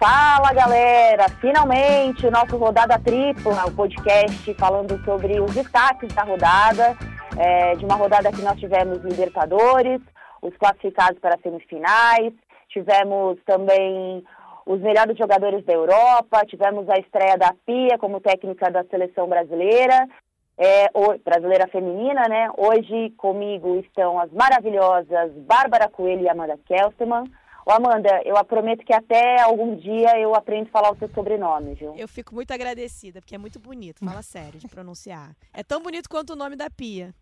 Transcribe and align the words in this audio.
Fala 0.00 0.54
galera, 0.54 1.28
finalmente 1.42 2.26
o 2.26 2.30
nosso 2.30 2.56
Rodada 2.56 2.98
Tripla, 2.98 3.66
o 3.66 3.76
podcast 3.76 4.54
falando 4.54 4.98
sobre 5.04 5.38
os 5.38 5.52
destaques 5.52 6.10
da 6.14 6.22
rodada, 6.22 6.96
é, 7.36 7.74
de 7.76 7.84
uma 7.84 7.96
rodada 7.96 8.32
que 8.32 8.40
nós 8.40 8.58
tivemos 8.58 9.04
Libertadores, 9.04 10.00
os 10.40 10.56
classificados 10.56 11.20
para 11.20 11.38
semifinais, 11.42 12.32
tivemos 12.70 13.38
também 13.44 14.24
os 14.64 14.80
melhores 14.80 15.18
jogadores 15.18 15.62
da 15.66 15.74
Europa, 15.74 16.46
tivemos 16.46 16.88
a 16.88 16.98
estreia 16.98 17.36
da 17.36 17.52
Pia 17.66 17.98
como 17.98 18.22
técnica 18.22 18.70
da 18.70 18.82
seleção 18.84 19.28
brasileira, 19.28 20.08
é, 20.56 20.86
o, 20.94 21.18
brasileira 21.22 21.68
feminina, 21.68 22.26
né? 22.26 22.48
Hoje 22.56 23.10
comigo 23.18 23.76
estão 23.76 24.18
as 24.18 24.32
maravilhosas 24.32 25.30
Bárbara 25.46 25.90
Coelho 25.90 26.22
e 26.22 26.28
Amanda 26.30 26.58
Kelsterman. 26.66 27.24
Ô 27.70 27.72
Amanda, 27.72 28.20
eu 28.24 28.34
prometo 28.44 28.84
que 28.84 28.92
até 28.92 29.40
algum 29.40 29.76
dia 29.76 30.18
eu 30.18 30.34
aprendo 30.34 30.66
a 30.66 30.70
falar 30.72 30.90
o 30.90 30.98
seu 30.98 31.08
sobrenome, 31.14 31.74
viu? 31.74 31.94
Eu 31.96 32.08
fico 32.08 32.34
muito 32.34 32.50
agradecida, 32.50 33.20
porque 33.20 33.36
é 33.36 33.38
muito 33.38 33.60
bonito, 33.60 34.04
fala 34.04 34.22
sério, 34.22 34.58
de 34.58 34.66
pronunciar. 34.66 35.36
É 35.54 35.62
tão 35.62 35.80
bonito 35.80 36.08
quanto 36.08 36.32
o 36.32 36.36
nome 36.36 36.56
da 36.56 36.68
Pia. 36.68 37.14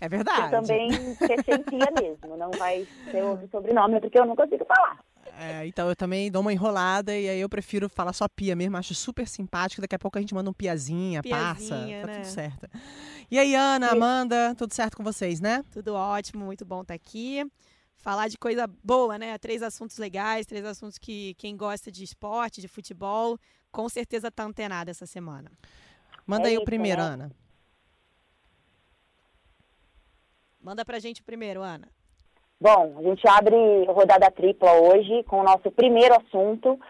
É 0.00 0.08
verdade. 0.08 0.54
Eu 0.54 0.60
também 0.60 0.88
ser 1.16 1.44
sem 1.44 1.64
Pia 1.64 1.90
mesmo, 1.90 2.36
não 2.36 2.52
vai 2.52 2.86
ser 3.10 3.24
outro 3.24 3.48
sobrenome, 3.50 4.00
porque 4.00 4.20
eu 4.20 4.24
não 4.24 4.36
consigo 4.36 4.64
falar. 4.66 5.00
É, 5.36 5.66
então 5.66 5.88
eu 5.88 5.96
também 5.96 6.30
dou 6.30 6.42
uma 6.42 6.52
enrolada 6.52 7.12
e 7.12 7.28
aí 7.28 7.40
eu 7.40 7.48
prefiro 7.48 7.88
falar 7.88 8.12
só 8.12 8.28
pia 8.28 8.54
mesmo, 8.54 8.76
acho 8.76 8.94
super 8.94 9.26
simpático. 9.26 9.82
Daqui 9.82 9.96
a 9.96 9.98
pouco 9.98 10.16
a 10.16 10.20
gente 10.20 10.34
manda 10.34 10.48
um 10.48 10.52
piazinha, 10.52 11.24
piazinha 11.24 11.48
passa, 11.54 11.74
tá 11.74 11.86
né? 11.86 12.00
tá 12.02 12.12
tudo 12.20 12.26
certo. 12.26 12.70
E 13.28 13.36
aí, 13.38 13.54
Ana, 13.56 13.90
Amanda, 13.90 14.54
tudo 14.56 14.72
certo 14.72 14.96
com 14.96 15.02
vocês, 15.02 15.40
né? 15.40 15.64
Tudo 15.72 15.94
ótimo, 15.94 16.44
muito 16.44 16.64
bom 16.64 16.82
estar 16.82 16.92
tá 16.92 16.94
aqui. 16.94 17.44
Falar 18.08 18.28
de 18.28 18.38
coisa 18.38 18.66
boa, 18.82 19.18
né? 19.18 19.36
Três 19.36 19.62
assuntos 19.62 19.98
legais, 19.98 20.46
três 20.46 20.64
assuntos 20.64 20.96
que 20.96 21.34
quem 21.34 21.54
gosta 21.54 21.92
de 21.92 22.02
esporte, 22.02 22.58
de 22.58 22.66
futebol, 22.66 23.36
com 23.70 23.86
certeza 23.86 24.30
tá 24.30 24.44
antenado 24.44 24.90
essa 24.90 25.04
semana. 25.04 25.50
Manda 26.26 26.44
é 26.44 26.46
aí 26.46 26.54
isso, 26.54 26.62
o 26.62 26.64
primeiro, 26.64 27.02
né? 27.02 27.06
Ana. 27.06 27.30
Manda 30.58 30.86
pra 30.86 30.98
gente 30.98 31.20
o 31.20 31.24
primeiro, 31.24 31.60
Ana. 31.60 31.86
Bom, 32.58 32.96
a 32.98 33.02
gente 33.02 33.28
abre 33.28 33.84
rodada 33.88 34.30
tripla 34.30 34.72
hoje 34.72 35.22
com 35.24 35.40
o 35.40 35.44
nosso 35.44 35.70
primeiro 35.70 36.14
assunto, 36.14 36.80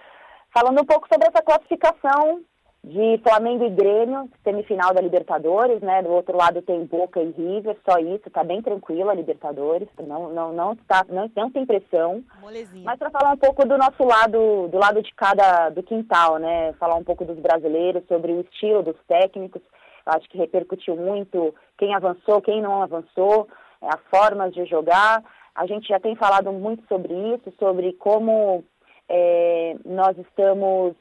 falando 0.54 0.80
um 0.80 0.86
pouco 0.86 1.08
sobre 1.12 1.26
essa 1.26 1.42
classificação 1.42 2.44
de 2.88 3.20
Flamengo 3.22 3.64
e 3.64 3.70
Grêmio, 3.70 4.30
semifinal 4.42 4.94
da 4.94 5.02
Libertadores, 5.02 5.82
né? 5.82 6.02
Do 6.02 6.08
outro 6.08 6.34
lado 6.34 6.62
tem 6.62 6.86
Boca 6.86 7.20
e 7.20 7.30
River, 7.32 7.76
só 7.86 7.98
isso, 7.98 8.30
tá 8.30 8.42
bem 8.42 8.62
tranquilo 8.62 9.10
a 9.10 9.14
Libertadores, 9.14 9.86
não 10.00 10.30
não 10.30 10.54
não 10.54 10.72
está 10.72 11.04
não, 11.06 11.30
não 11.36 11.50
tem 11.50 11.66
pressão. 11.66 12.24
Molezinha. 12.40 12.84
Mas 12.86 12.98
para 12.98 13.10
falar 13.10 13.32
um 13.32 13.36
pouco 13.36 13.68
do 13.68 13.76
nosso 13.76 14.02
lado, 14.02 14.68
do 14.68 14.78
lado 14.78 15.02
de 15.02 15.14
cada 15.14 15.68
do 15.68 15.82
quintal, 15.82 16.38
né? 16.38 16.72
Falar 16.74 16.94
um 16.94 17.04
pouco 17.04 17.26
dos 17.26 17.38
brasileiros, 17.38 18.06
sobre 18.08 18.32
o 18.32 18.40
estilo 18.40 18.82
dos 18.82 18.96
técnicos, 19.06 19.60
acho 20.06 20.26
que 20.30 20.38
repercutiu 20.38 20.96
muito 20.96 21.54
quem 21.76 21.94
avançou, 21.94 22.40
quem 22.40 22.62
não 22.62 22.82
avançou, 22.82 23.48
as 23.82 24.00
formas 24.10 24.54
de 24.54 24.64
jogar. 24.64 25.22
A 25.54 25.66
gente 25.66 25.88
já 25.88 26.00
tem 26.00 26.16
falado 26.16 26.50
muito 26.52 26.82
sobre 26.88 27.12
isso, 27.34 27.52
sobre 27.58 27.92
como 27.92 28.64
é, 29.10 29.76
nós 29.84 30.16
estamos 30.16 30.94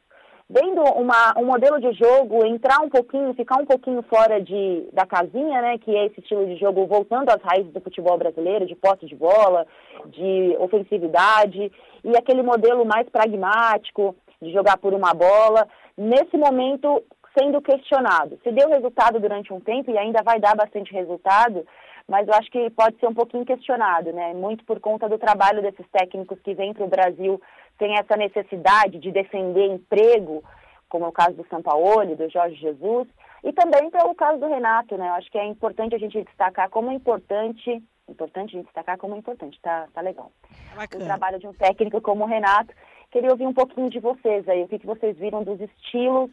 vendo 0.50 0.81
uma, 0.81 1.38
um 1.38 1.45
modelo 1.45 1.80
de 1.80 1.92
jogo 1.94 2.45
entrar 2.45 2.80
um 2.80 2.90
pouquinho, 2.90 3.34
ficar 3.34 3.59
um 3.59 3.66
pouquinho 3.66 4.02
fora 4.03 4.42
de, 4.42 4.88
da 4.94 5.06
casinha, 5.06 5.62
né, 5.62 5.78
que 5.78 5.95
é 5.95 6.06
esse 6.06 6.20
estilo 6.22 6.45
de 6.45 6.56
jogo 6.56 6.86
voltando 6.88 7.30
às 7.30 7.42
raízes 7.42 7.73
do 7.73 7.81
futebol 7.81 8.17
brasileiro, 8.17 8.66
de 8.66 8.76
posse 8.76 9.06
de 9.06 9.16
bola, 9.16 9.67
de 10.06 10.56
ofensividade, 10.59 11.72
e 12.04 12.17
aquele 12.17 12.42
modelo 12.42 12.86
mais 12.86 13.09
pragmático 13.09 14.16
de 14.42 14.54
jogar 14.54 14.78
por 14.78 14.94
uma 14.94 15.14
bola, 15.14 15.67
nesse 15.98 16.38
momento 16.38 17.04
sendo 17.38 17.61
questionado. 17.61 18.39
Se 18.44 18.52
deu 18.52 18.70
resultado 18.70 19.20
durante 19.20 19.54
um 19.54 19.60
tempo 19.60 19.92
e 19.92 19.98
ainda 19.98 20.23
vai 20.23 20.39
dar 20.39 20.55
bastante 20.55 20.94
resultado, 20.94 21.66
mas 22.08 22.27
eu 22.27 22.33
acho 22.33 22.50
que 22.50 22.70
pode 22.70 22.98
ser 23.00 23.08
um 23.08 23.14
pouquinho 23.14 23.45
questionado, 23.45 24.14
né? 24.14 24.33
Muito 24.33 24.64
por 24.64 24.80
conta 24.80 25.10
do 25.10 25.17
trabalho 25.17 25.61
desses 25.61 25.86
técnicos 25.92 26.39
que 26.39 26.54
vêm 26.54 26.73
para 26.73 26.86
o 26.86 26.89
Brasil, 26.89 27.42
tem 27.77 27.95
essa 27.98 28.15
necessidade 28.15 28.99
de 28.99 29.11
defender 29.11 29.65
emprego, 29.67 30.43
como 30.89 31.05
é 31.05 31.08
o 31.08 31.11
caso 31.11 31.33
do 31.33 31.48
Sampaoli, 31.48 32.15
do 32.15 32.30
Jorge 32.30 32.55
Jesus, 32.55 33.08
e 33.43 33.54
também 33.54 33.89
pelo 33.89 34.15
caso 34.15 34.39
do 34.39 34.48
Renato, 34.48 34.98
né? 34.98 35.08
Eu 35.08 35.14
acho 35.14 35.30
que 35.32 35.38
é 35.38 35.45
importante 35.45 35.95
a 35.95 35.99
gente 35.99 36.23
destacar 36.23 36.70
como 36.70 36.92
é 36.92 36.93
importante, 36.93 37.83
importante 38.10 38.55
a 38.55 38.58
gente 38.58 38.65
destacar 38.65 38.98
como 38.98 39.15
é 39.15 39.17
importante, 39.17 39.60
tá, 39.61 39.88
tá 39.93 40.02
legal. 40.02 40.32
Bacana. 40.76 41.04
O 41.04 41.08
trabalho 41.08 41.39
de 41.39 41.48
um 41.48 41.54
técnico 41.54 42.02
como 42.02 42.23
o 42.23 42.27
Renato. 42.27 42.73
Queria 43.11 43.32
ouvir 43.32 43.48
um 43.48 43.54
pouquinho 43.54 43.89
de 43.89 43.99
vocês 43.99 44.48
aí, 44.49 44.64
o 44.64 44.67
que, 44.67 44.80
que 44.80 44.86
vocês 44.86 45.17
viram 45.17 45.44
dos 45.44 45.59
estilos 45.61 46.30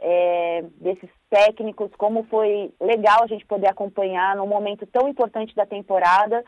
é, 0.00 0.64
desses 0.80 1.10
técnicos, 1.28 1.90
como 1.96 2.24
foi 2.24 2.72
legal 2.80 3.22
a 3.22 3.26
gente 3.26 3.44
poder 3.46 3.68
acompanhar 3.68 4.34
num 4.36 4.46
momento 4.46 4.86
tão 4.86 5.08
importante 5.08 5.54
da 5.54 5.66
temporada. 5.66 6.42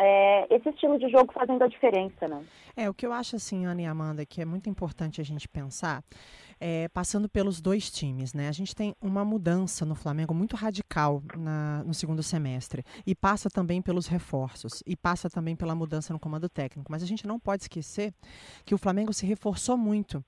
É, 0.00 0.54
esse 0.54 0.68
estilo 0.68 0.96
de 0.96 1.08
jogo 1.10 1.32
fazendo 1.32 1.62
a 1.64 1.66
diferença, 1.66 2.28
né? 2.28 2.44
É, 2.76 2.88
o 2.88 2.94
que 2.94 3.04
eu 3.04 3.12
acho 3.12 3.34
assim, 3.34 3.66
Ana 3.66 3.82
e 3.82 3.84
Amanda, 3.84 4.24
que 4.24 4.40
é 4.40 4.44
muito 4.44 4.70
importante 4.70 5.20
a 5.20 5.24
gente 5.24 5.48
pensar, 5.48 6.04
é, 6.60 6.88
passando 6.88 7.28
pelos 7.28 7.60
dois 7.60 7.90
times, 7.90 8.32
né? 8.32 8.48
A 8.48 8.52
gente 8.52 8.76
tem 8.76 8.94
uma 9.02 9.24
mudança 9.24 9.84
no 9.84 9.96
Flamengo 9.96 10.32
muito 10.32 10.54
radical 10.54 11.20
na, 11.36 11.82
no 11.84 11.92
segundo 11.92 12.22
semestre 12.22 12.84
e 13.04 13.12
passa 13.12 13.50
também 13.50 13.82
pelos 13.82 14.06
reforços 14.06 14.84
e 14.86 14.96
passa 14.96 15.28
também 15.28 15.56
pela 15.56 15.74
mudança 15.74 16.12
no 16.12 16.20
comando 16.20 16.48
técnico. 16.48 16.92
Mas 16.92 17.02
a 17.02 17.06
gente 17.06 17.26
não 17.26 17.40
pode 17.40 17.64
esquecer 17.64 18.14
que 18.64 18.76
o 18.76 18.78
Flamengo 18.78 19.12
se 19.12 19.26
reforçou 19.26 19.76
muito 19.76 20.24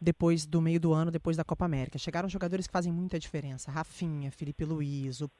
depois 0.00 0.46
do 0.46 0.60
meio 0.60 0.80
do 0.80 0.92
ano, 0.92 1.10
depois 1.10 1.36
da 1.36 1.44
Copa 1.44 1.64
América. 1.64 1.98
Chegaram 1.98 2.28
jogadores 2.28 2.66
que 2.66 2.72
fazem 2.72 2.92
muita 2.92 3.18
diferença. 3.18 3.70
Rafinha, 3.70 4.30
Felipe 4.30 4.64
Luiz, 4.64 5.20
o 5.20 5.30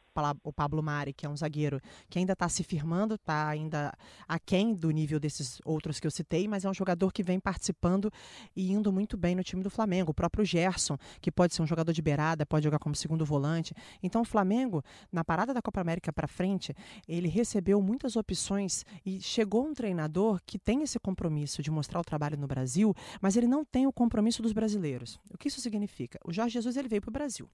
o 0.42 0.52
Pablo 0.52 0.82
Mari, 0.82 1.12
que 1.12 1.24
é 1.24 1.28
um 1.28 1.36
zagueiro 1.36 1.80
que 2.08 2.18
ainda 2.18 2.32
está 2.32 2.48
se 2.48 2.62
firmando, 2.62 3.14
está 3.14 3.48
ainda 3.48 3.92
aquém 4.26 4.74
do 4.74 4.90
nível 4.90 5.20
desses 5.20 5.60
outros 5.64 6.00
que 6.00 6.06
eu 6.06 6.10
citei, 6.10 6.48
mas 6.48 6.64
é 6.64 6.70
um 6.70 6.74
jogador 6.74 7.12
que 7.12 7.22
vem 7.22 7.38
participando 7.38 8.12
e 8.54 8.72
indo 8.72 8.92
muito 8.92 9.16
bem 9.16 9.34
no 9.34 9.42
time 9.42 9.62
do 9.62 9.70
Flamengo. 9.70 10.10
O 10.10 10.14
próprio 10.14 10.44
Gerson, 10.44 10.98
que 11.20 11.30
pode 11.30 11.54
ser 11.54 11.62
um 11.62 11.66
jogador 11.66 11.92
de 11.92 12.02
beirada, 12.02 12.44
pode 12.44 12.64
jogar 12.64 12.78
como 12.78 12.94
segundo 12.94 13.24
volante. 13.24 13.74
Então 14.02 14.22
o 14.22 14.24
Flamengo, 14.24 14.82
na 15.12 15.24
parada 15.24 15.54
da 15.54 15.62
Copa 15.62 15.80
América 15.80 16.12
para 16.12 16.26
frente, 16.26 16.74
ele 17.06 17.28
recebeu 17.28 17.80
muitas 17.80 18.16
opções 18.16 18.84
e 19.06 19.20
chegou 19.20 19.66
um 19.66 19.74
treinador 19.74 20.40
que 20.44 20.58
tem 20.58 20.82
esse 20.82 20.98
compromisso 20.98 21.62
de 21.62 21.70
mostrar 21.70 22.00
o 22.00 22.04
trabalho 22.04 22.36
no 22.36 22.46
Brasil, 22.46 22.94
mas 23.20 23.36
ele 23.36 23.46
não 23.46 23.64
tem 23.64 23.86
o 23.86 23.92
compromisso 23.92 24.42
brasileiros. 24.52 25.18
O 25.32 25.38
que 25.38 25.48
isso 25.48 25.60
significa? 25.60 26.18
O 26.24 26.32
Jorge 26.32 26.54
Jesus 26.54 26.76
ele 26.76 26.88
veio 26.88 27.00
para 27.00 27.10
o 27.10 27.12
Brasil 27.12 27.48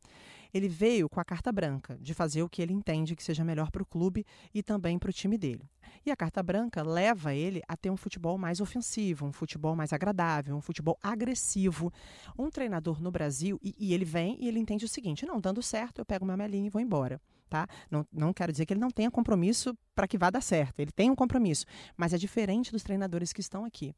ele 0.52 0.68
veio 0.68 1.08
com 1.08 1.20
a 1.20 1.24
carta 1.24 1.52
branca 1.52 1.98
de 2.00 2.14
fazer 2.14 2.42
o 2.42 2.48
que 2.48 2.62
ele 2.62 2.72
entende 2.72 3.16
que 3.16 3.22
seja 3.22 3.44
melhor 3.44 3.70
para 3.70 3.82
o 3.82 3.86
clube 3.86 4.24
e 4.54 4.62
também 4.62 4.98
para 4.98 5.10
o 5.10 5.12
time 5.12 5.36
dele. 5.36 5.68
E 6.04 6.10
a 6.10 6.16
carta 6.16 6.42
branca 6.42 6.82
leva 6.82 7.34
ele 7.34 7.62
a 7.68 7.76
ter 7.76 7.90
um 7.90 7.96
futebol 7.96 8.38
mais 8.38 8.60
ofensivo, 8.60 9.26
um 9.26 9.32
futebol 9.32 9.74
mais 9.76 9.92
agradável, 9.92 10.56
um 10.56 10.60
futebol 10.60 10.98
agressivo. 11.02 11.92
Um 12.38 12.50
treinador 12.50 13.02
no 13.02 13.10
Brasil, 13.10 13.58
e, 13.62 13.74
e 13.78 13.94
ele 13.94 14.04
vem 14.04 14.36
e 14.40 14.48
ele 14.48 14.58
entende 14.58 14.84
o 14.84 14.88
seguinte: 14.88 15.26
não, 15.26 15.40
dando 15.40 15.62
certo, 15.62 15.98
eu 15.98 16.04
pego 16.04 16.24
minha 16.24 16.36
melinha 16.36 16.66
e 16.66 16.70
vou 16.70 16.80
embora 16.80 17.20
tá? 17.48 17.66
Não, 17.90 18.06
não 18.12 18.32
quero 18.32 18.52
dizer 18.52 18.66
que 18.66 18.72
ele 18.72 18.80
não 18.80 18.90
tenha 18.90 19.10
compromisso 19.10 19.76
para 19.94 20.06
que 20.06 20.18
vá 20.18 20.28
dar 20.28 20.42
certo. 20.42 20.80
Ele 20.80 20.92
tem 20.92 21.10
um 21.10 21.14
compromisso, 21.14 21.64
mas 21.96 22.12
é 22.12 22.18
diferente 22.18 22.70
dos 22.70 22.82
treinadores 22.82 23.32
que 23.32 23.40
estão 23.40 23.64
aqui. 23.64 23.94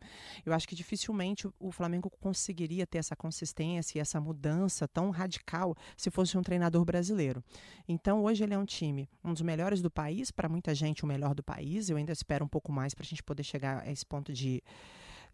Eu 0.47 0.53
acho 0.53 0.69
que 0.69 0.77
dificilmente 0.77 1.49
o, 1.59 1.73
Flamengo 1.73 2.11
conseguiria 2.21 2.87
ter 2.87 2.99
essa 2.99 3.17
consistência 3.17 3.99
e 3.99 4.01
essa 4.01 4.21
mudança 4.21 4.87
tão 4.87 5.11
radical 5.11 5.77
se 5.97 6.11
fosse 6.11 6.39
um 6.39 6.43
treinador 6.43 6.85
brasileiro. 6.85 7.43
Então, 7.89 8.23
hoje 8.23 8.45
ele 8.45 8.55
é 8.55 8.59
um 8.59 8.65
time, 8.65 9.09
um 9.25 9.33
dos 9.33 9.43
melhores 9.43 9.83
do 9.83 9.91
país, 9.91 10.31
para 10.31 10.49
muita 10.49 10.75
gente 10.75 11.05
o 11.05 11.07
melhor 11.07 11.35
do 11.35 11.43
país. 11.43 11.91
Eu 11.91 11.97
ainda 11.97 12.13
espero 12.13 12.45
um 12.45 12.49
pouco 12.49 12.71
mais 12.71 12.95
para 12.95 13.03
a 13.03 13.07
gente 13.07 13.23
poder 13.23 13.43
chegar 13.43 13.83
a 13.83 13.91
esse 13.91 14.07
ponto 14.07 14.33
de 14.33 14.63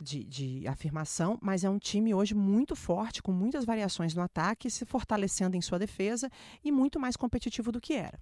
de, 0.01 0.25
de, 0.25 0.69
afirmação, 0.69 1.39
mas 1.41 1.65
é 1.65 1.71
um 1.71 1.79
time 1.79 2.15
hoje 2.15 2.35
muito 2.35 2.75
forte, 2.75 3.23
com 3.23 3.33
muitas 3.33 3.65
variações 3.65 4.15
no 4.15 4.23
ataque, 4.23 4.71
se 4.71 4.85
fortalecendo 4.85 5.57
em 5.57 5.61
sua 5.61 5.79
defesa 5.79 6.31
e 6.63 6.71
muito 6.71 6.99
mais 6.99 7.17
competitivo 7.17 7.71
do 7.73 7.81
que 7.81 7.95
era. 7.95 8.19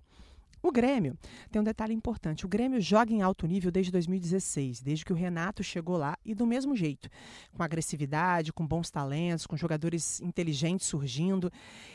O 0.63 0.71
Grêmio 0.71 1.19
tem 1.51 1.61
um 1.61 1.65
detalhe 1.65 1.93
importante: 1.93 2.47
o 2.47 2.49
Grêmio 2.49 2.81
joga 2.81 3.13
em 3.13 3.21
alto 3.21 3.47
nível 3.47 3.71
desde 3.71 3.91
2016, 3.91 4.81
desde 4.81 5.05
que 5.05 5.13
o 5.13 5.17
Renato 5.17 5.65
chegou 5.65 5.97
lá, 5.97 6.17
e 6.25 6.35
do 6.35 6.47
mesmo 6.47 6.77
jeito, 6.77 7.11
com 7.53 7.63
agressividade, 7.63 8.53
com 8.53 8.65
bons 8.65 8.89
talentos, 8.89 9.45
com 9.45 9.57
jogadores 9.57 10.21
inteligentes 10.21 10.87
surgindo. 10.87 11.51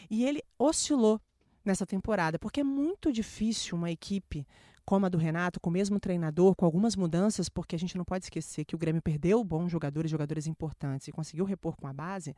E 0.09 0.25
ele 0.25 0.43
oscilou 0.59 1.21
nessa 1.63 1.85
temporada, 1.85 2.37
porque 2.37 2.59
é 2.59 2.63
muito 2.63 3.11
difícil 3.11 3.77
uma 3.77 3.89
equipe 3.89 4.45
como 4.87 5.05
a 5.05 5.09
do 5.09 5.17
Renato, 5.17 5.59
com 5.59 5.69
o 5.69 5.73
mesmo 5.73 5.99
treinador, 5.99 6.55
com 6.55 6.63
algumas 6.63 6.95
mudanças, 6.95 7.49
porque 7.49 7.75
a 7.75 7.79
gente 7.79 7.97
não 7.97 8.05
pode 8.05 8.23
esquecer 8.23 8.63
que 8.63 8.73
o 8.73 8.77
Grêmio 8.77 9.01
perdeu 9.01 9.43
bons 9.43 9.69
jogadores, 9.69 10.09
jogadores 10.09 10.47
importantes, 10.47 11.09
e 11.09 11.11
conseguiu 11.11 11.43
repor 11.43 11.75
com 11.75 11.87
a 11.87 11.93
base, 11.93 12.33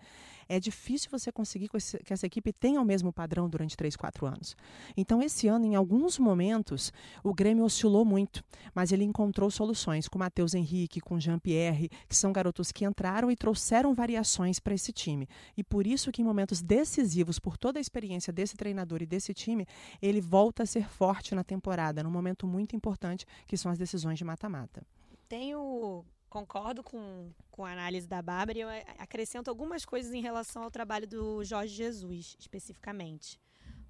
é 0.48 0.60
difícil 0.60 1.12
você 1.12 1.32
conseguir 1.32 1.70
que 1.70 2.12
essa 2.12 2.26
equipe 2.26 2.52
tenha 2.52 2.82
o 2.82 2.84
mesmo 2.84 3.14
padrão 3.14 3.48
durante 3.48 3.78
3, 3.78 3.96
4 3.96 4.26
anos. 4.26 4.58
Então, 4.98 5.22
esse 5.22 5.48
ano, 5.48 5.64
em 5.64 5.76
alguns 5.76 6.18
momentos, 6.18 6.92
o 7.24 7.36
Grêmio 7.36 7.64
oscilou 7.64 8.04
muito, 8.04 8.44
mas 8.74 8.92
ele 8.92 9.04
encontrou 9.04 9.52
soluções 9.52 10.08
com 10.08 10.18
Matheus 10.18 10.56
Henrique, 10.56 11.00
com 11.00 11.20
Jean-Pierre, 11.20 11.92
que 12.08 12.16
são 12.16 12.34
garotos 12.34 12.72
que 12.72 12.84
entraram 12.84 13.30
e 13.30 13.36
trouxeram 13.36 13.94
variações 13.94 14.60
para 14.60 14.74
esse 14.74 14.92
time. 14.92 15.30
E 15.56 15.64
por 15.64 15.86
isso 15.86 16.12
que 16.12 16.24
em 16.24 16.26
momentos 16.26 16.64
decisivos, 16.64 17.38
por 17.38 17.58
toda 17.58 17.78
a 17.78 17.82
experiência 17.82 18.34
desse 18.34 18.58
treinador 18.58 19.04
e 19.04 19.06
desse 19.06 19.36
time, 19.36 19.68
ele 20.02 20.20
volta 20.20 20.64
a 20.64 20.66
ser 20.66 20.90
forte 20.90 21.36
na 21.36 21.44
temporada, 21.44 22.02
num 22.02 22.10
momento 22.10 22.39
muito 22.48 22.76
importante, 22.76 23.26
que 23.48 23.58
são 23.58 23.72
as 23.72 23.78
decisões 23.78 24.18
de 24.18 24.26
mata-mata. 24.26 24.86
Tenho 25.28 26.06
concordo 26.30 26.84
com, 26.84 27.32
com 27.50 27.66
a 27.66 27.72
análise 27.72 28.08
da 28.08 28.22
Bárbara 28.22 28.58
e 28.58 28.62
eu 28.62 28.70
acrescento 29.00 29.50
algumas 29.50 29.84
coisas 29.84 30.14
em 30.14 30.22
relação 30.22 30.64
ao 30.64 30.72
trabalho 30.72 31.08
do 31.08 31.44
Jorge 31.44 31.74
Jesus, 31.74 32.36
especificamente. 32.40 33.40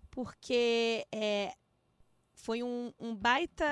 Porque 0.10 1.06
é, 1.12 1.54
foi 2.34 2.64
um, 2.64 2.92
um 3.00 3.16
baita. 3.16 3.66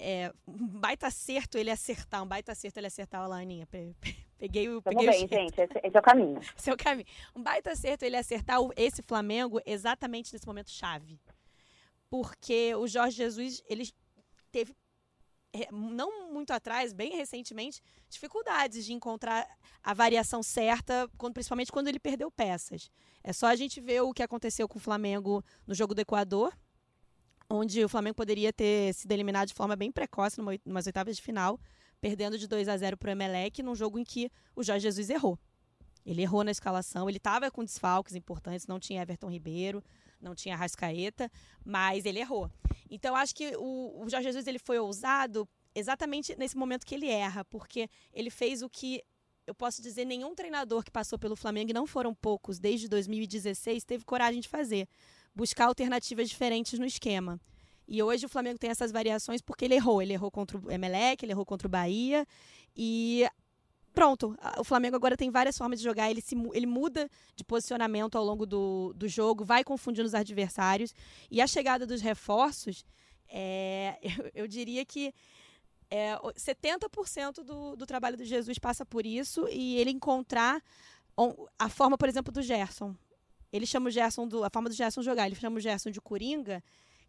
É, 0.00 0.32
um 0.46 0.66
baita 0.78 1.08
acerto 1.08 1.58
ele 1.58 1.70
acertar, 1.70 2.22
um 2.22 2.26
baita 2.26 2.52
acerto 2.52 2.78
ele 2.78 2.86
acertar, 2.86 3.20
olha 3.20 3.30
lá, 3.30 3.40
Aninha, 3.40 3.66
peguei 3.66 4.68
o. 4.68 4.80
Peguei 4.80 5.08
bem, 5.08 5.24
o 5.24 5.28
gente, 5.28 5.60
esse, 5.60 5.80
esse, 5.82 5.96
é 5.96 5.98
o 5.98 6.02
caminho. 6.02 6.40
Esse 6.56 6.70
é 6.70 6.72
o 6.72 6.76
caminho. 6.76 7.06
Um 7.34 7.42
baita 7.42 7.72
acerto 7.72 8.04
ele 8.04 8.16
acertar 8.16 8.60
esse 8.76 9.02
Flamengo 9.02 9.60
exatamente 9.66 10.32
nesse 10.32 10.46
momento 10.46 10.70
chave. 10.70 11.18
Porque 12.10 12.74
o 12.74 12.86
Jorge 12.86 13.16
Jesus, 13.16 13.62
ele 13.68 13.90
teve 14.50 14.74
não 15.72 16.32
muito 16.32 16.52
atrás, 16.52 16.92
bem 16.92 17.16
recentemente, 17.16 17.80
dificuldades 18.08 18.84
de 18.84 18.92
encontrar 18.92 19.46
a 19.82 19.94
variação 19.94 20.42
certa, 20.42 21.10
quando, 21.16 21.34
principalmente 21.34 21.72
quando 21.72 21.88
ele 21.88 21.98
perdeu 21.98 22.30
peças. 22.30 22.90
É 23.22 23.32
só 23.32 23.46
a 23.46 23.56
gente 23.56 23.80
ver 23.80 24.02
o 24.02 24.12
que 24.12 24.22
aconteceu 24.22 24.68
com 24.68 24.78
o 24.78 24.80
Flamengo 24.80 25.42
no 25.66 25.74
jogo 25.74 25.94
do 25.94 26.00
Equador, 26.00 26.56
onde 27.50 27.82
o 27.82 27.88
Flamengo 27.88 28.14
poderia 28.14 28.52
ter 28.52 28.94
sido 28.94 29.10
eliminado 29.12 29.48
de 29.48 29.54
forma 29.54 29.74
bem 29.74 29.90
precoce, 29.90 30.38
numa, 30.38 30.52
numas 30.64 30.86
oitavas 30.86 31.16
de 31.16 31.22
final, 31.22 31.58
perdendo 32.00 32.38
de 32.38 32.46
2 32.46 32.68
a 32.68 32.76
0 32.76 32.96
para 32.96 33.08
o 33.08 33.12
Emelec, 33.12 33.62
num 33.62 33.74
jogo 33.74 33.98
em 33.98 34.04
que 34.04 34.30
o 34.54 34.62
Jorge 34.62 34.82
Jesus 34.82 35.08
errou. 35.08 35.38
Ele 36.04 36.22
errou 36.22 36.44
na 36.44 36.50
escalação, 36.50 37.08
ele 37.08 37.18
estava 37.18 37.50
com 37.50 37.64
desfalques 37.64 38.14
importantes, 38.14 38.66
não 38.66 38.78
tinha 38.78 39.02
Everton 39.02 39.30
Ribeiro, 39.30 39.82
não 40.20 40.34
tinha 40.34 40.56
Rascaeta, 40.56 41.30
mas 41.64 42.04
ele 42.04 42.18
errou. 42.18 42.50
Então, 42.90 43.14
acho 43.14 43.34
que 43.34 43.54
o, 43.56 44.02
o 44.02 44.08
Jorge 44.08 44.28
Jesus 44.28 44.46
ele 44.46 44.58
foi 44.58 44.78
ousado 44.78 45.48
exatamente 45.74 46.34
nesse 46.36 46.56
momento 46.56 46.84
que 46.84 46.94
ele 46.94 47.08
erra, 47.08 47.44
porque 47.44 47.88
ele 48.12 48.30
fez 48.30 48.62
o 48.62 48.68
que 48.68 49.02
eu 49.46 49.54
posso 49.54 49.80
dizer 49.80 50.04
nenhum 50.04 50.34
treinador 50.34 50.84
que 50.84 50.90
passou 50.90 51.18
pelo 51.18 51.34
Flamengo, 51.34 51.70
e 51.70 51.74
não 51.74 51.86
foram 51.86 52.14
poucos, 52.14 52.58
desde 52.58 52.86
2016, 52.88 53.84
teve 53.84 54.04
coragem 54.04 54.40
de 54.40 54.48
fazer. 54.48 54.86
Buscar 55.34 55.66
alternativas 55.66 56.28
diferentes 56.28 56.78
no 56.78 56.84
esquema. 56.84 57.40
E 57.86 58.02
hoje 58.02 58.26
o 58.26 58.28
Flamengo 58.28 58.58
tem 58.58 58.68
essas 58.68 58.92
variações 58.92 59.40
porque 59.40 59.64
ele 59.64 59.74
errou. 59.74 60.02
Ele 60.02 60.12
errou 60.12 60.30
contra 60.30 60.58
o 60.58 60.70
Emelec, 60.70 61.24
ele 61.24 61.32
errou 61.32 61.46
contra 61.46 61.66
o 61.66 61.70
Bahia. 61.70 62.26
E 62.76 63.26
pronto, 63.98 64.38
o 64.56 64.62
Flamengo 64.62 64.94
agora 64.94 65.16
tem 65.16 65.28
várias 65.28 65.58
formas 65.58 65.80
de 65.80 65.84
jogar, 65.84 66.08
ele, 66.08 66.20
se, 66.20 66.36
ele 66.54 66.66
muda 66.66 67.10
de 67.34 67.42
posicionamento 67.42 68.16
ao 68.16 68.24
longo 68.24 68.46
do, 68.46 68.92
do 68.94 69.08
jogo, 69.08 69.44
vai 69.44 69.64
confundindo 69.64 70.06
os 70.06 70.14
adversários. 70.14 70.94
E 71.28 71.40
a 71.40 71.48
chegada 71.48 71.84
dos 71.84 72.00
reforços, 72.00 72.84
é, 73.28 73.98
eu, 74.00 74.30
eu, 74.42 74.46
diria 74.46 74.84
que 74.84 75.12
é, 75.90 76.14
70% 76.14 77.42
do, 77.42 77.74
do 77.74 77.84
trabalho 77.84 78.16
do 78.16 78.24
Jesus 78.24 78.56
passa 78.56 78.86
por 78.86 79.04
isso 79.04 79.48
e 79.50 79.78
ele 79.78 79.90
encontrar 79.90 80.62
a 81.58 81.68
forma, 81.68 81.98
por 81.98 82.08
exemplo, 82.08 82.32
do 82.32 82.40
Gerson. 82.40 82.94
Ele 83.52 83.66
chama 83.66 83.88
o 83.88 83.90
Gerson, 83.90 84.28
do, 84.28 84.44
a 84.44 84.50
forma 84.50 84.68
do 84.68 84.76
Gerson 84.76 85.02
jogar, 85.02 85.26
ele 85.26 85.34
chama 85.34 85.56
o 85.56 85.60
Gerson 85.60 85.90
de 85.90 86.00
Coringa. 86.00 86.62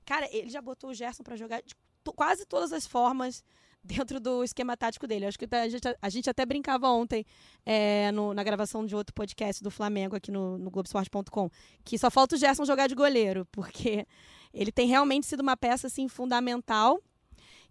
Cara, 0.03 0.27
ele 0.31 0.50
já 0.50 0.59
botou 0.59 0.89
o 0.89 0.94
Gerson 0.95 1.21
para 1.21 1.36
jogar 1.36 1.62
de 1.62 1.75
quase 2.15 2.47
todas 2.47 2.74
as 2.74 2.88
formas 2.88 3.44
dentro 3.84 4.20
do 4.20 4.44
esquema 4.44 4.76
tático 4.76 5.08
dele. 5.08 5.26
Acho 5.26 5.40
que 5.40 5.48
a 5.54 5.70
gente, 5.70 5.98
a 6.02 6.10
gente 6.10 6.30
até 6.30 6.46
brincava 6.46 6.90
ontem 6.90 7.26
é, 7.66 8.12
no, 8.12 8.34
na 8.34 8.44
gravação 8.44 8.86
de 8.86 8.96
outro 8.96 9.14
podcast 9.14 9.64
do 9.64 9.72
Flamengo 9.72 10.16
aqui 10.16 10.31
no, 10.31 10.58
no 10.58 10.70
Globoesporte.com 10.70 11.50
que 11.84 11.98
só 11.98 12.12
falta 12.12 12.36
o 12.36 12.38
Gerson 12.38 12.66
jogar 12.66 12.88
de 12.88 12.96
goleiro, 12.96 13.46
porque 13.52 14.06
ele 14.54 14.72
tem 14.72 14.88
realmente 14.88 15.26
sido 15.26 15.42
uma 15.42 15.58
peça 15.58 15.88
assim 15.88 16.08
fundamental. 16.08 17.02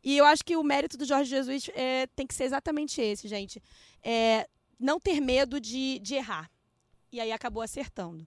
E 0.02 0.16
eu 0.16 0.24
acho 0.24 0.44
que 0.44 0.56
o 0.56 0.62
mérito 0.62 0.96
do 0.96 1.04
Jorge 1.04 1.28
Jesus 1.28 1.68
é, 1.74 2.06
tem 2.14 2.26
que 2.26 2.34
ser 2.34 2.44
exatamente 2.44 3.00
esse, 3.00 3.26
gente. 3.26 3.60
É, 4.02 4.48
não 4.78 5.00
ter 5.00 5.20
medo 5.20 5.60
de, 5.60 5.98
de 5.98 6.14
errar. 6.14 6.48
E 7.10 7.20
aí 7.20 7.32
acabou 7.32 7.62
acertando. 7.62 8.26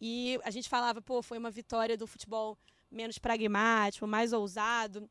E 0.00 0.38
a 0.44 0.50
gente 0.50 0.68
falava, 0.68 1.00
pô, 1.00 1.22
foi 1.22 1.38
uma 1.38 1.50
vitória 1.50 1.96
do 1.96 2.06
futebol 2.06 2.58
menos 2.90 3.18
pragmático, 3.18 4.06
mais 4.06 4.32
ousado. 4.32 5.08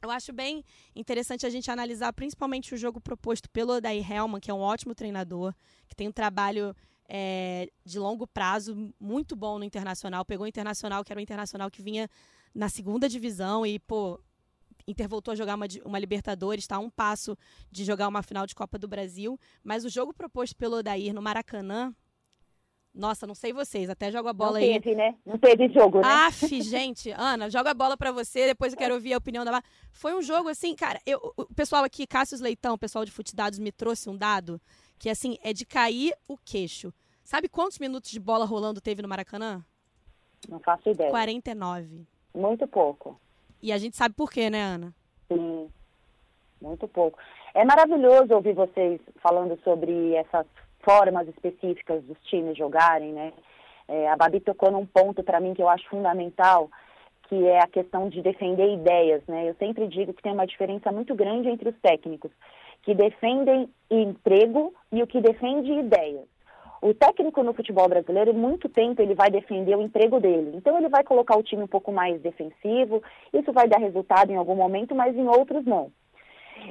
Eu 0.00 0.12
acho 0.12 0.32
bem 0.32 0.64
interessante 0.94 1.44
a 1.44 1.50
gente 1.50 1.70
analisar 1.70 2.12
principalmente 2.12 2.72
o 2.72 2.76
jogo 2.76 3.00
proposto 3.00 3.50
pelo 3.50 3.72
Odair 3.74 4.08
Helman, 4.10 4.40
que 4.40 4.50
é 4.50 4.54
um 4.54 4.60
ótimo 4.60 4.94
treinador, 4.94 5.52
que 5.88 5.96
tem 5.96 6.06
um 6.06 6.12
trabalho 6.12 6.74
é, 7.08 7.68
de 7.84 7.98
longo 7.98 8.24
prazo 8.24 8.94
muito 9.00 9.34
bom 9.34 9.58
no 9.58 9.64
Internacional. 9.64 10.24
Pegou 10.24 10.44
o 10.44 10.48
Internacional, 10.48 11.04
que 11.04 11.12
era 11.12 11.18
um 11.18 11.22
Internacional 11.22 11.68
que 11.68 11.82
vinha 11.82 12.08
na 12.54 12.68
segunda 12.68 13.08
divisão 13.08 13.66
e, 13.66 13.80
pô, 13.80 14.20
Inter 14.86 15.08
voltou 15.08 15.32
a 15.32 15.34
jogar 15.34 15.56
uma, 15.56 15.66
uma 15.84 15.98
Libertadores, 15.98 16.62
está 16.62 16.76
a 16.76 16.78
um 16.78 16.88
passo 16.88 17.36
de 17.68 17.84
jogar 17.84 18.06
uma 18.06 18.22
final 18.22 18.46
de 18.46 18.54
Copa 18.54 18.78
do 18.78 18.86
Brasil. 18.86 19.38
Mas 19.64 19.84
o 19.84 19.88
jogo 19.88 20.14
proposto 20.14 20.54
pelo 20.54 20.76
Odair 20.76 21.12
no 21.12 21.20
Maracanã, 21.20 21.92
nossa, 22.94 23.26
não 23.26 23.34
sei 23.34 23.52
vocês, 23.52 23.88
até 23.88 24.10
jogo 24.10 24.28
a 24.28 24.32
bola 24.32 24.52
não 24.52 24.58
aí. 24.58 24.74
Não 24.74 24.80
teve, 24.80 24.94
né? 24.94 25.14
Não 25.24 25.38
teve 25.38 25.68
jogo, 25.68 26.00
né? 26.00 26.06
Aff, 26.06 26.60
gente, 26.62 27.10
Ana, 27.10 27.48
joga 27.48 27.70
a 27.70 27.74
bola 27.74 27.96
para 27.96 28.10
você, 28.10 28.46
depois 28.46 28.72
eu 28.72 28.78
quero 28.78 28.94
ouvir 28.94 29.12
a 29.12 29.18
opinião 29.18 29.44
da 29.44 29.62
Foi 29.92 30.14
um 30.14 30.22
jogo 30.22 30.48
assim, 30.48 30.74
cara, 30.74 30.98
eu, 31.06 31.32
o 31.36 31.54
pessoal 31.54 31.84
aqui, 31.84 32.06
Cássio 32.06 32.42
Leitão, 32.42 32.74
o 32.74 32.78
pessoal 32.78 33.04
de 33.04 33.10
Futidados 33.12 33.58
me 33.58 33.70
trouxe 33.70 34.10
um 34.10 34.16
dado 34.16 34.60
que 34.98 35.08
assim, 35.08 35.38
é 35.42 35.52
de 35.52 35.64
cair 35.64 36.12
o 36.26 36.36
queixo. 36.36 36.92
Sabe 37.22 37.48
quantos 37.48 37.78
minutos 37.78 38.10
de 38.10 38.18
bola 38.18 38.44
rolando 38.44 38.80
teve 38.80 39.02
no 39.02 39.08
Maracanã? 39.08 39.64
Não 40.48 40.58
faço 40.58 40.88
ideia. 40.88 41.10
49. 41.10 42.06
Muito 42.34 42.66
pouco. 42.66 43.20
E 43.62 43.72
a 43.72 43.78
gente 43.78 43.96
sabe 43.96 44.14
por 44.14 44.30
quê, 44.30 44.48
né, 44.50 44.62
Ana? 44.62 44.94
Sim. 45.30 45.68
Muito 46.60 46.88
pouco. 46.88 47.18
É 47.54 47.64
maravilhoso 47.64 48.34
ouvir 48.34 48.54
vocês 48.54 49.00
falando 49.22 49.58
sobre 49.62 50.14
essas 50.14 50.46
formas 50.80 51.28
específicas 51.28 52.02
dos 52.04 52.18
times 52.24 52.56
jogarem, 52.56 53.12
né? 53.12 53.32
É, 53.86 54.08
a 54.08 54.16
Babi 54.16 54.40
tocou 54.40 54.70
num 54.70 54.86
ponto 54.86 55.22
para 55.22 55.40
mim 55.40 55.54
que 55.54 55.62
eu 55.62 55.68
acho 55.68 55.88
fundamental, 55.88 56.70
que 57.28 57.46
é 57.46 57.60
a 57.60 57.66
questão 57.66 58.08
de 58.08 58.22
defender 58.22 58.72
ideias, 58.72 59.22
né? 59.26 59.48
Eu 59.48 59.54
sempre 59.54 59.86
digo 59.88 60.12
que 60.12 60.22
tem 60.22 60.32
uma 60.32 60.46
diferença 60.46 60.92
muito 60.92 61.14
grande 61.14 61.48
entre 61.48 61.68
os 61.68 61.78
técnicos 61.80 62.30
que 62.82 62.94
defendem 62.94 63.68
emprego 63.90 64.72
e 64.92 65.02
o 65.02 65.06
que 65.06 65.20
defende 65.20 65.72
ideias. 65.72 66.26
O 66.80 66.94
técnico 66.94 67.42
no 67.42 67.52
futebol 67.52 67.88
brasileiro, 67.88 68.32
muito 68.32 68.68
tempo, 68.68 69.02
ele 69.02 69.14
vai 69.14 69.30
defender 69.30 69.76
o 69.76 69.82
emprego 69.82 70.20
dele. 70.20 70.52
Então, 70.54 70.78
ele 70.78 70.88
vai 70.88 71.02
colocar 71.02 71.36
o 71.36 71.42
time 71.42 71.64
um 71.64 71.66
pouco 71.68 71.90
mais 71.90 72.20
defensivo. 72.22 73.02
Isso 73.32 73.52
vai 73.52 73.66
dar 73.68 73.78
resultado 73.80 74.30
em 74.30 74.36
algum 74.36 74.54
momento, 74.54 74.94
mas 74.94 75.16
em 75.16 75.26
outros 75.26 75.64
não. 75.64 75.90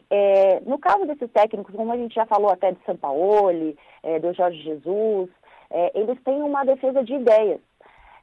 É, 0.09 0.59
no 0.61 0.77
caso 0.77 1.05
desses 1.05 1.29
técnicos, 1.31 1.75
como 1.75 1.91
a 1.91 1.97
gente 1.97 2.15
já 2.15 2.25
falou 2.25 2.49
até 2.49 2.71
de 2.71 2.79
Sampaoli, 2.85 3.77
é, 4.03 4.19
do 4.19 4.33
Jorge 4.33 4.61
Jesus, 4.61 5.29
é, 5.69 5.91
eles 5.99 6.21
têm 6.23 6.41
uma 6.41 6.63
defesa 6.63 7.03
de 7.03 7.13
ideias. 7.13 7.59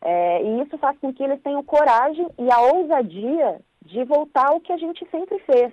É, 0.02 0.42
e 0.42 0.62
isso 0.62 0.76
faz 0.78 0.99
com 0.99 1.12
que 1.12 1.23
eles 1.23 1.40
tenham 1.42 1.62
coragem 1.62 2.26
e 2.38 2.52
a 2.52 2.61
ousadia 2.61 3.61
de 3.83 4.04
voltar 4.04 4.49
ao 4.49 4.61
que 4.61 4.73
a 4.73 4.76
gente 4.76 5.06
sempre 5.11 5.38
fez, 5.40 5.73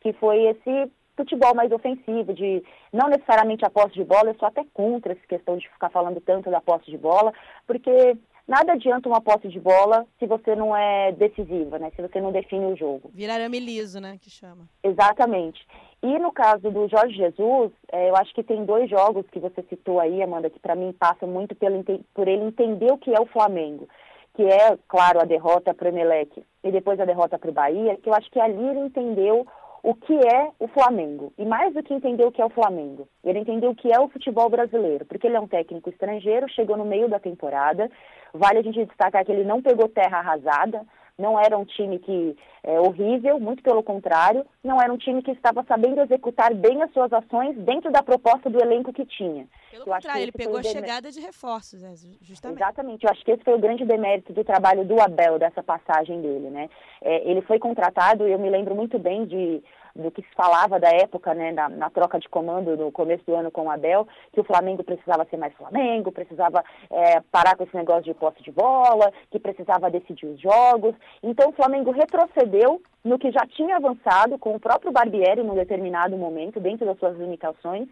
que 0.00 0.12
foi 0.14 0.44
esse 0.46 0.90
futebol 1.16 1.54
mais 1.54 1.70
ofensivo, 1.70 2.32
de 2.32 2.62
não 2.92 3.08
necessariamente 3.08 3.64
a 3.64 3.70
posse 3.70 3.94
de 3.94 4.04
bola, 4.04 4.30
eu 4.30 4.34
sou 4.34 4.48
até 4.48 4.64
contra 4.72 5.12
essa 5.12 5.26
questão 5.28 5.56
de 5.56 5.68
ficar 5.68 5.90
falando 5.90 6.20
tanto 6.20 6.50
da 6.50 6.60
posse 6.60 6.90
de 6.90 6.96
bola, 6.96 7.32
porque 7.66 8.16
nada 8.46 8.72
adianta 8.72 9.08
uma 9.08 9.20
posse 9.20 9.48
de 9.48 9.60
bola 9.60 10.06
se 10.18 10.26
você 10.26 10.54
não 10.54 10.76
é 10.76 11.12
decisiva, 11.12 11.78
né? 11.78 11.90
Se 11.94 12.02
você 12.02 12.20
não 12.20 12.32
define 12.32 12.66
o 12.66 12.76
jogo. 12.76 13.10
Virar 13.14 13.34
arame 13.34 13.60
liso, 13.60 14.00
né? 14.00 14.18
Que 14.20 14.30
chama. 14.30 14.68
Exatamente. 14.82 15.66
E 16.02 16.18
no 16.18 16.32
caso 16.32 16.70
do 16.70 16.88
Jorge 16.88 17.14
Jesus, 17.14 17.70
é, 17.92 18.10
eu 18.10 18.16
acho 18.16 18.34
que 18.34 18.42
tem 18.42 18.64
dois 18.64 18.90
jogos 18.90 19.24
que 19.30 19.38
você 19.38 19.62
citou 19.68 20.00
aí, 20.00 20.22
Amanda, 20.22 20.50
que 20.50 20.58
para 20.58 20.74
mim 20.74 20.92
passam 20.92 21.28
muito 21.28 21.54
pelo, 21.54 21.84
por 22.12 22.26
ele 22.26 22.44
entender 22.44 22.92
o 22.92 22.98
que 22.98 23.14
é 23.14 23.20
o 23.20 23.26
Flamengo. 23.26 23.88
Que 24.34 24.42
é, 24.42 24.76
claro, 24.88 25.20
a 25.20 25.24
derrota 25.24 25.72
para 25.74 25.86
o 25.86 25.88
Emelec 25.88 26.42
e 26.64 26.72
depois 26.72 26.98
a 26.98 27.04
derrota 27.04 27.38
para 27.38 27.50
o 27.50 27.54
Bahia, 27.54 27.96
que 27.96 28.08
eu 28.08 28.14
acho 28.14 28.30
que 28.30 28.40
ali 28.40 28.66
ele 28.66 28.80
entendeu 28.80 29.46
o 29.82 29.94
que 29.94 30.14
é 30.14 30.50
o 30.58 30.68
Flamengo. 30.68 31.32
E 31.36 31.44
mais 31.44 31.74
do 31.74 31.82
que 31.82 31.92
entender 31.92 32.24
o 32.24 32.30
que 32.30 32.40
é 32.40 32.44
o 32.44 32.50
Flamengo, 32.50 33.08
ele 33.24 33.40
entendeu 33.40 33.70
o 33.70 33.74
que 33.74 33.92
é 33.92 33.98
o 33.98 34.08
futebol 34.08 34.48
brasileiro, 34.48 35.04
porque 35.04 35.26
ele 35.26 35.36
é 35.36 35.40
um 35.40 35.48
técnico 35.48 35.90
estrangeiro, 35.90 36.48
chegou 36.48 36.76
no 36.76 36.84
meio 36.84 37.08
da 37.08 37.18
temporada. 37.18 37.90
Vale 38.32 38.60
a 38.60 38.62
gente 38.62 38.84
destacar 38.84 39.24
que 39.24 39.32
ele 39.32 39.44
não 39.44 39.60
pegou 39.60 39.88
terra 39.88 40.18
arrasada, 40.18 40.86
não 41.22 41.38
era 41.38 41.56
um 41.56 41.64
time 41.64 42.00
que 42.00 42.36
é 42.64 42.80
horrível, 42.80 43.38
muito 43.38 43.62
pelo 43.62 43.82
contrário, 43.82 44.44
não 44.62 44.80
era 44.82 44.92
um 44.92 44.98
time 44.98 45.22
que 45.22 45.30
estava 45.30 45.64
sabendo 45.64 46.00
executar 46.00 46.52
bem 46.52 46.82
as 46.82 46.92
suas 46.92 47.12
ações 47.12 47.56
dentro 47.58 47.90
da 47.92 48.02
proposta 48.02 48.50
do 48.50 48.60
elenco 48.60 48.92
que 48.92 49.06
tinha. 49.06 49.46
Pelo 49.70 49.82
eu 49.82 49.92
contrário, 49.92 50.22
ele 50.22 50.32
pegou 50.32 50.58
a 50.58 50.62
chegada 50.62 51.10
de 51.10 51.20
reforços, 51.20 51.82
é, 51.82 51.94
justamente. 52.20 52.58
Exatamente, 52.58 53.04
eu 53.04 53.10
acho 53.10 53.24
que 53.24 53.30
esse 53.30 53.44
foi 53.44 53.54
o 53.54 53.60
grande 53.60 53.84
demérito 53.84 54.32
do 54.32 54.44
trabalho 54.44 54.84
do 54.84 55.00
Abel, 55.00 55.38
dessa 55.38 55.62
passagem 55.62 56.20
dele, 56.20 56.50
né? 56.50 56.68
É, 57.00 57.28
ele 57.28 57.40
foi 57.42 57.58
contratado, 57.58 58.26
eu 58.26 58.38
me 58.38 58.50
lembro 58.50 58.74
muito 58.74 58.98
bem 58.98 59.24
de 59.24 59.62
do 59.94 60.10
que 60.10 60.22
se 60.22 60.34
falava 60.34 60.80
da 60.80 60.88
época, 60.88 61.34
né, 61.34 61.52
na, 61.52 61.68
na, 61.68 61.90
troca 61.90 62.18
de 62.18 62.28
comando 62.28 62.76
no 62.76 62.90
começo 62.90 63.24
do 63.26 63.34
ano 63.34 63.50
com 63.50 63.66
o 63.66 63.70
Abel, 63.70 64.06
que 64.32 64.40
o 64.40 64.44
Flamengo 64.44 64.82
precisava 64.82 65.24
ser 65.26 65.36
mais 65.36 65.52
Flamengo, 65.54 66.12
precisava 66.12 66.64
é, 66.90 67.20
parar 67.30 67.56
com 67.56 67.64
esse 67.64 67.76
negócio 67.76 68.04
de 68.04 68.14
posse 68.14 68.42
de 68.42 68.50
bola, 68.50 69.12
que 69.30 69.38
precisava 69.38 69.90
decidir 69.90 70.26
os 70.26 70.40
jogos. 70.40 70.94
Então 71.22 71.50
o 71.50 71.52
Flamengo 71.52 71.90
retrocedeu 71.90 72.80
no 73.04 73.18
que 73.18 73.30
já 73.30 73.46
tinha 73.46 73.76
avançado 73.76 74.38
com 74.38 74.54
o 74.54 74.60
próprio 74.60 74.92
Barbieri 74.92 75.42
num 75.42 75.54
determinado 75.54 76.16
momento, 76.16 76.60
dentro 76.60 76.86
das 76.86 76.98
suas 76.98 77.16
limitações, 77.18 77.88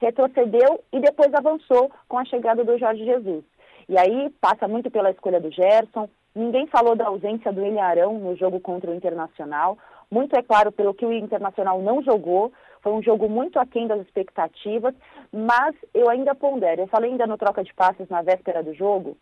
retrocedeu 0.00 0.82
e 0.92 1.00
depois 1.00 1.32
avançou 1.32 1.90
com 2.08 2.18
a 2.18 2.24
chegada 2.24 2.64
do 2.64 2.78
Jorge 2.78 3.04
Jesus. 3.04 3.44
E 3.88 3.96
aí 3.98 4.30
passa 4.40 4.66
muito 4.66 4.90
pela 4.90 5.10
escolha 5.10 5.40
do 5.40 5.50
Gerson. 5.50 6.08
Ninguém 6.34 6.66
falou 6.66 6.96
da 6.96 7.06
ausência 7.06 7.52
do 7.52 7.62
William 7.62 7.82
Arão 7.82 8.18
no 8.18 8.36
jogo 8.36 8.60
contra 8.60 8.90
o 8.90 8.94
Internacional. 8.94 9.78
Muito 10.10 10.36
é 10.36 10.42
claro 10.42 10.70
pelo 10.70 10.94
que 10.94 11.04
o 11.04 11.12
Internacional 11.12 11.80
não 11.82 12.02
jogou, 12.02 12.52
foi 12.80 12.92
um 12.92 13.02
jogo 13.02 13.28
muito 13.28 13.58
aquém 13.58 13.86
das 13.86 14.00
expectativas, 14.00 14.94
mas 15.32 15.74
eu 15.92 16.08
ainda 16.08 16.34
pondero. 16.34 16.82
Eu 16.82 16.86
falei 16.86 17.10
ainda 17.10 17.26
no 17.26 17.36
troca 17.36 17.64
de 17.64 17.74
passes 17.74 18.08
na 18.08 18.22
véspera 18.22 18.62
do 18.62 18.72
jogo 18.74 19.16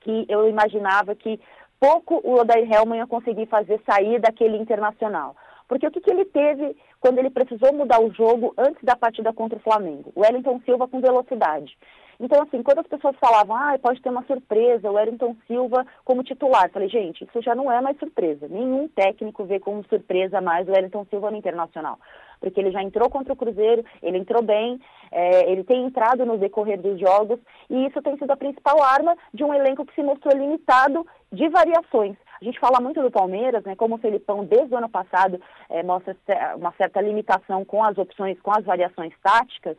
que 0.00 0.24
eu 0.28 0.48
imaginava 0.48 1.14
que 1.14 1.38
pouco 1.78 2.20
o 2.24 2.40
Odair 2.40 2.70
Helman 2.70 2.98
ia 2.98 3.06
conseguir 3.06 3.46
fazer 3.46 3.80
sair 3.88 4.18
daquele 4.18 4.56
Internacional. 4.56 5.36
Porque 5.70 5.86
o 5.86 5.90
que, 5.92 6.00
que 6.00 6.10
ele 6.10 6.24
teve 6.24 6.76
quando 6.98 7.18
ele 7.18 7.30
precisou 7.30 7.72
mudar 7.72 8.02
o 8.02 8.12
jogo 8.12 8.52
antes 8.58 8.82
da 8.82 8.96
partida 8.96 9.32
contra 9.32 9.56
o 9.56 9.62
Flamengo? 9.62 10.10
O 10.16 10.22
Wellington 10.22 10.60
Silva 10.64 10.88
com 10.88 11.00
velocidade. 11.00 11.78
Então, 12.18 12.42
assim, 12.42 12.60
quando 12.60 12.80
as 12.80 12.88
pessoas 12.88 13.14
falavam, 13.20 13.54
ah, 13.54 13.78
pode 13.80 14.02
ter 14.02 14.08
uma 14.08 14.24
surpresa, 14.24 14.90
o 14.90 14.94
Wellington 14.94 15.36
Silva 15.46 15.86
como 16.04 16.24
titular, 16.24 16.68
falei, 16.72 16.88
gente, 16.88 17.22
isso 17.22 17.40
já 17.40 17.54
não 17.54 17.70
é 17.70 17.80
mais 17.80 17.96
surpresa. 18.00 18.48
Nenhum 18.48 18.88
técnico 18.88 19.44
vê 19.44 19.60
como 19.60 19.84
surpresa 19.84 20.40
mais 20.40 20.66
o 20.66 20.72
Wellington 20.72 21.06
Silva 21.08 21.30
no 21.30 21.36
Internacional. 21.36 22.00
Porque 22.40 22.58
ele 22.58 22.72
já 22.72 22.82
entrou 22.82 23.08
contra 23.08 23.32
o 23.32 23.36
Cruzeiro, 23.36 23.84
ele 24.02 24.18
entrou 24.18 24.42
bem, 24.42 24.80
é, 25.12 25.52
ele 25.52 25.62
tem 25.62 25.84
entrado 25.84 26.26
no 26.26 26.36
decorrer 26.36 26.82
dos 26.82 26.98
jogos, 26.98 27.38
e 27.70 27.86
isso 27.86 28.02
tem 28.02 28.18
sido 28.18 28.32
a 28.32 28.36
principal 28.36 28.82
arma 28.82 29.16
de 29.32 29.44
um 29.44 29.54
elenco 29.54 29.86
que 29.86 29.94
se 29.94 30.02
mostrou 30.02 30.36
limitado 30.36 31.06
de 31.30 31.48
variações. 31.48 32.16
A 32.40 32.44
gente 32.44 32.58
fala 32.58 32.80
muito 32.80 33.02
do 33.02 33.10
Palmeiras, 33.10 33.62
né, 33.64 33.76
como 33.76 33.96
o 33.96 33.98
Felipão, 33.98 34.44
desde 34.44 34.74
o 34.74 34.78
ano 34.78 34.88
passado, 34.88 35.38
é, 35.68 35.82
mostra 35.82 36.16
uma 36.56 36.72
certa 36.72 37.00
limitação 37.00 37.64
com 37.66 37.84
as 37.84 37.98
opções, 37.98 38.40
com 38.40 38.50
as 38.50 38.64
variações 38.64 39.12
táticas, 39.22 39.76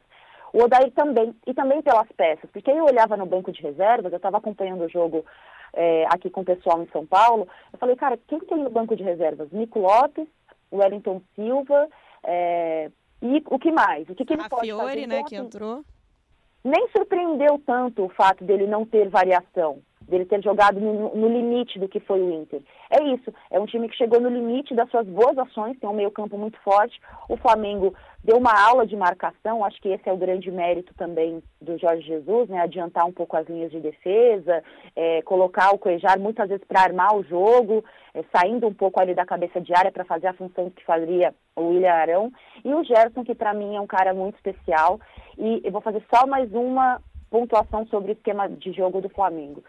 o 0.53 0.63
Odair 0.63 0.91
também, 0.91 1.35
e 1.47 1.53
também 1.55 1.81
pelas 1.81 2.07
peças, 2.15 2.49
porque 2.51 2.69
eu 2.69 2.85
olhava 2.85 3.17
no 3.17 3.25
banco 3.25 3.51
de 3.51 3.61
reservas, 3.61 4.11
eu 4.11 4.17
estava 4.17 4.37
acompanhando 4.37 4.83
o 4.83 4.89
jogo 4.89 5.25
é, 5.73 6.05
aqui 6.05 6.29
com 6.29 6.41
o 6.41 6.45
pessoal 6.45 6.83
em 6.83 6.87
São 6.89 7.05
Paulo, 7.05 7.47
eu 7.73 7.79
falei, 7.79 7.95
cara, 7.95 8.19
quem 8.27 8.39
tem 8.41 8.59
no 8.59 8.69
banco 8.69 8.95
de 8.95 9.01
reservas? 9.01 9.51
Nico 9.51 9.79
Lopes, 9.79 10.27
Wellington 10.71 11.19
Silva, 11.33 11.87
é, 12.23 12.91
e 13.23 13.43
o 13.47 13.57
que 13.57 13.71
mais? 13.71 14.07
O 14.07 14.13
que, 14.13 14.23
que 14.23 14.33
ele 14.33 14.43
a 14.43 14.49
pode 14.49 14.67
Fiore, 14.67 14.83
fazer? 14.83 15.07
né, 15.07 15.15
então, 15.15 15.25
que 15.25 15.35
assim, 15.35 15.45
entrou. 15.45 15.83
Nem 16.63 16.87
surpreendeu 16.89 17.59
tanto 17.65 18.05
o 18.05 18.09
fato 18.09 18.43
dele 18.43 18.67
não 18.67 18.85
ter 18.85 19.09
variação 19.09 19.81
dele 20.11 20.25
ter 20.25 20.43
jogado 20.43 20.79
no, 20.79 21.15
no, 21.15 21.27
limite 21.29 21.79
do 21.79 21.87
que 21.87 22.01
foi 22.01 22.21
o 22.21 22.31
Inter. 22.33 22.61
É 22.89 23.01
isso, 23.01 23.33
é 23.49 23.57
um 23.57 23.65
time 23.65 23.87
que 23.87 23.95
chegou 23.95 24.19
no 24.19 24.29
limite 24.29 24.75
das 24.75 24.89
suas 24.91 25.07
boas 25.07 25.37
ações, 25.37 25.79
tem 25.79 25.89
um 25.89 25.93
meio 25.93 26.11
campo 26.11 26.37
muito 26.37 26.59
forte. 26.59 26.99
O 27.29 27.37
Flamengo 27.37 27.95
deu 28.21 28.37
uma 28.37 28.53
aula 28.53 28.85
de 28.85 28.95
marcação, 28.95 29.63
acho 29.63 29.81
que 29.81 29.87
esse 29.87 30.07
é 30.07 30.11
o 30.11 30.17
grande 30.17 30.51
mérito 30.51 30.93
também 30.95 31.41
do 31.61 31.77
Jorge 31.77 32.05
Jesus, 32.05 32.49
né? 32.49 32.59
adiantar 32.59 33.05
um 33.05 33.13
pouco 33.13 33.37
as 33.37 33.47
linhas 33.47 33.71
de 33.71 33.79
defesa, 33.79 34.61
é, 34.95 35.21
colocar 35.21 35.73
o 35.73 35.79
Cuejar 35.79 36.19
muitas 36.19 36.49
vezes 36.49 36.65
para 36.67 36.81
armar 36.81 37.15
o 37.15 37.23
jogo, 37.23 37.83
é, 38.13 38.21
saindo 38.35 38.67
um 38.67 38.73
pouco 38.73 38.99
ali 38.99 39.15
da 39.15 39.25
cabeça 39.25 39.61
de 39.61 39.73
área 39.73 39.93
para 39.93 40.03
fazer 40.03 40.27
a 40.27 40.33
função 40.33 40.69
que 40.69 40.83
fazia 40.83 41.33
o 41.55 41.69
William 41.69 41.93
Arão. 41.93 42.31
E 42.65 42.73
o 42.73 42.83
Gerson, 42.83 43.23
que 43.23 43.33
para 43.33 43.53
mim 43.53 43.77
é 43.77 43.81
um 43.81 43.87
cara 43.87 44.13
muito 44.13 44.35
especial. 44.35 44.99
E 45.37 45.61
eu 45.63 45.71
vou 45.71 45.81
fazer 45.81 46.03
só 46.13 46.27
mais 46.27 46.51
uma 46.53 47.01
pontuação 47.31 47.87
sobre 47.87 48.11
o 48.11 48.13
esquema 48.13 48.49
de 48.49 48.73
jogo 48.73 48.99
do 48.99 49.09
Flamengo. 49.09 49.63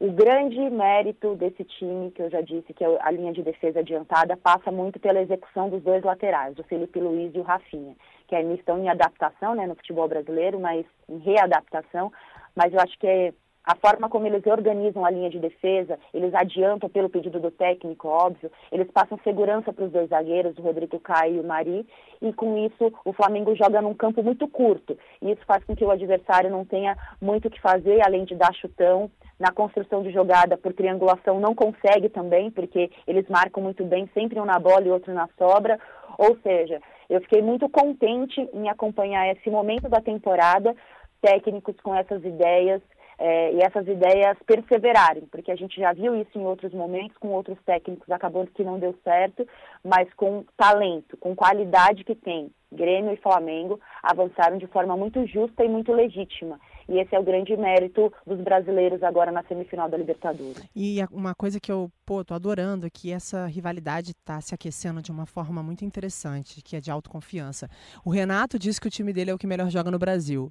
O 0.00 0.10
grande 0.10 0.58
mérito 0.70 1.34
desse 1.34 1.62
time, 1.62 2.10
que 2.10 2.22
eu 2.22 2.30
já 2.30 2.40
disse 2.40 2.72
que 2.72 2.82
é 2.82 2.98
a 3.02 3.10
linha 3.10 3.34
de 3.34 3.42
defesa 3.42 3.80
adiantada, 3.80 4.34
passa 4.34 4.72
muito 4.72 4.98
pela 4.98 5.20
execução 5.20 5.68
dos 5.68 5.82
dois 5.82 6.02
laterais, 6.02 6.58
o 6.58 6.64
Felipe 6.64 6.98
Luiz 6.98 7.34
e 7.34 7.38
o 7.38 7.42
Rafinha, 7.42 7.94
que 8.26 8.34
ainda 8.34 8.54
estão 8.54 8.78
em 8.78 8.88
adaptação 8.88 9.54
né, 9.54 9.66
no 9.66 9.74
futebol 9.74 10.08
brasileiro, 10.08 10.58
mas 10.58 10.86
em 11.06 11.18
readaptação. 11.18 12.10
Mas 12.56 12.72
eu 12.72 12.80
acho 12.80 12.98
que 12.98 13.06
é 13.06 13.34
a 13.64 13.76
forma 13.76 14.08
como 14.08 14.26
eles 14.26 14.44
organizam 14.46 15.04
a 15.04 15.10
linha 15.10 15.28
de 15.28 15.38
defesa, 15.38 15.98
eles 16.14 16.34
adiantam 16.34 16.88
pelo 16.88 17.10
pedido 17.10 17.38
do 17.38 17.50
técnico, 17.50 18.08
óbvio, 18.08 18.50
eles 18.72 18.90
passam 18.90 19.18
segurança 19.22 19.72
para 19.72 19.84
os 19.84 19.92
dois 19.92 20.08
zagueiros, 20.08 20.56
o 20.58 20.62
Rodrigo 20.62 20.98
Caio 20.98 21.36
e 21.36 21.40
o 21.40 21.44
Mari, 21.44 21.86
e 22.22 22.32
com 22.32 22.56
isso 22.56 22.92
o 23.04 23.12
Flamengo 23.12 23.54
joga 23.54 23.82
num 23.82 23.94
campo 23.94 24.22
muito 24.22 24.48
curto. 24.48 24.98
E 25.20 25.30
isso 25.30 25.44
faz 25.46 25.62
com 25.64 25.76
que 25.76 25.84
o 25.84 25.90
adversário 25.90 26.50
não 26.50 26.64
tenha 26.64 26.96
muito 27.20 27.48
o 27.48 27.50
que 27.50 27.60
fazer, 27.60 28.00
além 28.04 28.24
de 28.24 28.34
dar 28.34 28.54
chutão, 28.54 29.10
na 29.38 29.50
construção 29.52 30.02
de 30.02 30.10
jogada 30.10 30.56
por 30.58 30.72
triangulação 30.74 31.40
não 31.40 31.54
consegue 31.54 32.08
também, 32.08 32.50
porque 32.50 32.90
eles 33.06 33.26
marcam 33.28 33.62
muito 33.62 33.84
bem, 33.84 34.08
sempre 34.12 34.38
um 34.38 34.44
na 34.44 34.58
bola 34.58 34.86
e 34.86 34.90
outro 34.90 35.14
na 35.14 35.28
sobra. 35.38 35.78
Ou 36.18 36.36
seja, 36.42 36.80
eu 37.08 37.20
fiquei 37.22 37.40
muito 37.40 37.68
contente 37.68 38.40
em 38.52 38.68
acompanhar 38.68 39.30
esse 39.32 39.48
momento 39.48 39.88
da 39.88 40.00
temporada, 40.00 40.76
técnicos 41.22 41.74
com 41.82 41.94
essas 41.94 42.22
ideias 42.22 42.82
é, 43.20 43.52
e 43.52 43.58
essas 43.60 43.86
ideias 43.86 44.38
perseverarem, 44.46 45.24
porque 45.30 45.52
a 45.52 45.56
gente 45.56 45.78
já 45.78 45.92
viu 45.92 46.16
isso 46.16 46.38
em 46.38 46.46
outros 46.46 46.72
momentos, 46.72 47.18
com 47.18 47.28
outros 47.28 47.58
técnicos 47.66 48.10
acabando 48.10 48.50
que 48.50 48.64
não 48.64 48.78
deu 48.78 48.98
certo, 49.04 49.46
mas 49.84 50.12
com 50.14 50.42
talento, 50.56 51.18
com 51.18 51.36
qualidade 51.36 52.02
que 52.02 52.14
tem. 52.14 52.50
Grêmio 52.72 53.12
e 53.12 53.16
Flamengo 53.16 53.78
avançaram 54.02 54.56
de 54.56 54.66
forma 54.68 54.96
muito 54.96 55.26
justa 55.26 55.62
e 55.62 55.68
muito 55.68 55.92
legítima. 55.92 56.58
E 56.88 56.98
esse 56.98 57.14
é 57.14 57.18
o 57.18 57.22
grande 57.22 57.54
mérito 57.56 58.12
dos 58.26 58.40
brasileiros 58.40 59.02
agora 59.02 59.30
na 59.30 59.42
semifinal 59.42 59.88
da 59.88 59.98
Libertadores. 59.98 60.66
E 60.74 60.98
uma 61.10 61.34
coisa 61.34 61.60
que 61.60 61.70
eu, 61.70 61.90
pô, 62.06 62.24
tô 62.24 62.32
adorando 62.32 62.86
é 62.86 62.90
que 62.90 63.12
essa 63.12 63.44
rivalidade 63.46 64.12
está 64.12 64.40
se 64.40 64.54
aquecendo 64.54 65.02
de 65.02 65.10
uma 65.10 65.26
forma 65.26 65.62
muito 65.62 65.84
interessante, 65.84 66.62
que 66.62 66.74
é 66.74 66.80
de 66.80 66.90
autoconfiança. 66.90 67.68
O 68.04 68.10
Renato 68.10 68.58
disse 68.58 68.80
que 68.80 68.88
o 68.88 68.90
time 68.90 69.12
dele 69.12 69.30
é 69.30 69.34
o 69.34 69.38
que 69.38 69.46
melhor 69.46 69.68
joga 69.68 69.90
no 69.90 69.98
Brasil. 69.98 70.50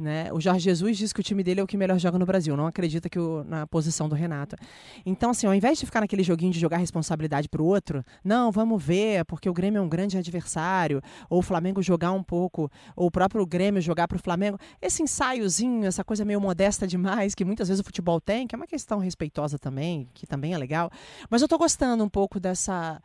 Né? 0.00 0.32
O 0.32 0.40
Jorge 0.40 0.64
Jesus 0.64 0.96
diz 0.96 1.12
que 1.12 1.20
o 1.20 1.22
time 1.22 1.44
dele 1.44 1.60
é 1.60 1.62
o 1.62 1.66
que 1.66 1.76
melhor 1.76 1.98
joga 1.98 2.18
no 2.18 2.24
Brasil, 2.24 2.56
não 2.56 2.66
acredita 2.66 3.08
que 3.10 3.18
o, 3.18 3.44
na 3.44 3.66
posição 3.66 4.08
do 4.08 4.14
Renato. 4.14 4.56
Então, 5.04 5.30
assim, 5.30 5.46
ao 5.46 5.54
invés 5.54 5.78
de 5.78 5.84
ficar 5.84 6.00
naquele 6.00 6.22
joguinho 6.22 6.52
de 6.52 6.58
jogar 6.58 6.78
responsabilidade 6.78 7.48
para 7.50 7.60
o 7.60 7.66
outro, 7.66 8.02
não, 8.24 8.50
vamos 8.50 8.82
ver, 8.82 9.26
porque 9.26 9.48
o 9.48 9.52
Grêmio 9.52 9.78
é 9.78 9.82
um 9.82 9.88
grande 9.88 10.16
adversário, 10.16 11.02
ou 11.28 11.40
o 11.40 11.42
Flamengo 11.42 11.82
jogar 11.82 12.12
um 12.12 12.22
pouco, 12.22 12.70
ou 12.96 13.08
o 13.08 13.10
próprio 13.10 13.44
Grêmio 13.44 13.82
jogar 13.82 14.08
para 14.08 14.16
o 14.16 14.20
Flamengo, 14.20 14.58
esse 14.80 15.02
ensaiozinho, 15.02 15.86
essa 15.86 16.02
coisa 16.02 16.24
meio 16.24 16.40
modesta 16.40 16.86
demais 16.86 17.34
que 17.34 17.44
muitas 17.44 17.68
vezes 17.68 17.82
o 17.82 17.84
futebol 17.84 18.20
tem, 18.20 18.46
que 18.46 18.54
é 18.54 18.56
uma 18.56 18.66
questão 18.66 18.98
respeitosa 18.98 19.58
também, 19.58 20.08
que 20.14 20.26
também 20.26 20.54
é 20.54 20.58
legal, 20.58 20.90
mas 21.28 21.42
eu 21.42 21.46
estou 21.46 21.58
gostando 21.58 22.02
um 22.02 22.08
pouco 22.08 22.40
dessa 22.40 23.02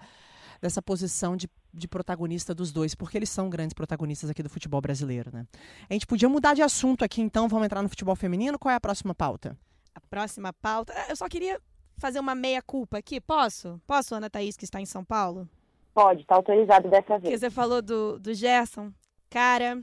dessa 0.62 0.82
posição 0.82 1.36
de, 1.36 1.50
de 1.74 1.88
protagonista 1.88 2.54
dos 2.54 2.72
dois, 2.72 2.96
porque 2.96 3.18
eles 3.18 3.30
são 3.30 3.50
grandes 3.50 3.74
protagonistas 3.74 4.30
aqui 4.30 4.42
do 4.42 4.50
futebol 4.50 4.82
brasileiro, 4.82 5.32
né? 5.34 5.46
A 5.90 5.94
gente 5.94 6.08
podia 6.08 6.30
mudar 6.30 6.54
de 6.54 6.62
assunto 6.62 7.04
aqui, 7.04 7.22
então, 7.22 7.48
vamos 7.48 7.66
entrar 7.66 7.82
no 7.82 7.90
futebol 7.90 8.16
feminino. 8.16 8.60
Qual 8.60 8.72
é 8.72 8.76
a 8.76 8.82
próxima 8.82 9.14
pauta? 9.14 9.58
A 9.94 10.02
próxima 10.02 10.52
pauta. 10.54 10.94
Eh, 10.94 11.12
eu 11.12 11.16
só 11.16 11.28
queria 11.28 11.60
fazer 11.98 12.20
uma 12.20 12.36
meia-culpa 12.36 12.98
aqui. 12.98 13.22
Posso? 13.22 13.80
Posso, 13.86 14.16
Ana 14.16 14.30
Thaís, 14.30 14.58
que 14.58 14.66
está 14.66 14.82
em 14.82 14.86
São 14.86 15.04
Paulo? 15.04 15.48
Pode, 15.94 16.22
está 16.22 16.36
autorizado 16.36 16.90
dessa 16.90 17.18
vez. 17.18 17.22
Porque 17.22 17.38
você 17.38 17.50
falou 17.50 17.82
do, 17.82 18.20
do 18.20 18.34
Gerson. 18.34 18.92
Cara, 19.30 19.82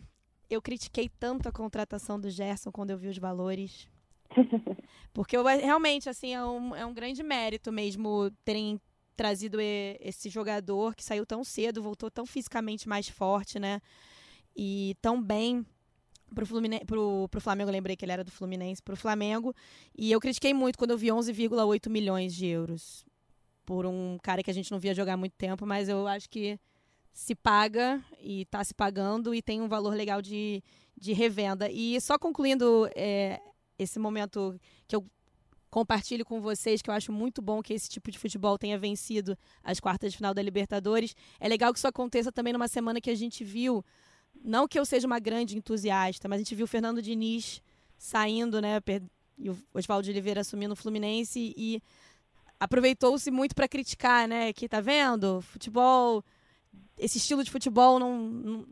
eu 0.51 0.61
critiquei 0.61 1.09
tanto 1.09 1.49
a 1.49 1.53
contratação 1.53 2.21
do 2.21 2.29
Gerson 2.29 2.71
quando 2.71 2.91
eu 2.91 2.99
vi 2.99 3.09
os 3.09 3.19
valores. 3.19 3.89
Porque 5.13 5.37
eu, 5.37 5.45
realmente, 5.45 6.09
assim, 6.09 6.35
é 6.35 6.45
um, 6.45 6.75
é 6.75 6.85
um 6.85 6.93
grande 6.93 7.23
mérito 7.23 7.73
mesmo 7.73 8.31
terem 8.45 8.81
trazido 9.23 9.59
esse 9.61 10.29
jogador 10.29 10.97
que 10.97 11.05
saiu 11.05 11.25
tão 11.25 11.45
cedo, 11.45 11.81
voltou 11.81 12.11
tão 12.11 12.27
fisicamente 12.27 12.89
mais 12.89 13.09
forte, 13.09 13.57
né? 13.57 13.81
E 14.57 14.97
tão 15.01 15.23
bem 15.23 15.65
pro, 16.35 16.45
Fluminense, 16.45 16.85
pro, 16.85 17.29
pro 17.29 17.41
Flamengo, 17.41 17.71
lembrei 17.71 17.95
que 17.95 18.05
ele 18.05 18.11
era 18.11 18.25
do 18.25 18.33
Fluminense, 18.33 18.83
pro 18.83 18.97
Flamengo. 18.97 19.55
E 19.97 20.11
eu 20.11 20.19
critiquei 20.19 20.53
muito 20.53 20.77
quando 20.77 20.91
eu 20.91 20.99
vi 20.99 21.07
11,8 21.07 21.89
milhões 21.89 22.35
de 22.35 22.49
euros 22.49 23.07
por 23.65 23.87
um 23.87 24.19
cara 24.21 24.43
que 24.43 24.51
a 24.51 24.55
gente 24.55 24.73
não 24.73 24.81
via 24.81 24.93
jogar 24.93 25.13
há 25.13 25.17
muito 25.17 25.37
tempo, 25.37 25.65
mas 25.65 25.89
eu 25.89 26.05
acho 26.09 26.29
que 26.29 26.59
se 27.13 27.37
paga 27.37 28.05
e 28.19 28.43
está 28.43 28.65
se 28.65 28.75
pagando 28.75 29.33
e 29.33 29.41
tem 29.41 29.61
um 29.61 29.69
valor 29.69 29.95
legal 29.95 30.21
de, 30.21 30.65
de 30.99 31.13
revenda. 31.13 31.71
E 31.71 32.01
só 32.01 32.19
concluindo 32.19 32.91
é, 32.97 33.41
esse 33.79 34.01
momento 34.01 34.59
que 34.89 34.97
eu 34.97 35.07
compartilho 35.73 36.23
com 36.23 36.39
vocês 36.39 36.83
que 36.83 36.91
eu 36.91 36.95
acho 36.95 37.11
muito 37.11 37.41
bom 37.41 37.63
que 37.63 37.73
esse 37.73 37.89
tipo 37.89 38.11
de 38.11 38.19
futebol 38.19 38.59
tenha 38.59 38.77
vencido 38.77 39.39
as 39.65 39.81
quartas 39.81 40.13
de 40.13 40.19
final 40.19 40.35
da 40.35 40.43
Libertadores. 40.43 41.17
É 41.41 41.49
legal 41.49 41.73
que 41.73 41.79
isso 41.79 41.89
aconteça 41.89 42.31
também 42.31 42.53
numa 42.53 42.69
semana 42.69 43.01
que 43.01 43.09
a 43.09 43.15
gente 43.15 43.43
viu, 43.43 43.83
não 44.45 44.69
que 44.69 44.79
eu 44.79 44.85
seja 44.85 45.07
uma 45.07 45.19
grande 45.19 45.57
entusiasta, 45.57 46.29
mas 46.29 46.37
a 46.37 46.43
gente 46.45 46.55
viu 46.55 46.65
o 46.65 46.69
Fernando 46.69 47.01
Diniz 47.01 47.63
saindo, 47.97 48.61
né, 48.61 48.81
e 49.39 49.49
o 49.49 49.57
Oswaldo 49.73 50.11
Oliveira 50.11 50.43
assumindo 50.43 50.75
o 50.75 50.77
Fluminense 50.77 51.55
e 51.57 51.83
aproveitou-se 52.61 53.31
muito 53.31 53.55
para 53.55 53.67
criticar, 53.67 54.29
né, 54.29 54.53
que 54.53 54.69
tá 54.69 54.83
vendo? 54.83 55.41
Futebol 55.41 56.23
esse 56.99 57.19
estilo 57.19 57.43
de 57.43 57.51
futebol 57.51 57.99
não, 57.99 58.19
não, 58.19 58.67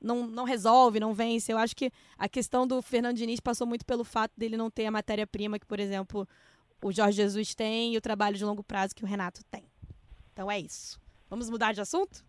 não, 0.00 0.26
não 0.26 0.44
resolve, 0.44 0.98
não 0.98 1.12
vence. 1.12 1.52
Eu 1.52 1.58
acho 1.58 1.76
que 1.76 1.92
a 2.18 2.28
questão 2.28 2.66
do 2.66 2.80
Fernando 2.80 3.16
Diniz 3.16 3.40
passou 3.40 3.66
muito 3.66 3.84
pelo 3.84 4.04
fato 4.04 4.32
dele 4.36 4.56
não 4.56 4.70
ter 4.70 4.86
a 4.86 4.90
matéria-prima 4.90 5.58
que, 5.58 5.66
por 5.66 5.78
exemplo, 5.78 6.26
o 6.82 6.90
Jorge 6.90 7.16
Jesus 7.16 7.54
tem 7.54 7.94
e 7.94 7.96
o 7.96 8.00
trabalho 8.00 8.36
de 8.36 8.44
longo 8.44 8.62
prazo 8.62 8.94
que 8.94 9.04
o 9.04 9.06
Renato 9.06 9.44
tem. 9.44 9.64
Então 10.32 10.50
é 10.50 10.58
isso. 10.58 11.00
Vamos 11.28 11.50
mudar 11.50 11.72
de 11.72 11.80
assunto? 11.80 12.24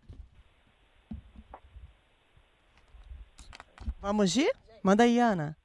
Vamos 4.00 4.36
ir? 4.36 4.52
Manda 4.82 5.04
aí, 5.04 5.18
Ana. 5.18 5.56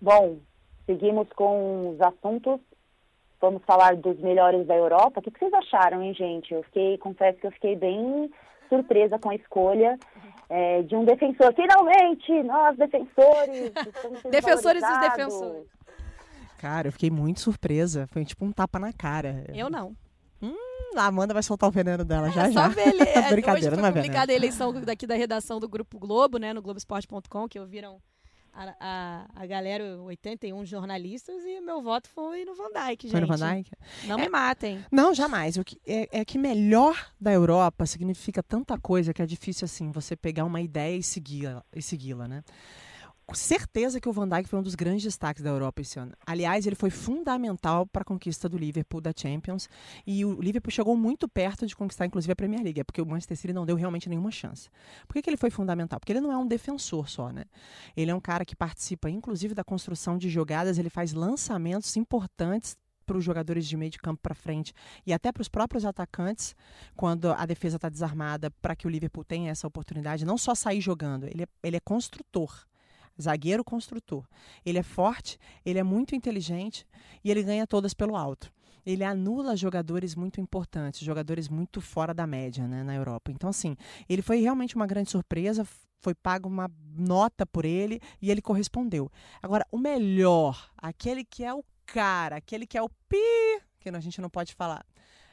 Bom, 0.00 0.38
seguimos 0.86 1.28
com 1.34 1.90
os 1.90 2.00
assuntos. 2.00 2.60
Vamos 3.40 3.62
falar 3.64 3.96
dos 3.96 4.18
melhores 4.18 4.66
da 4.66 4.74
Europa. 4.74 5.20
O 5.20 5.22
que 5.22 5.38
vocês 5.38 5.52
acharam, 5.54 6.02
hein, 6.02 6.12
gente? 6.12 6.52
Eu 6.52 6.62
fiquei, 6.64 6.98
confesso 6.98 7.38
que 7.38 7.46
eu 7.46 7.52
fiquei 7.52 7.76
bem 7.76 8.30
surpresa 8.68 9.18
com 9.18 9.30
a 9.30 9.34
escolha 9.34 9.98
é, 10.48 10.82
de 10.82 10.96
um 10.96 11.04
defensor. 11.04 11.54
Finalmente, 11.54 12.42
nós 12.42 12.76
defensores. 12.76 13.72
defensores 14.30 14.82
dos 14.82 15.00
defensores. 15.00 15.66
Cara, 16.58 16.88
eu 16.88 16.92
fiquei 16.92 17.10
muito 17.10 17.40
surpresa. 17.40 18.06
Foi 18.08 18.24
tipo 18.24 18.44
um 18.44 18.52
tapa 18.52 18.78
na 18.78 18.92
cara. 18.92 19.44
Eu 19.54 19.70
não. 19.70 19.94
Hum, 20.42 20.54
a 20.96 21.06
Amanda 21.06 21.34
vai 21.34 21.42
soltar 21.42 21.68
o 21.68 21.72
veneno 21.72 22.04
dela 22.04 22.28
é, 22.28 22.32
já 22.32 22.50
já. 22.50 22.68
Ver 22.68 22.88
ele, 22.88 23.02
é, 23.08 23.30
Brincadeira, 23.30 23.72
hoje 23.74 23.82
não 23.82 23.88
é 23.88 23.92
publicada 23.92 24.32
a 24.32 24.34
eleição 24.34 24.72
daqui 24.80 25.06
da 25.06 25.14
redação 25.14 25.60
do 25.60 25.68
Grupo 25.68 25.98
Globo, 25.98 26.38
né, 26.38 26.52
no 26.52 26.62
Globoesporte.com, 26.62 27.48
que 27.48 27.58
ouviram 27.58 28.00
a, 28.52 28.74
a, 28.80 29.26
a, 29.42 29.46
galera, 29.46 30.00
81 30.02 30.64
jornalistas, 30.64 31.42
e 31.44 31.60
meu 31.60 31.82
voto 31.82 32.08
foi 32.08 32.44
no 32.44 32.54
Van 32.54 32.70
Dijk, 32.72 33.02
gente. 33.02 33.10
Foi 33.10 33.20
no 33.20 33.26
Van 33.26 33.36
Dijk? 33.36 33.70
Não 34.04 34.18
é, 34.18 34.22
me 34.22 34.28
matem. 34.28 34.84
Não, 34.90 35.14
jamais. 35.14 35.56
O 35.56 35.64
que, 35.64 35.80
é, 35.86 36.20
é, 36.20 36.24
que 36.24 36.38
melhor 36.38 37.12
da 37.20 37.32
Europa 37.32 37.86
significa 37.86 38.42
tanta 38.42 38.78
coisa 38.78 39.12
que 39.12 39.22
é 39.22 39.26
difícil, 39.26 39.64
assim, 39.64 39.90
você 39.90 40.16
pegar 40.16 40.44
uma 40.44 40.60
ideia 40.60 40.96
e 40.96 41.02
segui-la, 41.02 41.64
e 41.74 41.82
segui-la 41.82 42.28
né? 42.28 42.42
Certeza 43.36 44.00
que 44.00 44.08
o 44.08 44.12
Van 44.12 44.28
Dijk 44.28 44.48
foi 44.48 44.58
um 44.58 44.62
dos 44.62 44.74
grandes 44.74 45.02
destaques 45.02 45.42
da 45.42 45.50
Europa 45.50 45.82
esse 45.82 45.98
ano. 45.98 46.12
Aliás, 46.26 46.66
ele 46.66 46.74
foi 46.74 46.88
fundamental 46.88 47.86
para 47.86 48.02
a 48.02 48.04
conquista 48.04 48.48
do 48.48 48.56
Liverpool 48.56 49.00
da 49.00 49.12
Champions 49.14 49.68
e 50.06 50.24
o 50.24 50.40
Liverpool 50.40 50.70
chegou 50.70 50.96
muito 50.96 51.28
perto 51.28 51.66
de 51.66 51.76
conquistar 51.76 52.06
inclusive 52.06 52.32
a 52.32 52.36
Premier 52.36 52.62
League, 52.62 52.80
é 52.80 52.84
porque 52.84 53.02
o 53.02 53.06
Manchester 53.06 53.36
City 53.36 53.52
não 53.52 53.66
deu 53.66 53.76
realmente 53.76 54.08
nenhuma 54.08 54.30
chance. 54.30 54.70
Por 55.06 55.14
que, 55.14 55.22
que 55.22 55.30
ele 55.30 55.36
foi 55.36 55.50
fundamental? 55.50 56.00
Porque 56.00 56.12
ele 56.12 56.20
não 56.20 56.32
é 56.32 56.38
um 56.38 56.46
defensor 56.46 57.08
só, 57.08 57.30
né? 57.30 57.44
Ele 57.96 58.10
é 58.10 58.14
um 58.14 58.20
cara 58.20 58.44
que 58.44 58.56
participa 58.56 59.10
inclusive 59.10 59.54
da 59.54 59.64
construção 59.64 60.16
de 60.16 60.30
jogadas, 60.30 60.78
ele 60.78 60.90
faz 60.90 61.12
lançamentos 61.12 61.96
importantes 61.96 62.76
para 63.04 63.16
os 63.16 63.24
jogadores 63.24 63.66
de 63.66 63.76
meio 63.76 63.90
de 63.90 63.98
campo 63.98 64.20
para 64.22 64.34
frente 64.34 64.74
e 65.06 65.12
até 65.12 65.32
para 65.32 65.40
os 65.40 65.48
próprios 65.48 65.84
atacantes, 65.84 66.54
quando 66.94 67.32
a 67.32 67.46
defesa 67.46 67.76
está 67.76 67.88
desarmada, 67.88 68.50
para 68.62 68.76
que 68.76 68.86
o 68.86 68.90
Liverpool 68.90 69.24
tenha 69.24 69.50
essa 69.50 69.66
oportunidade, 69.66 70.26
não 70.26 70.36
só 70.36 70.54
sair 70.54 70.80
jogando, 70.80 71.24
ele 71.24 71.44
é, 71.44 71.46
ele 71.62 71.76
é 71.76 71.80
construtor 71.80 72.67
zagueiro 73.20 73.64
construtor. 73.64 74.24
Ele 74.64 74.78
é 74.78 74.82
forte, 74.82 75.38
ele 75.64 75.78
é 75.78 75.82
muito 75.82 76.14
inteligente 76.14 76.86
e 77.24 77.30
ele 77.30 77.42
ganha 77.42 77.66
todas 77.66 77.94
pelo 77.94 78.16
alto. 78.16 78.52
Ele 78.86 79.04
anula 79.04 79.56
jogadores 79.56 80.14
muito 80.14 80.40
importantes, 80.40 81.00
jogadores 81.00 81.48
muito 81.48 81.80
fora 81.80 82.14
da 82.14 82.26
média 82.26 82.66
né, 82.66 82.82
na 82.82 82.94
Europa. 82.94 83.30
Então, 83.30 83.50
assim, 83.50 83.76
ele 84.08 84.22
foi 84.22 84.40
realmente 84.40 84.76
uma 84.76 84.86
grande 84.86 85.10
surpresa. 85.10 85.66
Foi 86.00 86.14
pago 86.14 86.48
uma 86.48 86.70
nota 86.96 87.44
por 87.44 87.64
ele 87.64 88.00
e 88.22 88.30
ele 88.30 88.40
correspondeu. 88.40 89.10
Agora, 89.42 89.66
o 89.70 89.76
melhor, 89.76 90.70
aquele 90.76 91.24
que 91.24 91.44
é 91.44 91.52
o 91.52 91.62
cara, 91.84 92.36
aquele 92.36 92.66
que 92.66 92.78
é 92.78 92.82
o 92.82 92.88
pi, 93.08 93.60
que 93.80 93.88
a 93.88 94.00
gente 94.00 94.20
não 94.20 94.30
pode 94.30 94.54
falar. 94.54 94.86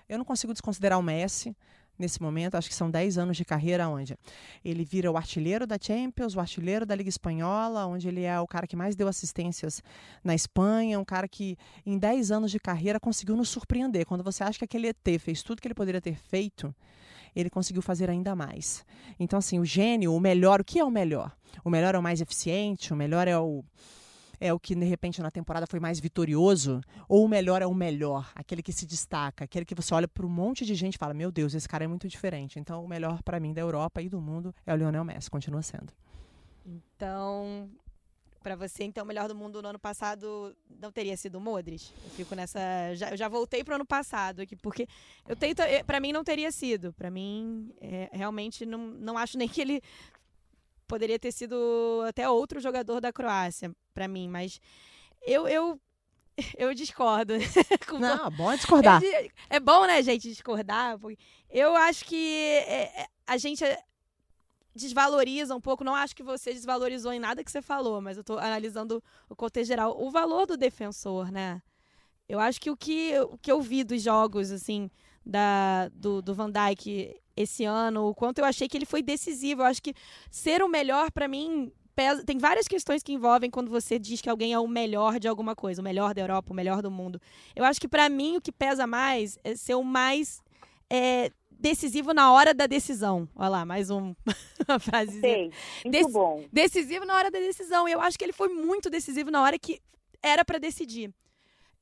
Eu 0.09 0.17
não 0.17 0.25
consigo 0.25 0.53
desconsiderar 0.53 0.99
o 0.99 1.03
Messi 1.03 1.55
nesse 1.97 2.21
momento, 2.21 2.55
acho 2.55 2.69
que 2.69 2.75
são 2.75 2.89
10 2.89 3.17
anos 3.17 3.37
de 3.37 3.45
carreira 3.45 3.87
onde 3.87 4.17
ele 4.63 4.83
vira 4.83 5.11
o 5.11 5.17
artilheiro 5.17 5.65
da 5.65 5.77
Champions, 5.79 6.35
o 6.35 6.39
artilheiro 6.39 6.85
da 6.85 6.95
Liga 6.95 7.09
Espanhola, 7.09 7.85
onde 7.85 8.07
ele 8.07 8.23
é 8.23 8.39
o 8.39 8.47
cara 8.47 8.67
que 8.67 8.75
mais 8.75 8.95
deu 8.95 9.07
assistências 9.07 9.81
na 10.23 10.35
Espanha, 10.35 10.99
um 10.99 11.05
cara 11.05 11.27
que 11.27 11.57
em 11.85 11.97
10 11.97 12.31
anos 12.31 12.51
de 12.51 12.59
carreira 12.59 12.99
conseguiu 12.99 13.35
nos 13.35 13.49
surpreender. 13.49 14.05
Quando 14.05 14.23
você 14.23 14.43
acha 14.43 14.59
que 14.59 14.65
aquele 14.65 14.87
ET 14.87 15.19
fez 15.19 15.41
tudo 15.41 15.61
que 15.61 15.67
ele 15.67 15.75
poderia 15.75 16.01
ter 16.01 16.15
feito, 16.15 16.73
ele 17.35 17.49
conseguiu 17.49 17.81
fazer 17.81 18.09
ainda 18.09 18.35
mais. 18.35 18.85
Então, 19.19 19.37
assim, 19.37 19.59
o 19.59 19.65
gênio, 19.65 20.13
o 20.13 20.19
melhor, 20.19 20.61
o 20.61 20.63
que 20.63 20.79
é 20.79 20.83
o 20.83 20.89
melhor? 20.89 21.35
O 21.63 21.69
melhor 21.69 21.95
é 21.95 21.97
o 21.97 22.03
mais 22.03 22.21
eficiente, 22.21 22.93
o 22.93 22.95
melhor 22.95 23.27
é 23.27 23.37
o 23.37 23.63
é 24.39 24.53
o 24.53 24.59
que 24.59 24.75
de 24.75 24.85
repente 24.85 25.21
na 25.21 25.31
temporada 25.31 25.65
foi 25.67 25.79
mais 25.79 25.99
vitorioso, 25.99 26.81
ou 27.07 27.25
o 27.25 27.27
melhor 27.27 27.61
é 27.61 27.65
o 27.65 27.73
melhor, 27.73 28.31
aquele 28.35 28.61
que 28.61 28.73
se 28.73 28.85
destaca, 28.85 29.45
aquele 29.45 29.65
que 29.65 29.75
você 29.75 29.93
olha 29.93 30.07
para 30.07 30.25
um 30.25 30.29
monte 30.29 30.65
de 30.65 30.75
gente 30.75 30.95
e 30.95 30.97
fala: 30.97 31.13
"Meu 31.13 31.31
Deus, 31.31 31.53
esse 31.53 31.67
cara 31.67 31.83
é 31.83 31.87
muito 31.87 32.07
diferente". 32.07 32.59
Então, 32.59 32.83
o 32.83 32.87
melhor 32.87 33.21
para 33.23 33.39
mim 33.39 33.53
da 33.53 33.61
Europa 33.61 34.01
e 34.01 34.09
do 34.09 34.21
mundo 34.21 34.53
é 34.65 34.73
o 34.73 34.77
Lionel 34.77 35.03
Messi, 35.03 35.29
continua 35.29 35.61
sendo. 35.61 35.93
Então, 36.65 37.69
para 38.45 38.55
você, 38.55 38.83
então, 38.83 39.03
o 39.03 39.07
melhor 39.07 39.27
do 39.27 39.33
mundo 39.33 39.59
no 39.59 39.69
ano 39.69 39.79
passado 39.79 40.55
não 40.79 40.91
teria 40.91 41.17
sido 41.17 41.39
o 41.39 41.41
Modric? 41.41 41.91
Eu 42.03 42.11
fico 42.11 42.35
nessa. 42.35 42.59
Já, 42.93 43.09
eu 43.09 43.17
já 43.17 43.27
voltei 43.27 43.63
para 43.63 43.71
o 43.71 43.75
ano 43.75 43.85
passado 43.87 44.41
aqui, 44.41 44.55
porque 44.55 44.87
eu 45.27 45.35
tento. 45.35 45.61
Eh, 45.61 45.83
para 45.83 45.99
mim, 45.99 46.11
não 46.11 46.23
teria 46.23 46.51
sido. 46.51 46.93
Para 46.93 47.09
mim, 47.09 47.73
é, 47.81 48.07
realmente, 48.13 48.63
não, 48.63 48.77
não 48.77 49.17
acho 49.17 49.35
nem 49.35 49.47
que 49.49 49.59
ele 49.59 49.81
poderia 50.87 51.19
ter 51.19 51.31
sido 51.31 52.03
até 52.07 52.29
outro 52.29 52.59
jogador 52.59 52.99
da 52.99 53.11
Croácia 53.11 53.71
para 53.93 54.07
mim, 54.07 54.27
mas 54.27 54.59
eu, 55.25 55.47
eu 55.47 55.79
eu 56.57 56.73
discordo. 56.73 57.33
Não, 57.99 58.29
bom 58.31 58.51
é 58.51 58.57
discordar. 58.57 59.01
É 59.49 59.59
bom, 59.59 59.85
né, 59.85 60.01
gente, 60.01 60.29
discordar. 60.29 60.97
Eu 61.49 61.75
acho 61.75 62.05
que 62.05 62.37
é, 62.67 63.01
é, 63.01 63.07
a 63.25 63.37
gente 63.37 63.63
desvaloriza 64.75 65.55
um 65.55 65.61
pouco. 65.61 65.83
Não 65.83 65.95
acho 65.95 66.15
que 66.15 66.23
você 66.23 66.53
desvalorizou 66.53 67.13
em 67.13 67.19
nada 67.19 67.43
que 67.43 67.51
você 67.51 67.61
falou, 67.61 68.01
mas 68.01 68.17
eu 68.17 68.21
estou 68.21 68.37
analisando 68.37 69.03
o 69.29 69.35
contexto 69.35 69.69
geral. 69.69 69.95
O 70.01 70.11
valor 70.11 70.45
do 70.45 70.57
defensor, 70.57 71.31
né? 71.31 71.61
Eu 72.27 72.39
acho 72.39 72.59
que 72.59 72.69
o 72.69 72.75
que, 72.75 73.17
o 73.19 73.37
que 73.37 73.51
eu 73.51 73.61
vi 73.61 73.83
dos 73.83 74.01
jogos, 74.01 74.51
assim, 74.51 74.89
da, 75.25 75.89
do, 75.89 76.21
do 76.21 76.33
Van 76.33 76.51
Dijk 76.51 77.15
esse 77.35 77.65
ano, 77.65 78.07
o 78.07 78.15
quanto 78.15 78.39
eu 78.39 78.45
achei 78.45 78.67
que 78.67 78.77
ele 78.77 78.85
foi 78.85 79.01
decisivo. 79.01 79.61
Eu 79.61 79.65
acho 79.65 79.81
que 79.81 79.93
ser 80.31 80.63
o 80.63 80.69
melhor, 80.69 81.11
para 81.11 81.27
mim, 81.27 81.71
pesa, 81.95 82.23
tem 82.23 82.37
várias 82.37 82.67
questões 82.67 83.01
que 83.01 83.13
envolvem 83.13 83.49
quando 83.49 83.69
você 83.69 83.97
diz 83.97 84.21
que 84.21 84.29
alguém 84.29 84.53
é 84.53 84.59
o 84.59 84.67
melhor 84.67 85.19
de 85.19 85.27
alguma 85.27 85.55
coisa, 85.55 85.81
o 85.81 85.83
melhor 85.83 86.13
da 86.13 86.21
Europa, 86.21 86.51
o 86.51 86.55
melhor 86.55 86.81
do 86.81 86.91
mundo. 86.91 87.19
Eu 87.55 87.63
acho 87.63 87.79
que 87.79 87.87
para 87.87 88.07
mim 88.09 88.37
o 88.37 88.41
que 88.41 88.51
pesa 88.51 88.85
mais 88.85 89.37
é 89.43 89.55
ser 89.55 89.75
o 89.75 89.83
mais 89.83 90.43
é, 90.89 91.31
decisivo 91.51 92.13
na 92.13 92.31
hora 92.31 92.53
da 92.53 92.67
decisão. 92.67 93.27
Olha 93.35 93.49
lá, 93.49 93.65
mais 93.65 93.89
um, 93.89 94.13
uma 94.67 94.79
frase. 94.79 95.19
Sei, 95.19 95.51
muito 95.83 96.09
bom. 96.09 96.45
Decisivo 96.51 97.05
na 97.05 97.15
hora 97.15 97.31
da 97.31 97.39
decisão. 97.39 97.87
E 97.87 97.91
eu 97.91 98.01
acho 98.01 98.17
que 98.17 98.25
ele 98.25 98.33
foi 98.33 98.49
muito 98.49 98.89
decisivo 98.89 99.31
na 99.31 99.41
hora 99.41 99.57
que 99.57 99.81
era 100.21 100.43
para 100.43 100.57
decidir. 100.57 101.13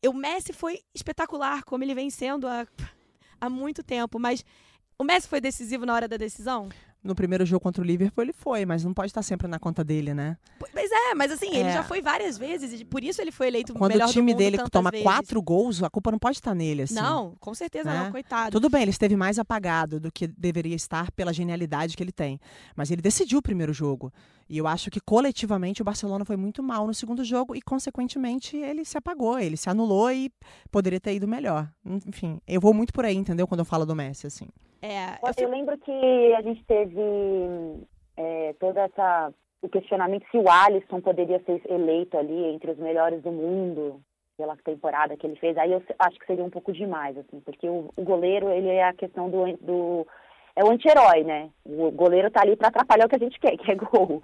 O 0.05 0.13
Messi 0.13 0.51
foi 0.51 0.81
espetacular, 0.93 1.63
como 1.63 1.83
ele 1.83 1.95
vem 1.95 2.09
sendo 2.09 2.45
há, 2.45 2.67
há 3.39 3.49
muito 3.49 3.81
tempo, 3.81 4.19
mas 4.19 4.43
o 5.03 5.05
Messi 5.05 5.27
foi 5.27 5.41
decisivo 5.41 5.85
na 5.85 5.93
hora 5.93 6.07
da 6.07 6.17
decisão? 6.17 6.69
No 7.03 7.13
primeiro 7.13 7.45
jogo 7.45 7.59
contra 7.59 7.83
o 7.83 7.85
Liverpool 7.85 8.23
ele 8.23 8.31
foi, 8.31 8.65
mas 8.65 8.85
não 8.85 8.93
pode 8.93 9.07
estar 9.07 9.21
sempre 9.21 9.45
na 9.45 9.59
conta 9.59 9.83
dele, 9.83 10.13
né? 10.13 10.37
Pois 10.57 10.89
é, 10.89 11.13
mas 11.13 11.33
assim, 11.33 11.49
é. 11.53 11.59
ele 11.59 11.73
já 11.73 11.83
foi 11.83 12.01
várias 12.01 12.37
vezes, 12.37 12.79
e 12.79 12.85
por 12.85 13.03
isso 13.03 13.21
ele 13.21 13.31
foi 13.31 13.47
eleito 13.47 13.73
Quando 13.73 13.91
o 13.91 13.93
melhor 13.93 14.07
o 14.07 14.11
time 14.13 14.31
do 14.31 14.37
mundo 14.37 14.37
dele 14.37 14.57
toma 14.71 14.89
vezes. 14.89 15.03
quatro 15.03 15.41
gols, 15.41 15.83
a 15.83 15.89
culpa 15.89 16.11
não 16.11 16.17
pode 16.17 16.37
estar 16.37 16.55
nele, 16.55 16.83
assim. 16.83 16.95
Não, 16.95 17.35
com 17.41 17.53
certeza 17.53 17.91
né? 17.91 18.05
não, 18.05 18.11
coitado. 18.11 18.51
Tudo 18.51 18.69
bem, 18.69 18.83
ele 18.83 18.91
esteve 18.91 19.17
mais 19.17 19.37
apagado 19.37 19.99
do 19.99 20.09
que 20.09 20.25
deveria 20.25 20.75
estar 20.75 21.11
pela 21.11 21.33
genialidade 21.33 21.97
que 21.97 22.01
ele 22.01 22.13
tem. 22.13 22.39
Mas 22.73 22.89
ele 22.89 23.01
decidiu 23.01 23.39
o 23.39 23.41
primeiro 23.41 23.73
jogo. 23.73 24.13
E 24.47 24.57
eu 24.57 24.65
acho 24.65 24.89
que 24.89 25.01
coletivamente 25.01 25.81
o 25.81 25.85
Barcelona 25.85 26.23
foi 26.23 26.37
muito 26.37 26.63
mal 26.63 26.87
no 26.87 26.93
segundo 26.93 27.25
jogo 27.25 27.53
e, 27.53 27.61
consequentemente, 27.61 28.55
ele 28.55 28.85
se 28.85 28.97
apagou, 28.97 29.37
ele 29.37 29.57
se 29.57 29.69
anulou 29.69 30.09
e 30.09 30.31
poderia 30.71 31.01
ter 31.01 31.15
ido 31.15 31.27
melhor. 31.27 31.69
Enfim, 31.85 32.39
eu 32.47 32.61
vou 32.61 32.73
muito 32.73 32.93
por 32.93 33.03
aí, 33.03 33.15
entendeu? 33.15 33.45
Quando 33.45 33.59
eu 33.59 33.65
falo 33.65 33.85
do 33.85 33.93
Messi, 33.93 34.27
assim. 34.27 34.47
É, 34.83 35.17
eu, 35.23 35.45
eu 35.45 35.49
lembro 35.49 35.77
que 35.77 36.33
a 36.35 36.41
gente 36.41 36.61
teve 36.65 36.99
é, 38.17 38.53
toda 38.59 38.81
essa 38.81 39.31
o 39.61 39.69
questionamento 39.69 40.25
se 40.29 40.37
o 40.37 40.49
Alisson 40.49 40.99
poderia 40.99 41.41
ser 41.45 41.61
eleito 41.71 42.17
ali 42.17 42.53
entre 42.53 42.71
os 42.71 42.77
melhores 42.77 43.21
do 43.23 43.31
mundo 43.31 44.01
pela 44.37 44.57
temporada 44.57 45.15
que 45.15 45.25
ele 45.25 45.37
fez. 45.37 45.57
Aí 45.57 45.71
eu 45.71 45.81
acho 45.99 46.19
que 46.19 46.25
seria 46.25 46.43
um 46.43 46.49
pouco 46.49 46.73
demais, 46.73 47.17
assim, 47.17 47.39
porque 47.39 47.69
o, 47.69 47.89
o 47.95 48.03
goleiro 48.03 48.49
ele 48.49 48.67
é 48.67 48.83
a 48.83 48.93
questão 48.93 49.29
do, 49.29 49.55
do 49.61 50.05
é 50.53 50.65
o 50.65 50.69
anti-herói, 50.69 51.23
né? 51.23 51.49
O 51.65 51.89
goleiro 51.91 52.29
tá 52.29 52.41
ali 52.41 52.57
para 52.57 52.67
atrapalhar 52.67 53.05
o 53.05 53.09
que 53.09 53.15
a 53.15 53.19
gente 53.19 53.39
quer, 53.39 53.55
que 53.57 53.71
é 53.71 53.75
gol. 53.75 54.21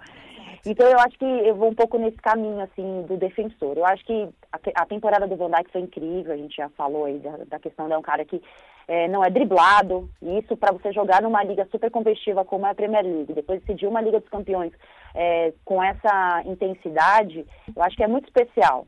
Então 0.64 0.86
eu 0.86 0.98
acho 0.98 1.18
que 1.18 1.24
eu 1.24 1.54
vou 1.54 1.70
um 1.70 1.74
pouco 1.74 1.98
nesse 1.98 2.18
caminho 2.18 2.60
assim 2.60 3.02
do 3.08 3.16
defensor. 3.16 3.78
Eu 3.78 3.86
acho 3.86 4.04
que 4.04 4.28
a, 4.74 4.86
temporada 4.86 5.26
do 5.26 5.36
Van 5.36 5.50
Dijk 5.50 5.72
foi 5.72 5.80
incrível. 5.80 6.32
A 6.32 6.36
gente 6.36 6.56
já 6.56 6.68
falou 6.70 7.06
aí 7.06 7.18
da, 7.18 7.36
da 7.48 7.58
questão 7.58 7.88
de 7.88 7.94
um 7.94 8.02
cara 8.02 8.24
que 8.24 8.42
é, 8.86 9.08
não 9.08 9.24
é 9.24 9.30
driblado. 9.30 10.10
E 10.20 10.38
isso 10.38 10.56
para 10.56 10.72
você 10.72 10.92
jogar 10.92 11.22
numa 11.22 11.42
liga 11.42 11.66
super 11.70 11.90
competitiva 11.90 12.44
como 12.44 12.66
é 12.66 12.70
a 12.70 12.74
Premier 12.74 13.04
League, 13.04 13.32
depois 13.32 13.60
decidir 13.60 13.86
uma 13.86 14.00
Liga 14.00 14.20
dos 14.20 14.28
Campeões 14.28 14.72
é, 15.14 15.52
com 15.64 15.82
essa 15.82 16.42
intensidade, 16.44 17.46
eu 17.74 17.82
acho 17.82 17.96
que 17.96 18.04
é 18.04 18.08
muito 18.08 18.26
especial. 18.26 18.86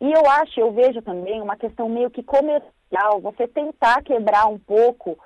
E 0.00 0.12
eu 0.12 0.28
acho, 0.28 0.58
eu 0.58 0.72
vejo 0.72 1.02
também 1.02 1.42
uma 1.42 1.56
questão 1.56 1.88
meio 1.88 2.10
que 2.10 2.22
comercial, 2.22 3.20
você 3.20 3.46
tentar 3.46 4.02
quebrar 4.02 4.46
um 4.46 4.58
pouco 4.58 5.18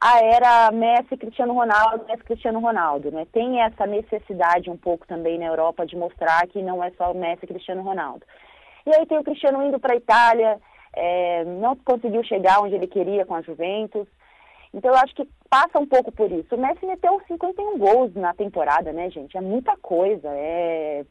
a 0.00 0.20
era 0.20 0.70
Messi, 0.70 1.16
Cristiano 1.16 1.54
Ronaldo, 1.54 2.04
Messi, 2.06 2.24
Cristiano 2.24 2.60
Ronaldo, 2.60 3.10
né? 3.10 3.26
Tem 3.32 3.60
essa 3.60 3.86
necessidade 3.86 4.70
um 4.70 4.76
pouco 4.76 5.06
também 5.06 5.38
na 5.38 5.46
Europa 5.46 5.86
de 5.86 5.96
mostrar 5.96 6.46
que 6.48 6.62
não 6.62 6.82
é 6.82 6.90
só 6.92 7.12
Messi, 7.14 7.46
Cristiano 7.46 7.82
Ronaldo. 7.82 8.24
E 8.86 8.94
aí 8.94 9.06
tem 9.06 9.18
o 9.18 9.24
Cristiano 9.24 9.62
indo 9.62 9.78
para 9.80 9.94
a 9.94 9.96
Itália, 9.96 10.60
é, 10.92 11.44
não 11.44 11.76
conseguiu 11.76 12.22
chegar 12.24 12.60
onde 12.60 12.74
ele 12.74 12.86
queria 12.86 13.24
com 13.24 13.34
a 13.34 13.42
Juventus. 13.42 14.06
Então 14.72 14.90
eu 14.90 14.96
acho 14.96 15.14
que 15.14 15.26
passa 15.48 15.78
um 15.78 15.86
pouco 15.86 16.12
por 16.12 16.30
isso. 16.30 16.54
O 16.54 16.58
Messi 16.58 16.84
meteu 16.84 17.20
51 17.26 17.78
gols 17.78 18.14
na 18.14 18.34
temporada, 18.34 18.92
né, 18.92 19.08
gente? 19.10 19.36
É 19.36 19.40
muita 19.40 19.76
coisa. 19.76 20.28
É 20.30 21.04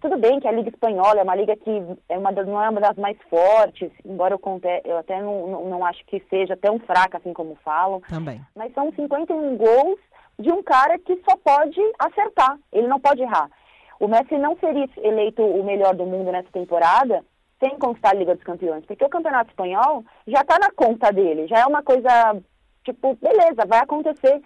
tudo 0.00 0.18
bem 0.18 0.38
que 0.40 0.48
a 0.48 0.52
Liga 0.52 0.68
Espanhola 0.68 1.20
é 1.20 1.22
uma 1.22 1.34
liga 1.34 1.56
que 1.56 1.70
é 2.08 2.18
uma 2.18 2.32
das, 2.32 2.46
não 2.46 2.62
é 2.62 2.68
uma 2.68 2.80
das 2.80 2.96
mais 2.96 3.16
fortes, 3.30 3.90
embora 4.04 4.34
eu, 4.34 4.38
conte, 4.38 4.68
eu 4.84 4.98
até 4.98 5.20
não, 5.20 5.46
não, 5.46 5.64
não, 5.66 5.84
acho 5.84 6.04
que 6.06 6.22
seja 6.28 6.56
tão 6.56 6.78
fraca 6.78 7.18
assim 7.18 7.32
como 7.32 7.56
falam. 7.64 8.00
Também. 8.08 8.40
Mas 8.54 8.72
são 8.74 8.92
51 8.92 9.56
gols 9.56 9.98
de 10.38 10.52
um 10.52 10.62
cara 10.62 10.98
que 10.98 11.16
só 11.28 11.36
pode 11.36 11.80
acertar, 11.98 12.58
ele 12.72 12.86
não 12.86 13.00
pode 13.00 13.22
errar. 13.22 13.50
O 13.98 14.06
Messi 14.06 14.36
não 14.36 14.56
seria 14.58 14.88
eleito 14.98 15.42
o 15.42 15.64
melhor 15.64 15.94
do 15.94 16.04
mundo 16.04 16.30
nessa 16.30 16.50
temporada 16.52 17.24
sem 17.58 17.78
conquistar 17.78 18.10
a 18.10 18.14
Liga 18.14 18.34
dos 18.34 18.44
Campeões, 18.44 18.84
porque 18.84 19.04
o 19.04 19.08
Campeonato 19.08 19.50
Espanhol 19.50 20.04
já 20.26 20.40
está 20.40 20.58
na 20.58 20.70
conta 20.70 21.10
dele, 21.10 21.46
já 21.46 21.60
é 21.60 21.66
uma 21.66 21.82
coisa, 21.82 22.36
tipo, 22.84 23.16
beleza, 23.16 23.64
vai 23.66 23.78
acontecer. 23.78 24.42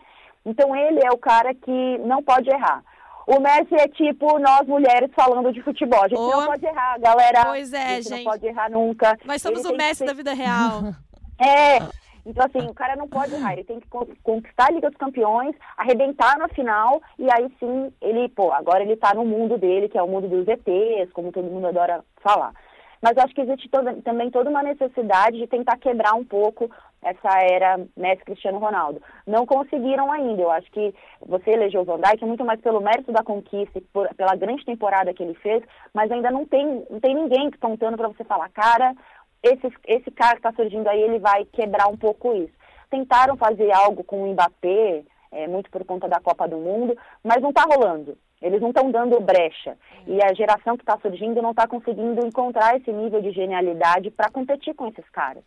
Então 0.47 0.75
ele 0.77 1.01
é 1.05 1.11
o 1.11 1.19
cara 1.19 1.53
que 1.53 1.99
não 1.99 2.23
pode 2.23 2.49
errar. 2.49 2.85
O 3.31 3.39
Messi 3.39 3.77
é 3.77 3.87
tipo 3.87 4.41
nós 4.41 4.67
mulheres 4.67 5.09
falando 5.15 5.53
de 5.53 5.63
futebol. 5.63 6.03
A 6.03 6.09
gente 6.09 6.19
não 6.19 6.47
pode 6.47 6.67
errar, 6.67 6.99
galera. 6.99 7.45
Pois 7.47 7.73
é, 7.73 7.97
a 7.99 8.01
gente. 8.01 8.11
não 8.11 8.25
pode 8.25 8.45
errar 8.45 8.69
nunca. 8.69 9.17
Nós 9.25 9.41
somos 9.41 9.65
ele 9.65 9.73
o 9.73 9.77
Messi 9.77 9.99
ser... 9.99 10.07
da 10.07 10.13
vida 10.13 10.33
real. 10.33 10.83
é. 11.41 11.79
Então, 12.27 12.45
assim, 12.45 12.69
o 12.69 12.75
cara 12.75 12.97
não 12.97 13.09
pode 13.09 13.33
errar, 13.33 13.55
ele 13.55 13.65
tem 13.65 13.81
que 13.81 13.89
conquistar 14.23 14.67
a 14.67 14.73
Liga 14.73 14.91
dos 14.91 14.99
Campeões, 14.99 15.55
arrebentar 15.77 16.39
na 16.39 16.49
final, 16.49 17.01
e 17.19 17.27
aí 17.33 17.51
sim, 17.59 17.91
ele, 18.01 18.29
pô, 18.29 18.53
agora 18.53 18.83
ele 18.83 18.95
tá 18.95 19.15
no 19.15 19.25
mundo 19.25 19.57
dele, 19.57 19.89
que 19.89 19.97
é 19.97 20.03
o 20.03 20.07
mundo 20.07 20.29
dos 20.29 20.47
ETs, 20.47 21.11
como 21.15 21.33
todo 21.33 21.51
mundo 21.51 21.69
adora 21.69 22.05
falar. 22.23 22.53
Mas 23.01 23.17
acho 23.17 23.35
que 23.35 23.41
existe 23.41 23.69
toda, 23.71 23.95
também 24.03 24.31
toda 24.31 24.51
uma 24.51 24.63
necessidade 24.63 25.39
de 25.39 25.47
tentar 25.47 25.79
quebrar 25.79 26.13
um 26.15 26.25
pouco 26.25 26.71
essa 27.03 27.41
era 27.41 27.81
Messi 27.97 28.25
Cristiano 28.25 28.59
Ronaldo. 28.59 29.03
Não 29.27 29.47
conseguiram 29.47 30.13
ainda. 30.13 30.43
Eu 30.43 30.51
acho 30.51 30.71
que 30.71 30.95
você 31.21 31.51
elegeu 31.53 31.81
o 31.81 31.85
Van 31.85 32.01
Dijk 32.01 32.25
muito 32.25 32.45
mais 32.45 32.61
pelo 32.61 32.81
mérito 32.81 33.11
da 33.13 33.23
conquista 33.23 33.79
e 33.79 33.81
por, 33.81 34.13
pela 34.15 34.37
grande 34.37 34.65
temporada 34.65 35.15
que 35.15 35.23
ele 35.23 35.35
fez, 35.35 35.63
mas 35.95 36.11
ainda 36.11 36.31
não 36.31 36.45
tem, 36.45 36.85
não 36.91 37.01
tem 37.01 37.15
ninguém 37.15 37.49
despontando 37.49 37.97
para 37.97 38.09
você 38.09 38.23
falar, 38.25 38.49
cara, 38.51 38.95
esse, 39.43 39.73
esse 39.87 40.11
cara 40.11 40.33
que 40.33 40.47
está 40.47 40.53
surgindo 40.53 40.89
aí, 40.89 41.01
ele 41.01 41.19
vai 41.19 41.45
quebrar 41.47 41.89
um 41.89 41.97
pouco 41.97 42.35
isso. 42.35 42.53
Tentaram 42.91 43.37
fazer 43.37 43.73
algo 43.73 44.05
com 44.05 44.23
o 44.23 44.33
Mbappé, 44.33 45.03
é, 45.33 45.47
muito 45.47 45.71
por 45.71 45.85
conta 45.85 46.09
da 46.09 46.21
Copa 46.21 46.47
do 46.47 46.59
Mundo, 46.59 46.97
mas 47.23 47.41
não 47.41 47.51
está 47.51 47.63
rolando. 47.63 48.19
Eles 48.43 48.61
não 48.61 48.71
estão 48.71 48.91
dando 48.91 49.21
brecha. 49.21 49.77
E 50.07 50.23
a 50.23 50.33
geração 50.33 50.77
que 50.77 50.83
está 50.83 50.99
surgindo 50.99 51.43
não 51.43 51.51
está 51.51 51.67
conseguindo 51.67 52.27
encontrar 52.27 52.77
esse 52.77 52.91
nível 52.91 53.21
de 53.21 53.31
genialidade 53.33 54.11
para 54.11 54.31
competir 54.31 54.75
com 54.75 54.89
esses 54.89 55.09
caras. 55.11 55.45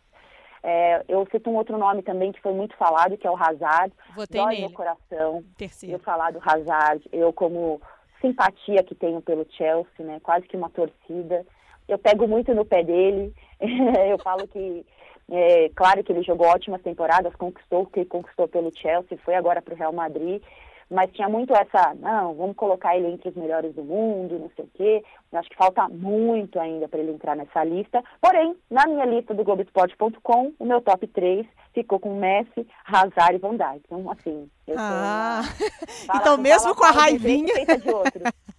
É, 0.66 1.04
eu 1.06 1.28
cito 1.30 1.50
um 1.50 1.56
outro 1.56 1.76
nome 1.76 2.02
também 2.02 2.32
que 2.32 2.40
foi 2.40 2.54
muito 2.54 2.74
falado, 2.76 3.18
que 3.18 3.26
é 3.26 3.30
o 3.30 3.36
Hazard. 3.36 3.92
Votei 4.16 4.40
Dói 4.40 4.54
nele. 4.54 4.60
meu 4.62 4.70
coração. 4.70 5.44
Terceiro. 5.58 5.96
Eu 5.96 5.98
falar 5.98 6.32
do 6.32 6.40
Hazard, 6.42 7.06
eu 7.12 7.30
como 7.34 7.82
simpatia 8.18 8.82
que 8.82 8.94
tenho 8.94 9.20
pelo 9.20 9.46
Chelsea, 9.50 9.86
né? 9.98 10.18
Quase 10.22 10.48
que 10.48 10.56
uma 10.56 10.70
torcida. 10.70 11.44
Eu 11.86 11.98
pego 11.98 12.26
muito 12.26 12.54
no 12.54 12.64
pé 12.64 12.82
dele. 12.82 13.34
eu 13.60 14.18
falo 14.20 14.48
que, 14.48 14.86
é, 15.30 15.68
claro 15.76 16.02
que 16.02 16.10
ele 16.10 16.22
jogou 16.22 16.46
ótimas 16.46 16.80
temporadas, 16.80 17.36
conquistou 17.36 17.82
o 17.82 17.86
que 17.86 18.06
conquistou 18.06 18.48
pelo 18.48 18.74
Chelsea, 18.74 19.18
foi 19.18 19.34
agora 19.34 19.60
para 19.60 19.74
o 19.74 19.76
Real 19.76 19.92
Madrid 19.92 20.42
mas 20.90 21.10
tinha 21.12 21.28
muito 21.28 21.54
essa, 21.54 21.94
não, 22.00 22.34
vamos 22.34 22.56
colocar 22.56 22.96
ele 22.96 23.08
entre 23.08 23.28
os 23.28 23.34
melhores 23.34 23.74
do 23.74 23.82
mundo, 23.82 24.38
não 24.38 24.50
sei 24.54 24.64
o 24.64 24.70
quê. 24.74 25.04
Eu 25.32 25.38
acho 25.38 25.48
que 25.48 25.56
falta 25.56 25.88
muito 25.88 26.60
ainda 26.60 26.88
para 26.88 27.00
ele 27.00 27.12
entrar 27.12 27.34
nessa 27.36 27.64
lista. 27.64 28.02
Porém, 28.20 28.56
na 28.70 28.86
minha 28.86 29.04
lista 29.04 29.34
do 29.34 29.44
Globoesporte.com, 29.44 30.52
o 30.58 30.64
meu 30.64 30.80
top 30.80 31.06
3 31.08 31.46
ficou 31.72 31.98
com 31.98 32.18
Messi, 32.18 32.66
Hazard 32.86 33.34
e 33.34 33.38
Van 33.38 33.56
Dijk. 33.56 33.82
Então, 33.84 34.10
assim, 34.10 34.48
eu 34.66 34.76
ah. 34.78 35.42
Então, 36.14 36.38
mesmo 36.38 36.74
com 36.74 36.84
a 36.84 36.90
raivinha... 36.90 37.52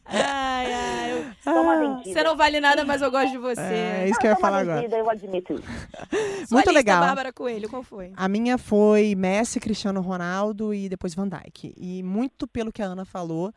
Ai, 0.06 0.74
ai, 0.74 1.12
eu... 1.12 1.26
ah, 1.46 2.02
você 2.04 2.24
não 2.24 2.38
vale 2.38 2.60
nada, 2.60 2.86
mas 2.86 3.02
eu 3.02 3.10
gosto 3.10 3.32
de 3.32 3.38
você. 3.38 3.62
É, 3.62 4.04
é 4.04 4.10
isso 4.10 4.20
que 4.20 4.28
eu 4.28 4.32
ia 4.32 4.38
falar 4.38 4.60
agora. 4.60 4.86
Eu 4.86 5.10
admito 5.10 5.54
isso. 5.54 5.64
Muito 6.52 6.68
lista, 6.68 6.72
legal. 6.72 7.02
Bárbara 7.02 7.34
Coelho, 7.34 7.68
qual 7.68 7.82
foi? 7.82 8.12
A 8.16 8.28
minha 8.28 8.58
foi 8.58 9.16
Messi, 9.16 9.60
Cristiano 9.60 10.02
Ronaldo 10.02 10.74
e 10.74 10.88
depois 10.88 11.16
Van 11.16 11.28
Dijk. 11.28 11.74
E 11.76 12.04
muito 12.04 12.48
pelo 12.48 12.72
que 12.72 12.82
a 12.82 12.86
Ana 12.86 13.06
falou, 13.06 13.52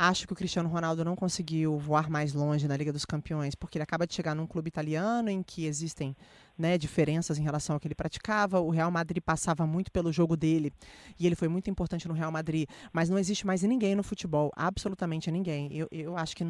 Acho 0.00 0.28
que 0.28 0.32
o 0.32 0.36
Cristiano 0.36 0.68
Ronaldo 0.68 1.04
não 1.04 1.16
conseguiu 1.16 1.76
voar 1.76 2.08
mais 2.08 2.32
longe 2.32 2.68
na 2.68 2.76
Liga 2.76 2.92
dos 2.92 3.04
Campeões, 3.04 3.56
porque 3.56 3.78
ele 3.78 3.82
acaba 3.82 4.06
de 4.06 4.14
chegar 4.14 4.32
num 4.32 4.46
clube 4.46 4.68
italiano 4.68 5.28
em 5.28 5.42
que 5.42 5.66
existem 5.66 6.16
né, 6.58 6.76
diferenças 6.76 7.38
em 7.38 7.42
relação 7.42 7.74
ao 7.74 7.80
que 7.80 7.86
ele 7.86 7.94
praticava. 7.94 8.60
O 8.60 8.70
Real 8.70 8.90
Madrid 8.90 9.22
passava 9.22 9.66
muito 9.66 9.92
pelo 9.92 10.12
jogo 10.12 10.36
dele 10.36 10.72
e 11.18 11.26
ele 11.26 11.36
foi 11.36 11.48
muito 11.48 11.70
importante 11.70 12.08
no 12.08 12.14
Real 12.14 12.32
Madrid, 12.32 12.68
mas 12.92 13.08
não 13.08 13.18
existe 13.18 13.46
mais 13.46 13.62
ninguém 13.62 13.94
no 13.94 14.02
futebol, 14.02 14.50
absolutamente 14.56 15.30
ninguém. 15.30 15.72
Eu, 15.72 15.88
eu 15.92 16.16
acho 16.16 16.34
que, 16.34 16.44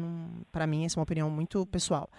para 0.51 0.65
mim, 0.65 0.85
essa 0.85 0.97
é 0.97 0.99
uma 0.99 1.03
opinião 1.03 1.29
muito 1.29 1.65
pessoal, 1.67 2.09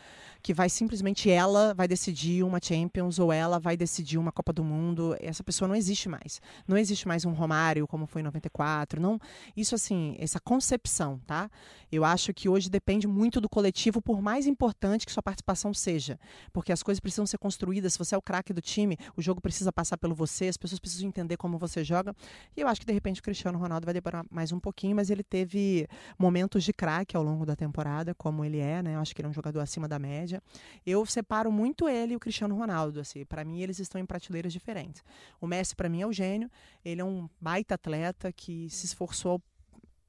que 0.42 0.54
vai 0.54 0.68
simplesmente 0.68 1.28
ela 1.30 1.74
vai 1.74 1.88
decidir 1.88 2.44
uma 2.44 2.60
Champions 2.62 3.18
ou 3.18 3.32
ela 3.32 3.58
vai 3.58 3.76
decidir 3.76 4.18
uma 4.18 4.30
Copa 4.30 4.52
do 4.52 4.62
Mundo. 4.62 5.16
Essa 5.20 5.42
pessoa 5.42 5.66
não 5.66 5.74
existe 5.74 6.08
mais. 6.08 6.40
Não 6.68 6.76
existe 6.76 7.08
mais 7.08 7.24
um 7.24 7.32
Romário 7.32 7.86
como 7.86 8.06
foi 8.06 8.20
em 8.20 8.24
94. 8.24 9.00
Não, 9.00 9.18
isso 9.56 9.74
assim, 9.74 10.16
essa 10.18 10.38
concepção, 10.38 11.18
tá? 11.26 11.50
Eu 11.90 12.04
acho 12.04 12.32
que 12.32 12.48
hoje 12.48 12.70
depende 12.70 13.06
muito 13.06 13.40
do 13.40 13.48
coletivo, 13.48 14.00
por 14.00 14.22
mais 14.22 14.46
importante 14.46 15.04
que 15.04 15.12
sua 15.12 15.22
participação 15.22 15.74
seja, 15.74 16.18
porque 16.52 16.72
as 16.72 16.82
coisas 16.82 17.00
precisam 17.00 17.26
ser 17.26 17.38
construídas 17.38 17.79
se 17.88 17.98
você 17.98 18.14
é 18.14 18.18
o 18.18 18.22
craque 18.22 18.52
do 18.52 18.60
time, 18.60 18.96
o 19.16 19.22
jogo 19.22 19.40
precisa 19.40 19.72
passar 19.72 19.96
pelo 19.96 20.14
você, 20.14 20.48
as 20.48 20.56
pessoas 20.56 20.78
precisam 20.78 21.08
entender 21.08 21.36
como 21.36 21.58
você 21.58 21.84
joga. 21.84 22.14
E 22.56 22.60
eu 22.60 22.68
acho 22.68 22.80
que 22.80 22.86
de 22.86 22.92
repente 22.92 23.20
o 23.20 23.22
Cristiano 23.22 23.58
Ronaldo 23.58 23.84
vai 23.84 23.94
demorar 23.94 24.24
mais 24.30 24.52
um 24.52 24.60
pouquinho, 24.60 24.96
mas 24.96 25.10
ele 25.10 25.22
teve 25.22 25.86
momentos 26.18 26.64
de 26.64 26.72
craque 26.72 27.16
ao 27.16 27.22
longo 27.22 27.46
da 27.46 27.56
temporada, 27.56 28.14
como 28.14 28.44
ele 28.44 28.58
é, 28.58 28.82
né? 28.82 28.96
Eu 28.96 29.00
acho 29.00 29.14
que 29.14 29.20
ele 29.20 29.26
é 29.26 29.30
um 29.30 29.34
jogador 29.34 29.60
acima 29.60 29.86
da 29.88 29.98
média. 29.98 30.42
Eu 30.84 31.06
separo 31.06 31.50
muito 31.50 31.88
ele 31.88 32.14
e 32.14 32.16
o 32.16 32.20
Cristiano 32.20 32.56
Ronaldo, 32.56 33.00
assim. 33.00 33.24
Para 33.24 33.44
mim 33.44 33.60
eles 33.62 33.78
estão 33.78 34.00
em 34.00 34.04
prateleiras 34.04 34.52
diferentes. 34.52 35.02
O 35.40 35.46
Messi 35.46 35.74
para 35.74 35.88
mim 35.88 36.02
é 36.02 36.06
o 36.06 36.12
gênio, 36.12 36.50
ele 36.84 37.00
é 37.00 37.04
um 37.04 37.28
baita 37.40 37.74
atleta 37.76 38.32
que 38.32 38.68
se 38.70 38.86
esforçou 38.86 39.40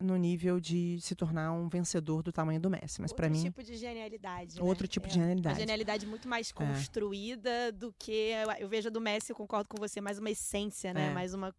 no 0.02 0.18
nível 0.18 0.60
de 0.60 1.00
se 1.02 1.16
tornar 1.16 1.52
um 1.52 1.70
vencedor 1.70 2.24
do 2.24 2.32
tamanho 2.32 2.60
do 2.60 2.70
Messi. 2.70 3.02
Mas 3.02 3.14
para 3.14 3.30
mim. 3.30 3.46
Outro 3.46 3.52
tipo 3.52 3.64
de 3.64 3.78
genialidade. 3.78 4.56
Né? 4.56 4.64
Outro 4.64 4.88
tipo 4.88 5.06
é. 5.06 5.10
de 5.10 5.16
genialidade. 5.16 5.56
Uma 5.56 5.60
genialidade 5.60 6.06
muito 6.06 6.28
mais 6.28 6.50
é. 6.50 6.54
construída 6.54 7.72
do 7.72 7.94
que. 7.98 8.32
Eu 8.60 8.68
vejo 8.68 8.90
do 8.90 9.00
Messi, 9.00 9.32
eu 9.32 9.36
concordo 9.36 9.70
com 9.70 9.78
você, 9.78 10.02
mais 10.02 10.20
uma 10.20 10.30
essência, 10.30 10.94
né? 10.94 11.08
É. 11.08 11.14
Mais 11.14 11.34
uma. 11.34 11.56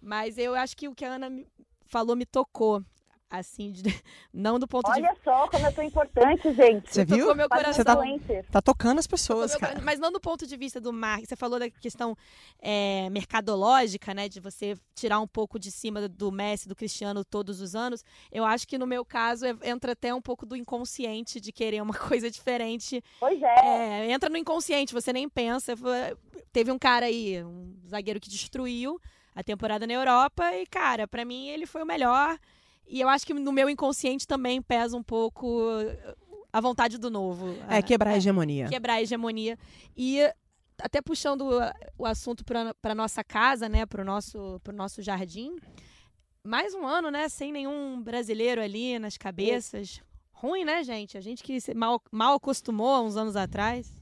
Mas 0.00 0.38
eu 0.38 0.54
acho 0.54 0.76
que 0.76 0.88
o 0.88 0.94
que 0.94 1.04
a 1.04 1.14
Ana 1.14 1.44
falou 1.86 2.14
me 2.14 2.26
tocou 2.26 2.84
assim, 3.30 3.72
de, 3.72 3.82
não 4.32 4.58
do 4.58 4.66
ponto 4.66 4.90
Olha 4.90 5.02
de... 5.02 5.08
Olha 5.08 5.16
só 5.22 5.48
como 5.48 5.66
eu 5.66 5.72
sou 5.72 5.84
importante, 5.84 6.54
gente. 6.54 6.92
Você 6.92 7.04
viu? 7.04 7.34
Meu 7.34 7.48
coração. 7.48 7.72
Você 7.72 7.84
tá, 7.84 8.52
tá 8.52 8.62
tocando 8.62 8.98
as 8.98 9.06
pessoas, 9.06 9.52
meu, 9.52 9.60
cara. 9.60 9.80
Mas 9.82 9.98
não 9.98 10.10
do 10.10 10.20
ponto 10.20 10.46
de 10.46 10.56
vista 10.56 10.80
do 10.80 10.92
marketing. 10.92 11.28
Você 11.28 11.36
falou 11.36 11.58
da 11.58 11.68
questão 11.70 12.16
é, 12.60 13.08
mercadológica, 13.10 14.14
né? 14.14 14.28
De 14.28 14.40
você 14.40 14.76
tirar 14.94 15.20
um 15.20 15.26
pouco 15.26 15.58
de 15.58 15.70
cima 15.70 16.08
do 16.08 16.32
Messi, 16.32 16.68
do 16.68 16.76
Cristiano 16.76 17.24
todos 17.24 17.60
os 17.60 17.74
anos. 17.74 18.04
Eu 18.32 18.44
acho 18.44 18.66
que 18.66 18.78
no 18.78 18.86
meu 18.86 19.04
caso 19.04 19.46
é, 19.46 19.54
entra 19.64 19.92
até 19.92 20.14
um 20.14 20.22
pouco 20.22 20.46
do 20.46 20.56
inconsciente 20.56 21.40
de 21.40 21.52
querer 21.52 21.82
uma 21.82 21.94
coisa 21.94 22.30
diferente. 22.30 23.02
Pois 23.20 23.40
é. 23.42 24.06
é 24.06 24.10
entra 24.10 24.30
no 24.30 24.36
inconsciente, 24.36 24.94
você 24.94 25.12
nem 25.12 25.28
pensa. 25.28 25.74
Teve 26.52 26.72
um 26.72 26.78
cara 26.78 27.06
aí, 27.06 27.42
um 27.44 27.74
zagueiro 27.88 28.20
que 28.20 28.28
destruiu 28.28 29.00
a 29.34 29.42
temporada 29.42 29.86
na 29.86 29.92
Europa 29.92 30.52
e, 30.54 30.66
cara, 30.66 31.06
para 31.06 31.24
mim 31.24 31.48
ele 31.48 31.64
foi 31.64 31.82
o 31.82 31.86
melhor. 31.86 32.38
E 32.88 33.00
eu 33.00 33.08
acho 33.08 33.26
que 33.26 33.34
no 33.34 33.52
meu 33.52 33.68
inconsciente 33.68 34.26
também 34.26 34.62
pesa 34.62 34.96
um 34.96 35.02
pouco 35.02 35.70
a 36.52 36.60
vontade 36.60 36.98
do 36.98 37.10
novo. 37.10 37.54
É, 37.68 37.82
quebrar 37.82 38.10
a 38.10 38.14
é, 38.14 38.16
hegemonia. 38.16 38.68
Quebrar 38.68 38.94
a 38.94 39.02
hegemonia. 39.02 39.58
E 39.96 40.20
até 40.80 41.02
puxando 41.02 41.48
o 41.98 42.06
assunto 42.06 42.44
para 42.44 42.94
nossa 42.94 43.22
casa, 43.22 43.68
né, 43.68 43.84
para 43.84 44.02
o 44.02 44.04
nosso, 44.04 44.60
pro 44.62 44.74
nosso 44.74 45.02
jardim, 45.02 45.56
mais 46.42 46.74
um 46.74 46.86
ano, 46.86 47.10
né, 47.10 47.28
sem 47.28 47.52
nenhum 47.52 48.00
brasileiro 48.00 48.62
ali 48.62 48.98
nas 48.98 49.16
cabeças. 49.16 50.00
Ruim, 50.30 50.64
né, 50.64 50.84
gente? 50.84 51.18
A 51.18 51.20
gente 51.20 51.42
que 51.42 51.58
mal, 51.74 52.00
mal 52.12 52.34
acostumou 52.34 53.04
uns 53.04 53.16
anos 53.16 53.34
atrás. 53.34 53.92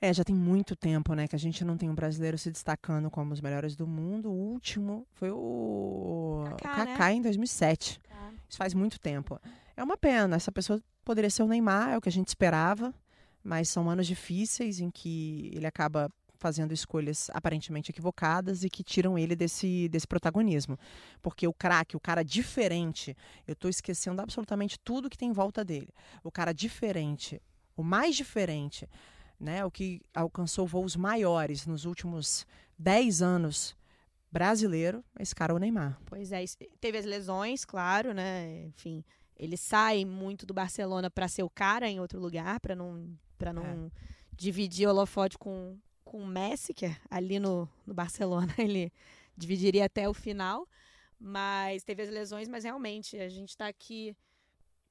É, 0.00 0.12
já 0.12 0.22
tem 0.22 0.34
muito 0.34 0.76
tempo, 0.76 1.12
né, 1.14 1.26
que 1.26 1.34
a 1.34 1.38
gente 1.38 1.64
não 1.64 1.76
tem 1.76 1.90
um 1.90 1.94
brasileiro 1.94 2.38
se 2.38 2.50
destacando 2.50 3.10
como 3.10 3.32
os 3.32 3.40
melhores 3.40 3.74
do 3.74 3.86
mundo. 3.86 4.30
O 4.30 4.52
último 4.52 5.06
foi 5.12 5.30
o 5.30 6.44
Kaká, 6.62 6.86
Kaká 6.86 7.06
né? 7.06 7.14
em 7.14 7.22
2007. 7.22 8.00
Kaká. 8.00 8.32
Isso 8.48 8.58
faz 8.58 8.74
muito 8.74 9.00
tempo. 9.00 9.40
É 9.76 9.82
uma 9.82 9.96
pena. 9.96 10.36
Essa 10.36 10.52
pessoa 10.52 10.80
poderia 11.04 11.30
ser 11.30 11.42
o 11.42 11.48
Neymar, 11.48 11.90
é 11.90 11.98
o 11.98 12.00
que 12.00 12.08
a 12.08 12.12
gente 12.12 12.28
esperava. 12.28 12.94
Mas 13.42 13.68
são 13.68 13.88
anos 13.88 14.06
difíceis 14.06 14.80
em 14.80 14.90
que 14.90 15.50
ele 15.54 15.66
acaba 15.66 16.10
fazendo 16.38 16.72
escolhas 16.72 17.28
aparentemente 17.34 17.90
equivocadas 17.90 18.62
e 18.62 18.70
que 18.70 18.84
tiram 18.84 19.18
ele 19.18 19.34
desse, 19.34 19.88
desse 19.88 20.06
protagonismo. 20.06 20.78
Porque 21.20 21.46
o 21.46 21.52
craque, 21.52 21.96
o 21.96 22.00
cara 22.00 22.22
diferente, 22.22 23.16
eu 23.46 23.52
estou 23.52 23.68
esquecendo 23.68 24.22
absolutamente 24.22 24.78
tudo 24.78 25.10
que 25.10 25.18
tem 25.18 25.30
em 25.30 25.32
volta 25.32 25.64
dele. 25.64 25.88
O 26.22 26.30
cara 26.30 26.52
diferente, 26.52 27.42
o 27.76 27.82
mais 27.82 28.14
diferente, 28.16 28.88
né, 29.38 29.64
o 29.64 29.70
que 29.70 30.00
alcançou 30.14 30.66
voos 30.66 30.96
maiores 30.96 31.66
nos 31.66 31.84
últimos 31.84 32.46
10 32.78 33.22
anos 33.22 33.76
brasileiro, 34.30 35.04
esse 35.18 35.34
cara 35.34 35.52
é 35.52 35.56
o 35.56 35.58
Neymar. 35.58 35.98
Pois 36.06 36.32
é, 36.32 36.44
teve 36.80 36.98
as 36.98 37.04
lesões, 37.04 37.64
claro, 37.64 38.12
né? 38.12 38.64
Enfim, 38.66 39.04
ele 39.36 39.56
sai 39.56 40.04
muito 40.04 40.44
do 40.44 40.52
Barcelona 40.52 41.10
para 41.10 41.28
ser 41.28 41.42
o 41.42 41.50
cara 41.50 41.88
em 41.88 42.00
outro 42.00 42.20
lugar, 42.20 42.60
para 42.60 42.74
não 42.74 43.16
para 43.38 43.52
não 43.52 43.64
é. 43.64 43.90
dividir 44.36 44.86
o 44.86 44.90
holofote 44.90 45.38
com 45.38 45.78
com 46.04 46.22
o 46.22 46.26
Messi, 46.26 46.72
que 46.72 46.86
é 46.86 46.96
ali 47.10 47.38
no, 47.38 47.68
no 47.86 47.92
Barcelona 47.92 48.52
ele 48.58 48.90
dividiria 49.36 49.84
até 49.84 50.08
o 50.08 50.14
final, 50.14 50.66
mas 51.18 51.84
teve 51.84 52.02
as 52.02 52.08
lesões, 52.08 52.48
mas 52.48 52.64
realmente 52.64 53.16
a 53.18 53.28
gente 53.28 53.50
está 53.50 53.68
aqui 53.68 54.16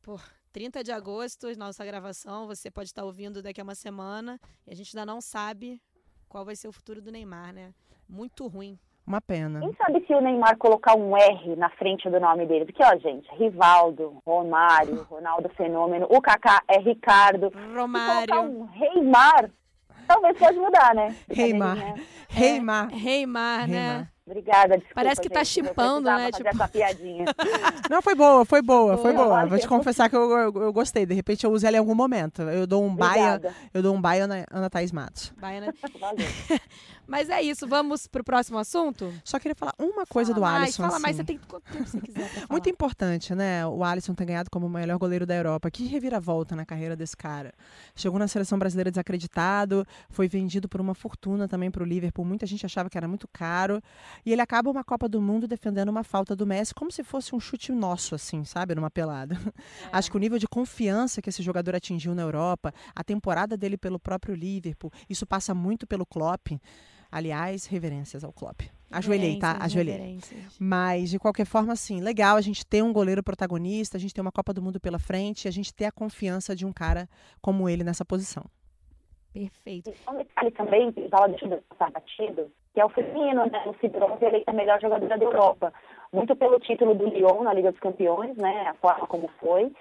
por 0.01 0.23
30 0.57 0.83
de 0.83 0.91
agosto, 0.91 1.55
nossa 1.55 1.85
gravação, 1.85 2.47
você 2.47 2.71
pode 2.71 2.87
estar 2.87 3.05
ouvindo 3.05 3.43
daqui 3.43 3.61
a 3.61 3.63
uma 3.63 3.75
semana, 3.75 4.39
e 4.65 4.71
a 4.71 4.75
gente 4.75 4.97
ainda 4.97 5.05
não 5.05 5.21
sabe 5.21 5.79
qual 6.27 6.43
vai 6.43 6.55
ser 6.55 6.67
o 6.67 6.71
futuro 6.71 6.99
do 6.99 7.11
Neymar, 7.11 7.53
né? 7.53 7.75
Muito 8.09 8.47
ruim. 8.47 8.75
Uma 9.05 9.21
pena. 9.21 9.59
Quem 9.59 9.75
sabe 9.75 10.03
se 10.07 10.15
o 10.15 10.19
Neymar 10.19 10.57
colocar 10.57 10.97
um 10.97 11.15
R 11.15 11.55
na 11.55 11.69
frente 11.69 12.09
do 12.09 12.19
nome 12.19 12.47
dele? 12.47 12.65
Porque, 12.65 12.83
ó, 12.83 12.97
gente, 12.97 13.29
Rivaldo, 13.35 14.19
Romário, 14.25 15.03
Ronaldo 15.03 15.47
Fenômeno, 15.49 16.07
o 16.09 16.19
Kaká 16.19 16.63
é 16.67 16.79
Ricardo. 16.79 17.51
Romário. 17.75 18.21
Se 18.21 18.27
colocar 18.27 18.41
um 18.41 18.63
Reimar, 18.65 19.51
talvez 20.07 20.39
pode 20.39 20.57
mudar, 20.57 20.95
né? 20.95 21.15
Reimar. 21.29 21.75
Né? 21.75 21.93
Reimar. 22.29 22.91
É, 22.91 22.95
Reimar, 22.95 23.67
né? 23.67 24.09
Obrigada, 24.27 24.75
desculpa, 24.75 24.93
Parece 24.93 25.21
que 25.21 25.29
tá 25.29 25.41
gente, 25.41 25.67
chipando, 25.67 26.09
né? 26.09 26.29
Tipo... 26.33 26.49
essa 26.49 26.67
piadinha. 26.67 27.25
Não, 27.89 28.01
foi 28.01 28.13
boa, 28.13 28.43
foi 28.43 28.61
boa, 28.61 28.97
foi 28.97 29.13
boa. 29.13 29.45
Vou 29.45 29.57
te 29.57 29.65
confessar 29.65 30.09
que 30.09 30.17
eu, 30.17 30.29
eu, 30.29 30.63
eu, 30.63 30.73
gostei. 30.73 31.05
De 31.05 31.13
repente 31.13 31.45
eu 31.45 31.51
uso 31.51 31.65
ela 31.65 31.77
em 31.77 31.79
algum 31.79 31.95
momento. 31.95 32.41
Eu 32.41 32.67
dou 32.67 32.83
um 32.83 32.93
baia, 32.93 33.41
eu 33.73 33.81
dou 33.81 33.95
um 33.95 34.01
baia 34.01 34.27
na 34.27 34.43
Ana 34.51 34.69
Thaís 34.69 34.91
Matos. 34.91 35.31
Baia 35.39 35.61
na... 35.61 35.67
Valeu. 35.97 36.27
Mas 37.07 37.29
é 37.29 37.41
isso, 37.41 37.65
vamos 37.65 38.05
pro 38.05 38.21
próximo 38.21 38.57
assunto? 38.57 39.13
Só 39.23 39.39
queria 39.39 39.55
falar 39.55 39.73
uma 39.79 40.05
coisa 40.05 40.33
fala 40.33 40.35
do 40.35 40.41
mais, 40.41 40.63
Alisson. 40.63 40.83
Fala 40.83 40.95
assim. 40.95 41.01
mais, 41.03 41.15
você 41.15 41.23
tem 41.23 41.37
quanto 41.47 41.63
tempo 41.71 41.85
você 41.85 42.01
quiser. 42.01 42.29
Muito 42.49 42.69
importante, 42.69 43.33
né? 43.33 43.65
O 43.65 43.81
Alisson 43.81 44.13
ter 44.13 44.25
ganhado 44.25 44.49
como 44.51 44.67
o 44.67 44.69
melhor 44.69 44.97
goleiro 44.97 45.25
da 45.25 45.33
Europa. 45.33 45.71
Que 45.71 45.87
reviravolta 45.87 46.53
na 46.53 46.65
carreira 46.65 46.97
desse 46.97 47.15
cara. 47.15 47.53
Chegou 47.95 48.19
na 48.19 48.27
seleção 48.27 48.59
brasileira 48.59 48.91
desacreditado, 48.91 49.87
foi 50.09 50.27
vendido 50.27 50.67
por 50.67 50.81
uma 50.81 50.93
fortuna 50.93 51.47
também 51.47 51.71
para 51.71 51.81
o 51.81 51.85
Liverpool. 51.85 52.25
Muita 52.25 52.45
gente 52.45 52.65
achava 52.65 52.89
que 52.89 52.97
era 52.97 53.07
muito 53.07 53.25
caro. 53.29 53.81
E 54.25 54.31
ele 54.31 54.41
acaba 54.41 54.69
uma 54.69 54.83
Copa 54.83 55.07
do 55.07 55.21
Mundo 55.21 55.47
defendendo 55.47 55.89
uma 55.89 56.03
falta 56.03 56.35
do 56.35 56.45
Messi 56.45 56.73
como 56.73 56.91
se 56.91 57.03
fosse 57.03 57.35
um 57.35 57.39
chute 57.39 57.71
nosso, 57.71 58.15
assim, 58.15 58.43
sabe? 58.43 58.75
Numa 58.75 58.89
pelada. 58.89 59.35
É. 59.35 59.89
Acho 59.91 60.11
que 60.11 60.17
o 60.17 60.19
nível 60.19 60.37
de 60.37 60.47
confiança 60.47 61.21
que 61.21 61.29
esse 61.29 61.41
jogador 61.41 61.75
atingiu 61.75 62.13
na 62.13 62.21
Europa, 62.21 62.73
a 62.95 63.03
temporada 63.03 63.57
dele 63.57 63.77
pelo 63.77 63.99
próprio 63.99 64.35
Liverpool, 64.35 64.91
isso 65.09 65.25
passa 65.25 65.53
muito 65.53 65.85
pelo 65.87 66.05
Klopp. 66.05 66.49
Aliás, 67.11 67.65
reverências 67.65 68.23
ao 68.23 68.33
Klopp. 68.33 68.61
Ajoelhei, 68.91 69.39
tá? 69.39 69.57
Ajoelhei. 69.61 70.19
Mas, 70.59 71.09
de 71.09 71.19
qualquer 71.19 71.45
forma, 71.45 71.73
assim, 71.73 72.01
legal 72.01 72.37
a 72.37 72.41
gente 72.41 72.65
ter 72.65 72.83
um 72.83 72.93
goleiro 72.93 73.23
protagonista, 73.23 73.97
a 73.97 73.99
gente 73.99 74.13
ter 74.13 74.21
uma 74.21 74.31
Copa 74.31 74.53
do 74.53 74.61
Mundo 74.61 74.79
pela 74.79 74.99
frente, 74.99 75.47
a 75.47 75.51
gente 75.51 75.73
ter 75.73 75.85
a 75.85 75.91
confiança 75.91 76.55
de 76.55 76.65
um 76.65 76.73
cara 76.73 77.09
como 77.41 77.67
ele 77.69 77.83
nessa 77.83 78.05
posição. 78.05 78.45
Perfeito. 79.33 79.89
E 79.89 80.09
um 80.09 80.17
detalhe 80.17 80.51
também, 80.51 80.91
que 80.91 81.01
estava 81.01 81.29
deixando 81.29 81.61
passar 81.69 81.91
batido, 81.91 82.51
que 82.77 82.81
é 82.81 82.85
o 82.85 82.89
feminino, 82.89 83.43
né? 83.47 83.63
O 83.65 83.73
Cidronze 83.79 84.23
eleita 84.23 84.51
a 84.51 84.53
melhor 84.53 84.79
jogadora 84.79 85.17
da 85.17 85.25
Europa. 85.25 85.73
Muito 86.13 86.35
pelo 86.35 86.59
título 86.59 86.93
do 86.93 87.07
Lyon 87.07 87.41
na 87.41 87.51
Liga 87.51 87.71
dos 87.71 87.79
Campeões, 87.79 88.37
né? 88.37 88.67
A 88.67 88.75
forma 88.75 89.07
como 89.07 89.27
foi. 89.39 89.73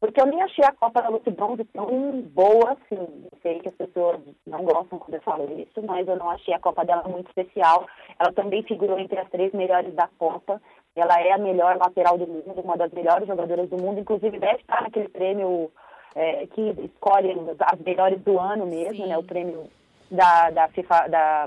Porque 0.00 0.18
eu 0.18 0.24
nem 0.24 0.40
achei 0.40 0.64
a 0.64 0.72
Copa 0.72 1.02
da 1.02 1.10
Luke 1.10 1.30
Bronze 1.30 1.62
tão 1.74 2.22
boa 2.22 2.72
assim. 2.72 3.26
Sei 3.42 3.58
que 3.58 3.68
as 3.68 3.74
pessoas 3.74 4.20
não 4.46 4.64
gostam 4.64 4.98
quando 4.98 5.16
eu 5.16 5.20
falo 5.20 5.60
isso, 5.60 5.82
mas 5.82 6.08
eu 6.08 6.16
não 6.16 6.30
achei 6.30 6.54
a 6.54 6.58
Copa 6.58 6.86
dela 6.86 7.06
muito 7.06 7.28
especial. 7.28 7.86
Ela 8.18 8.32
também 8.32 8.62
figurou 8.62 8.98
entre 8.98 9.20
as 9.20 9.28
três 9.28 9.52
melhores 9.52 9.94
da 9.94 10.08
Copa. 10.18 10.58
Ela 10.96 11.20
é 11.20 11.32
a 11.32 11.38
melhor 11.38 11.76
lateral 11.76 12.16
do 12.16 12.26
mundo, 12.26 12.62
uma 12.64 12.78
das 12.78 12.90
melhores 12.92 13.28
jogadoras 13.28 13.68
do 13.68 13.76
mundo. 13.76 14.00
Inclusive, 14.00 14.38
deve 14.38 14.62
estar 14.62 14.80
naquele 14.80 15.10
prêmio 15.10 15.70
é, 16.14 16.46
que 16.46 16.62
escolhe 16.82 17.36
as 17.60 17.78
melhores 17.80 18.18
do 18.22 18.40
ano 18.40 18.64
mesmo, 18.64 19.04
Sim. 19.04 19.06
né? 19.08 19.18
O 19.18 19.22
prêmio 19.22 19.68
da, 20.10 20.48
da 20.48 20.68
FIFA, 20.68 21.08
da, 21.08 21.46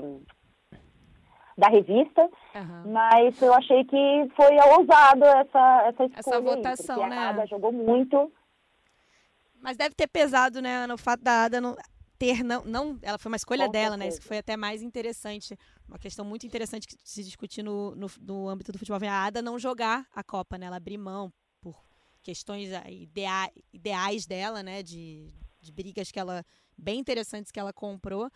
da 1.56 1.68
revista, 1.68 2.22
uhum. 2.54 2.92
mas 2.92 3.40
eu 3.40 3.52
achei 3.54 3.84
que 3.84 4.30
foi 4.34 4.56
ousado 4.76 5.24
essa, 5.24 5.82
essa 5.86 6.04
escolha. 6.04 6.16
Essa 6.16 6.40
votação, 6.40 7.04
aí, 7.04 7.10
né? 7.10 7.18
A 7.18 7.28
Ada 7.30 7.46
jogou 7.46 7.72
muito. 7.72 8.32
Mas 9.60 9.76
deve 9.76 9.94
ter 9.94 10.08
pesado, 10.08 10.60
né, 10.60 10.86
no 10.86 10.98
fato 10.98 11.22
da 11.22 11.44
Ada 11.44 11.60
não 11.60 11.76
ter 12.18 12.44
não, 12.44 12.64
não 12.64 12.98
ela 13.02 13.18
foi 13.18 13.30
uma 13.30 13.36
escolha 13.36 13.66
Com 13.66 13.72
dela, 13.72 13.90
certeza. 13.90 14.04
né? 14.04 14.08
Isso 14.08 14.20
que 14.20 14.26
foi 14.26 14.38
até 14.38 14.56
mais 14.56 14.80
interessante, 14.80 15.58
uma 15.88 15.98
questão 15.98 16.24
muito 16.24 16.46
interessante 16.46 16.86
que 16.86 16.96
se 17.02 17.24
discutir 17.24 17.64
no, 17.64 17.96
no, 17.96 18.06
no 18.20 18.48
âmbito 18.48 18.70
do 18.70 18.78
futebol, 18.78 19.00
a 19.08 19.24
Ada 19.24 19.42
não 19.42 19.58
jogar 19.58 20.06
a 20.14 20.22
Copa, 20.22 20.56
né? 20.56 20.66
Ela 20.66 20.76
abrir 20.76 20.98
mão 20.98 21.32
por 21.60 21.74
questões 22.22 22.70
idea, 22.88 23.50
ideais 23.72 24.24
dela, 24.24 24.62
né, 24.62 24.84
de, 24.84 25.34
de 25.60 25.72
brigas 25.72 26.12
que 26.12 26.20
ela 26.20 26.44
bem 26.78 27.00
interessantes 27.00 27.50
que 27.50 27.58
ela 27.58 27.72
comprou. 27.72 28.30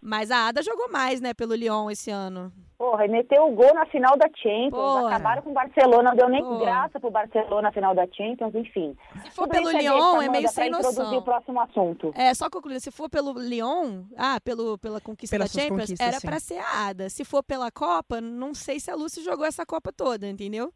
Mas 0.00 0.30
a 0.30 0.48
Ada 0.48 0.62
jogou 0.62 0.90
mais, 0.90 1.20
né, 1.20 1.34
pelo 1.34 1.54
Lyon 1.54 1.90
esse 1.90 2.10
ano. 2.10 2.52
Porra, 2.80 3.04
e 3.04 3.08
meteu 3.08 3.46
o 3.46 3.54
gol 3.54 3.74
na 3.74 3.84
final 3.84 4.16
da 4.16 4.26
Champions. 4.34 4.70
Porra. 4.70 5.08
Acabaram 5.08 5.42
com 5.42 5.50
o 5.50 5.52
Barcelona, 5.52 6.02
não 6.10 6.16
deu 6.16 6.28
nem 6.30 6.42
Porra. 6.42 6.60
graça 6.60 6.98
pro 6.98 7.10
Barcelona 7.10 7.60
na 7.60 7.72
final 7.72 7.94
da 7.94 8.06
Champions, 8.06 8.54
enfim. 8.54 8.96
Se 9.22 9.30
for 9.32 9.46
Tudo 9.46 9.50
pelo 9.50 9.68
é 9.68 9.82
Lyon, 9.82 10.22
é 10.22 10.28
meio 10.30 10.48
sem 10.48 10.70
noção. 10.70 11.18
o 11.18 11.22
próximo 11.22 11.60
assunto. 11.60 12.10
É, 12.16 12.32
só 12.32 12.48
concluindo, 12.48 12.80
se 12.80 12.90
for 12.90 13.10
pelo 13.10 13.32
Lyon, 13.38 14.04
ah, 14.16 14.40
pelo, 14.42 14.78
pela 14.78 14.98
conquista 14.98 15.36
Pelas 15.36 15.52
da 15.52 15.60
Champions, 15.60 15.92
era 16.00 16.18
sim. 16.20 16.26
pra 16.26 16.40
ser 16.40 16.58
a 16.58 16.88
Ada. 16.88 17.10
Se 17.10 17.22
for 17.22 17.42
pela 17.42 17.70
Copa, 17.70 18.18
não 18.18 18.54
sei 18.54 18.80
se 18.80 18.90
a 18.90 18.94
Lucy 18.94 19.22
jogou 19.22 19.44
essa 19.44 19.66
Copa 19.66 19.92
toda, 19.92 20.26
entendeu? 20.26 20.72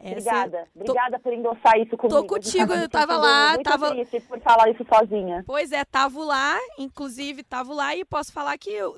Essa- 0.00 0.12
Obrigada. 0.12 0.68
Obrigada 0.76 1.18
por 1.18 1.32
endossar 1.32 1.76
isso 1.76 1.96
comigo. 1.96 2.24
contigo, 2.24 2.68
Tá 2.68 2.76
me 2.76 2.82
eu 2.84 2.88
tava 2.88 3.16
lá, 3.16 3.54
muito 3.54 3.64
tava- 3.64 3.90
triste 3.90 4.20
por 4.20 4.40
falar 4.40 4.70
isso 4.70 4.86
sozinha. 4.88 5.42
Pois 5.44 5.72
é, 5.72 5.84
tava 5.84 6.20
lá, 6.24 6.56
inclusive 6.78 7.42
tava 7.42 7.74
lá 7.74 7.96
e 7.96 8.04
posso 8.04 8.32
falar 8.32 8.56
que 8.58 8.70
eu, 8.70 8.94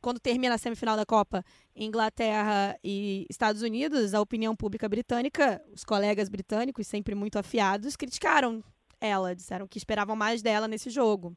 quando 0.00 0.18
termina 0.18 0.56
a 0.56 0.58
semifinal 0.58 0.96
da 0.96 1.06
Copa, 1.06 1.44
Inglaterra 1.76 2.76
e 2.82 3.24
Estados 3.30 3.62
Unidos, 3.62 4.14
a 4.14 4.20
opinião 4.20 4.56
pública 4.56 4.88
britânica, 4.88 5.62
os 5.72 5.84
colegas 5.84 6.28
britânicos, 6.28 6.86
sempre 6.88 7.14
muito 7.14 7.38
afiados, 7.38 7.94
criticaram 7.94 8.64
ela, 9.00 9.34
disseram 9.36 9.68
que 9.68 9.78
esperavam 9.78 10.16
mais 10.16 10.42
dela 10.42 10.66
nesse 10.66 10.90
jogo. 10.90 11.36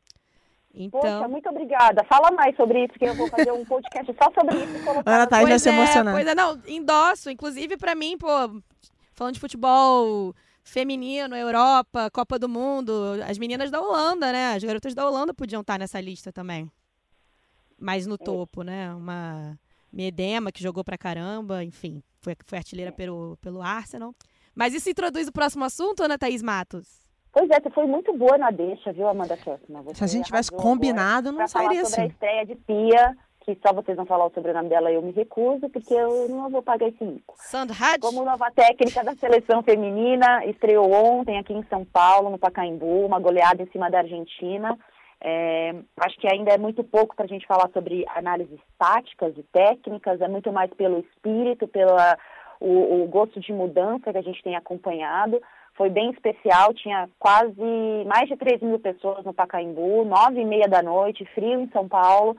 Poxa, 0.91 1.07
Então, 1.07 1.29
muito 1.29 1.47
obrigada. 1.47 2.03
Fala 2.05 2.31
mais 2.31 2.55
sobre 2.57 2.83
isso, 2.85 2.93
que 2.99 3.05
eu 3.05 3.13
vou 3.15 3.29
fazer 3.29 3.51
um 3.51 3.63
podcast 3.63 4.13
só 4.21 4.29
sobre 4.33 4.57
isso. 4.63 4.75
e 4.77 4.83
colocar 4.83 5.09
Ana 5.09 5.27
vai 5.29 5.45
pois 5.45 5.61
se 5.61 5.69
é, 5.69 5.71
emocionar. 5.73 6.13
Pois 6.13 6.27
é, 6.27 6.35
não, 6.35 6.59
endosso, 6.67 7.29
inclusive 7.29 7.77
pra 7.77 7.95
mim, 7.95 8.17
pô, 8.17 8.27
falando 9.15 9.35
de 9.35 9.39
futebol 9.39 10.35
feminino, 10.63 11.35
Europa, 11.35 12.09
Copa 12.11 12.37
do 12.37 12.49
Mundo, 12.49 12.91
as 13.27 13.37
meninas 13.37 13.71
da 13.71 13.79
Holanda, 13.79 14.31
né? 14.31 14.53
As 14.55 14.63
garotas 14.63 14.93
da 14.93 15.07
Holanda 15.07 15.33
podiam 15.33 15.61
estar 15.61 15.79
nessa 15.79 16.01
lista 16.01 16.33
também. 16.33 16.69
Mais 17.79 18.05
no 18.05 18.17
topo, 18.17 18.63
né? 18.63 18.93
Uma 18.93 19.57
Medema 19.91 20.51
que 20.51 20.61
jogou 20.61 20.83
pra 20.83 20.97
caramba, 20.97 21.63
enfim, 21.63 22.03
foi, 22.19 22.35
foi 22.45 22.57
artilheira 22.57 22.91
pelo, 22.91 23.37
pelo 23.37 23.61
Arsenal. 23.61 24.13
Mas 24.53 24.73
isso 24.73 24.89
introduz 24.89 25.27
o 25.27 25.31
próximo 25.31 25.63
assunto, 25.63 26.03
Ana 26.03 26.17
Thaís 26.17 26.41
Matos? 26.41 27.05
Pois 27.31 27.49
é, 27.49 27.59
você 27.61 27.69
foi 27.69 27.85
muito 27.85 28.13
boa 28.17 28.37
na 28.37 28.49
deixa, 28.49 28.91
viu, 28.91 29.07
Amanda 29.07 29.37
Kessler? 29.37 29.83
Se 29.93 30.03
a 30.03 30.07
gente 30.07 30.25
tivesse 30.25 30.51
combinado, 30.51 31.31
não 31.31 31.47
sairia 31.47 31.85
sobre 31.85 32.01
a 32.01 32.03
assim. 32.05 32.13
estreia 32.13 32.45
de 32.45 32.55
Pia, 32.55 33.17
que 33.45 33.57
só 33.65 33.71
vocês 33.71 33.95
vão 33.95 34.05
falar 34.07 34.25
o 34.25 34.31
sobrenome 34.31 34.69
dela 34.69 34.91
eu 34.91 35.01
me 35.01 35.11
recuso, 35.11 35.69
porque 35.69 35.93
eu 35.93 36.27
não 36.27 36.49
vou 36.49 36.63
pagar 36.63 36.87
esse 36.87 37.03
mico. 37.03 37.35
Sandhad? 37.37 37.99
Como 38.01 38.25
nova 38.25 38.49
técnica 38.51 39.03
da 39.03 39.13
seleção 39.13 39.61
feminina, 39.61 40.43
estreou 40.45 40.91
ontem 40.91 41.37
aqui 41.37 41.53
em 41.53 41.63
São 41.65 41.85
Paulo, 41.85 42.31
no 42.31 42.39
Pacaembu, 42.39 43.05
uma 43.05 43.19
goleada 43.19 43.61
em 43.61 43.67
cima 43.67 43.89
da 43.89 43.99
Argentina. 43.99 44.75
É, 45.21 45.75
acho 46.01 46.19
que 46.19 46.27
ainda 46.27 46.51
é 46.51 46.57
muito 46.57 46.83
pouco 46.83 47.15
para 47.15 47.25
a 47.25 47.27
gente 47.27 47.45
falar 47.45 47.69
sobre 47.71 48.03
análises 48.15 48.59
táticas 48.77 49.37
e 49.37 49.43
técnicas, 49.43 50.19
é 50.21 50.27
muito 50.27 50.51
mais 50.51 50.71
pelo 50.73 50.99
espírito, 50.99 51.67
pela 51.67 52.17
o, 52.59 53.03
o 53.03 53.07
gosto 53.07 53.39
de 53.39 53.53
mudança 53.53 54.11
que 54.11 54.17
a 54.17 54.23
gente 54.23 54.41
tem 54.41 54.55
acompanhado. 54.55 55.39
Foi 55.75 55.89
bem 55.89 56.09
especial, 56.11 56.73
tinha 56.73 57.09
quase 57.19 57.53
mais 58.07 58.29
de 58.29 58.37
3 58.37 58.61
mil 58.61 58.79
pessoas 58.79 59.25
no 59.25 59.33
Pacaembu, 59.33 60.05
nove 60.05 60.41
e 60.41 60.45
meia 60.45 60.67
da 60.67 60.81
noite, 60.81 61.25
frio 61.35 61.59
em 61.59 61.69
São 61.69 61.87
Paulo, 61.87 62.35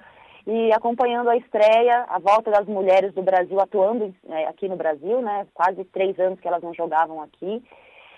e 0.47 0.73
acompanhando 0.73 1.29
a 1.29 1.37
estreia, 1.37 2.05
a 2.09 2.19
volta 2.21 2.51
das 2.51 2.67
mulheres 2.67 3.13
do 3.13 3.23
Brasil 3.23 3.59
atuando 3.61 4.15
é, 4.29 4.47
aqui 4.47 4.69
no 4.69 4.77
Brasil, 4.77 5.21
né? 5.21 5.47
Quase 5.53 5.85
três 5.87 6.19
anos 6.21 6.39
que 6.39 6.47
elas 6.47 6.63
não 6.63 6.73
jogavam 6.73 7.21
aqui. 7.21 7.63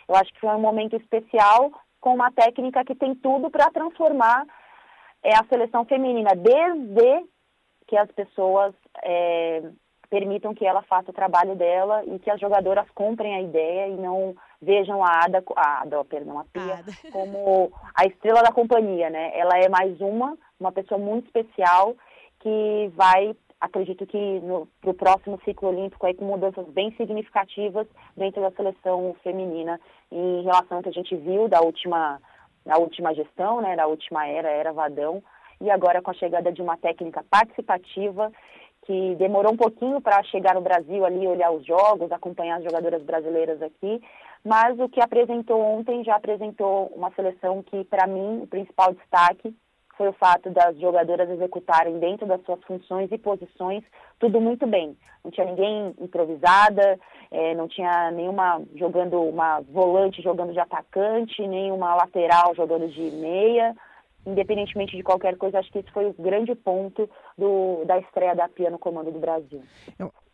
Eu 0.06 0.14
acho 0.14 0.32
que 0.34 0.40
foi 0.40 0.50
um 0.50 0.60
momento 0.60 0.94
especial 0.96 1.70
com 2.00 2.14
uma 2.14 2.30
técnica 2.30 2.84
que 2.84 2.94
tem 2.94 3.14
tudo 3.14 3.50
para 3.50 3.70
transformar 3.70 4.44
é, 5.22 5.34
a 5.34 5.44
seleção 5.48 5.84
feminina, 5.86 6.30
desde 6.36 7.26
que 7.86 7.96
as 7.96 8.10
pessoas 8.12 8.74
é, 9.02 9.62
permitam 10.10 10.54
que 10.54 10.66
ela 10.66 10.82
faça 10.82 11.10
o 11.10 11.14
trabalho 11.14 11.54
dela 11.54 12.04
e 12.04 12.18
que 12.18 12.30
as 12.30 12.38
jogadoras 12.38 12.88
comprem 12.90 13.34
a 13.34 13.40
ideia 13.40 13.88
e 13.88 13.96
não 13.96 14.34
vejam 14.60 15.02
a 15.02 15.24
Ada, 15.24 15.42
a 15.56 15.82
Ada, 15.82 16.04
perdão, 16.04 16.38
a 16.38 16.44
Pia, 16.44 16.74
Ada. 16.74 16.92
como 17.10 17.72
a 17.94 18.04
estrela 18.04 18.42
da 18.42 18.52
companhia, 18.52 19.08
né? 19.08 19.32
Ela 19.34 19.58
é 19.58 19.68
mais 19.68 19.98
uma, 20.00 20.36
uma 20.60 20.72
pessoa 20.72 20.98
muito 20.98 21.26
especial 21.26 21.96
que 22.40 22.90
vai, 22.94 23.34
acredito 23.60 24.06
que 24.06 24.40
para 24.80 24.90
o 24.90 24.94
próximo 24.94 25.40
ciclo 25.44 25.68
olímpico 25.68 26.06
aí 26.06 26.14
com 26.14 26.24
mudanças 26.24 26.66
bem 26.68 26.92
significativas 26.92 27.86
dentro 28.16 28.40
da 28.40 28.50
seleção 28.52 29.14
feminina 29.22 29.80
em 30.10 30.42
relação 30.42 30.78
ao 30.78 30.82
que 30.82 30.88
a 30.88 30.92
gente 30.92 31.16
viu 31.16 31.48
da 31.48 31.60
última, 31.60 32.20
da 32.64 32.78
última 32.78 33.14
gestão, 33.14 33.60
né? 33.60 33.76
Da 33.76 33.86
última 33.86 34.26
era, 34.26 34.48
era 34.48 34.72
Vadão, 34.72 35.22
e 35.60 35.70
agora 35.70 36.00
com 36.00 36.10
a 36.10 36.14
chegada 36.14 36.52
de 36.52 36.62
uma 36.62 36.76
técnica 36.76 37.24
participativa 37.28 38.30
que 38.86 39.16
demorou 39.16 39.52
um 39.52 39.56
pouquinho 39.56 40.00
para 40.00 40.22
chegar 40.24 40.54
no 40.54 40.62
Brasil 40.62 41.04
ali, 41.04 41.26
olhar 41.26 41.50
os 41.50 41.66
jogos, 41.66 42.10
acompanhar 42.10 42.56
as 42.56 42.64
jogadoras 42.64 43.02
brasileiras 43.02 43.60
aqui, 43.60 44.00
mas 44.42 44.78
o 44.78 44.88
que 44.88 45.00
apresentou 45.00 45.60
ontem 45.60 46.02
já 46.04 46.16
apresentou 46.16 46.86
uma 46.96 47.10
seleção 47.10 47.62
que, 47.62 47.84
para 47.84 48.06
mim, 48.06 48.40
o 48.42 48.46
principal 48.46 48.94
destaque 48.94 49.54
foi 49.98 50.08
o 50.08 50.12
fato 50.12 50.48
das 50.50 50.78
jogadoras 50.78 51.28
executarem 51.28 51.98
dentro 51.98 52.24
das 52.26 52.40
suas 52.44 52.62
funções 52.62 53.10
e 53.10 53.18
posições 53.18 53.82
tudo 54.20 54.40
muito 54.40 54.66
bem. 54.66 54.96
Não 55.24 55.30
tinha 55.30 55.46
ninguém 55.46 55.94
improvisada, 56.00 56.98
é, 57.30 57.54
não 57.54 57.68
tinha 57.68 58.10
nenhuma 58.12 58.62
jogando 58.76 59.20
uma 59.20 59.60
volante 59.60 60.22
jogando 60.22 60.52
de 60.52 60.60
atacante, 60.60 61.46
nenhuma 61.46 61.96
lateral 61.96 62.54
jogando 62.54 62.88
de 62.88 63.10
meia 63.10 63.74
independentemente 64.26 64.94
de 64.94 65.02
qualquer 65.02 65.38
coisa, 65.38 65.58
acho 65.58 65.72
que 65.72 65.78
esse 65.78 65.90
foi 65.90 66.06
o 66.06 66.12
grande 66.12 66.54
ponto 66.54 67.08
do, 67.38 67.82
da 67.86 67.98
estreia 67.98 68.34
da 68.34 68.46
Pia 68.46 68.68
no 68.68 68.78
comando 68.78 69.10
do 69.10 69.18
Brasil. 69.18 69.62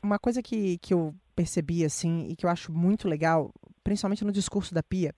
Uma 0.03 0.19
coisa 0.19 0.43
que, 0.43 0.79
que 0.79 0.93
eu 0.93 1.15
percebi, 1.37 1.85
assim, 1.85 2.27
e 2.29 2.35
que 2.35 2.45
eu 2.45 2.51
acho 2.51 2.73
muito 2.73 3.07
legal, 3.07 3.53
principalmente 3.85 4.25
no 4.25 4.33
discurso 4.33 4.75
da 4.75 4.83
Pia, 4.83 5.13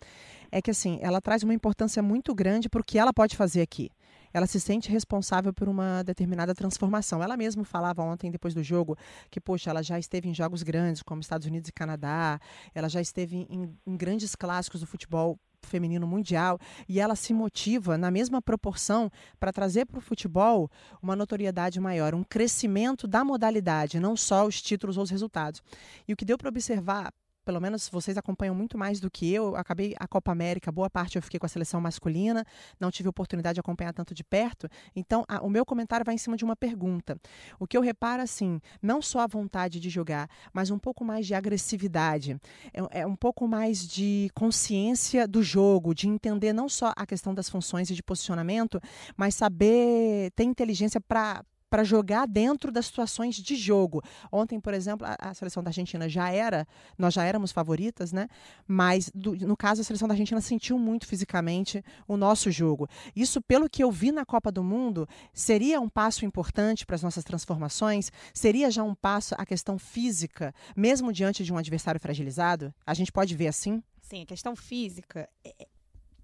é 0.52 0.60
que, 0.60 0.70
assim, 0.70 0.98
ela 1.00 1.22
traz 1.22 1.42
uma 1.42 1.54
importância 1.54 2.02
muito 2.02 2.34
grande 2.34 2.68
para 2.68 2.80
o 2.80 2.84
que 2.84 2.98
ela 2.98 3.14
pode 3.14 3.34
fazer 3.34 3.62
aqui 3.62 3.90
ela 4.36 4.46
se 4.46 4.60
sente 4.60 4.90
responsável 4.90 5.50
por 5.50 5.66
uma 5.66 6.02
determinada 6.02 6.54
transformação. 6.54 7.22
Ela 7.22 7.38
mesma 7.38 7.64
falava 7.64 8.02
ontem, 8.02 8.30
depois 8.30 8.52
do 8.52 8.62
jogo, 8.62 8.94
que, 9.30 9.40
poxa, 9.40 9.70
ela 9.70 9.82
já 9.82 9.98
esteve 9.98 10.28
em 10.28 10.34
jogos 10.34 10.62
grandes, 10.62 11.02
como 11.02 11.22
Estados 11.22 11.46
Unidos 11.46 11.70
e 11.70 11.72
Canadá, 11.72 12.38
ela 12.74 12.86
já 12.86 13.00
esteve 13.00 13.46
em, 13.48 13.74
em 13.86 13.96
grandes 13.96 14.34
clássicos 14.34 14.80
do 14.80 14.86
futebol 14.86 15.40
feminino 15.62 16.06
mundial 16.06 16.58
e 16.86 17.00
ela 17.00 17.16
se 17.16 17.32
motiva 17.32 17.96
na 17.96 18.10
mesma 18.10 18.42
proporção 18.42 19.10
para 19.40 19.54
trazer 19.54 19.86
para 19.86 19.98
o 19.98 20.02
futebol 20.02 20.70
uma 21.02 21.16
notoriedade 21.16 21.80
maior, 21.80 22.14
um 22.14 22.22
crescimento 22.22 23.08
da 23.08 23.24
modalidade, 23.24 23.98
não 23.98 24.14
só 24.14 24.46
os 24.46 24.60
títulos 24.60 24.98
ou 24.98 25.02
os 25.02 25.10
resultados. 25.10 25.62
E 26.06 26.12
o 26.12 26.16
que 26.16 26.26
deu 26.26 26.36
para 26.36 26.50
observar 26.50 27.10
pelo 27.46 27.60
menos 27.60 27.88
vocês 27.88 28.18
acompanham 28.18 28.54
muito 28.54 28.76
mais 28.76 28.98
do 28.98 29.08
que 29.08 29.32
eu. 29.32 29.54
Acabei 29.54 29.94
a 30.00 30.08
Copa 30.08 30.32
América, 30.32 30.72
boa 30.72 30.90
parte 30.90 31.14
eu 31.16 31.22
fiquei 31.22 31.38
com 31.38 31.46
a 31.46 31.48
seleção 31.48 31.80
masculina, 31.80 32.44
não 32.78 32.90
tive 32.90 33.08
oportunidade 33.08 33.54
de 33.54 33.60
acompanhar 33.60 33.92
tanto 33.92 34.12
de 34.12 34.24
perto. 34.24 34.68
Então, 34.96 35.24
a, 35.28 35.40
o 35.40 35.48
meu 35.48 35.64
comentário 35.64 36.04
vai 36.04 36.16
em 36.16 36.18
cima 36.18 36.36
de 36.36 36.44
uma 36.44 36.56
pergunta. 36.56 37.16
O 37.60 37.66
que 37.66 37.76
eu 37.76 37.80
reparo, 37.80 38.20
assim, 38.20 38.60
não 38.82 39.00
só 39.00 39.20
a 39.20 39.26
vontade 39.28 39.78
de 39.78 39.88
jogar, 39.88 40.28
mas 40.52 40.70
um 40.72 40.78
pouco 40.78 41.04
mais 41.04 41.24
de 41.24 41.34
agressividade, 41.34 42.36
é, 42.74 43.02
é 43.02 43.06
um 43.06 43.16
pouco 43.16 43.46
mais 43.46 43.86
de 43.86 44.28
consciência 44.34 45.28
do 45.28 45.40
jogo, 45.40 45.94
de 45.94 46.08
entender 46.08 46.52
não 46.52 46.68
só 46.68 46.92
a 46.96 47.06
questão 47.06 47.32
das 47.32 47.48
funções 47.48 47.88
e 47.90 47.94
de 47.94 48.02
posicionamento, 48.02 48.80
mas 49.16 49.36
saber 49.36 50.32
ter 50.32 50.42
inteligência 50.42 51.00
para 51.00 51.44
para 51.76 51.84
jogar 51.84 52.26
dentro 52.26 52.72
das 52.72 52.86
situações 52.86 53.34
de 53.34 53.54
jogo. 53.54 54.02
Ontem, 54.32 54.58
por 54.58 54.72
exemplo, 54.72 55.06
a, 55.06 55.28
a, 55.28 55.34
seleção 55.34 55.62
da 55.62 55.68
Argentina 55.68 56.08
já 56.08 56.30
era, 56.30 56.66
nós 56.96 57.12
já 57.12 57.22
éramos 57.22 57.52
favoritas, 57.52 58.12
né? 58.14 58.28
Mas 58.66 59.10
do, 59.14 59.36
no 59.36 59.54
caso 59.54 59.82
a 59.82 59.84
seleção 59.84 60.08
da 60.08 60.14
Argentina 60.14 60.40
sentiu 60.40 60.78
muito 60.78 61.06
fisicamente 61.06 61.84
o 62.08 62.16
nosso 62.16 62.50
jogo. 62.50 62.88
Isso, 63.14 63.42
pelo 63.42 63.68
que 63.68 63.84
eu 63.84 63.90
vi 63.90 64.10
na 64.10 64.24
Copa 64.24 64.50
do 64.50 64.64
Mundo, 64.64 65.06
seria 65.34 65.78
um 65.78 65.88
passo 65.90 66.24
importante 66.24 66.86
para 66.86 66.96
as 66.96 67.02
nossas 67.02 67.24
transformações? 67.24 68.10
Seria 68.32 68.70
já 68.70 68.82
um 68.82 68.94
passo 68.94 69.34
a 69.36 69.44
questão 69.44 69.78
física, 69.78 70.54
mesmo 70.74 71.12
diante 71.12 71.44
de 71.44 71.52
um 71.52 71.58
adversário 71.58 72.00
fragilizado? 72.00 72.72
A 72.86 72.94
gente 72.94 73.12
pode 73.12 73.36
ver 73.36 73.48
assim? 73.48 73.82
Sim, 74.00 74.22
a 74.22 74.26
questão 74.26 74.56
física 74.56 75.28
é, 75.44 75.54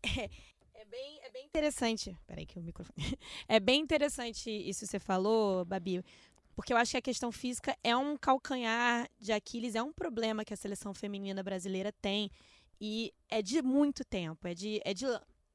é, 0.02 0.30
é 0.92 1.30
bem 1.30 1.32
bem 1.32 1.46
interessante. 1.46 2.16
Peraí 2.26 2.46
que 2.46 2.58
o 2.58 2.62
microfone. 2.62 2.96
É 3.48 3.58
bem 3.58 3.80
interessante 3.80 4.50
isso 4.50 4.80
que 4.80 4.86
você 4.86 4.98
falou, 4.98 5.64
Babi. 5.64 6.04
Porque 6.54 6.72
eu 6.72 6.76
acho 6.76 6.92
que 6.92 6.98
a 6.98 7.02
questão 7.02 7.32
física 7.32 7.76
é 7.82 7.96
um 7.96 8.16
calcanhar 8.16 9.08
de 9.18 9.32
Aquiles, 9.32 9.74
é 9.74 9.82
um 9.82 9.92
problema 9.92 10.44
que 10.44 10.52
a 10.52 10.56
seleção 10.56 10.92
feminina 10.92 11.42
brasileira 11.42 11.90
tem. 11.90 12.30
E 12.78 13.12
é 13.30 13.40
de 13.40 13.62
muito 13.62 14.04
tempo, 14.04 14.46
é 14.46 14.54
de, 14.54 14.80
é 14.84 14.92
de, 14.92 15.06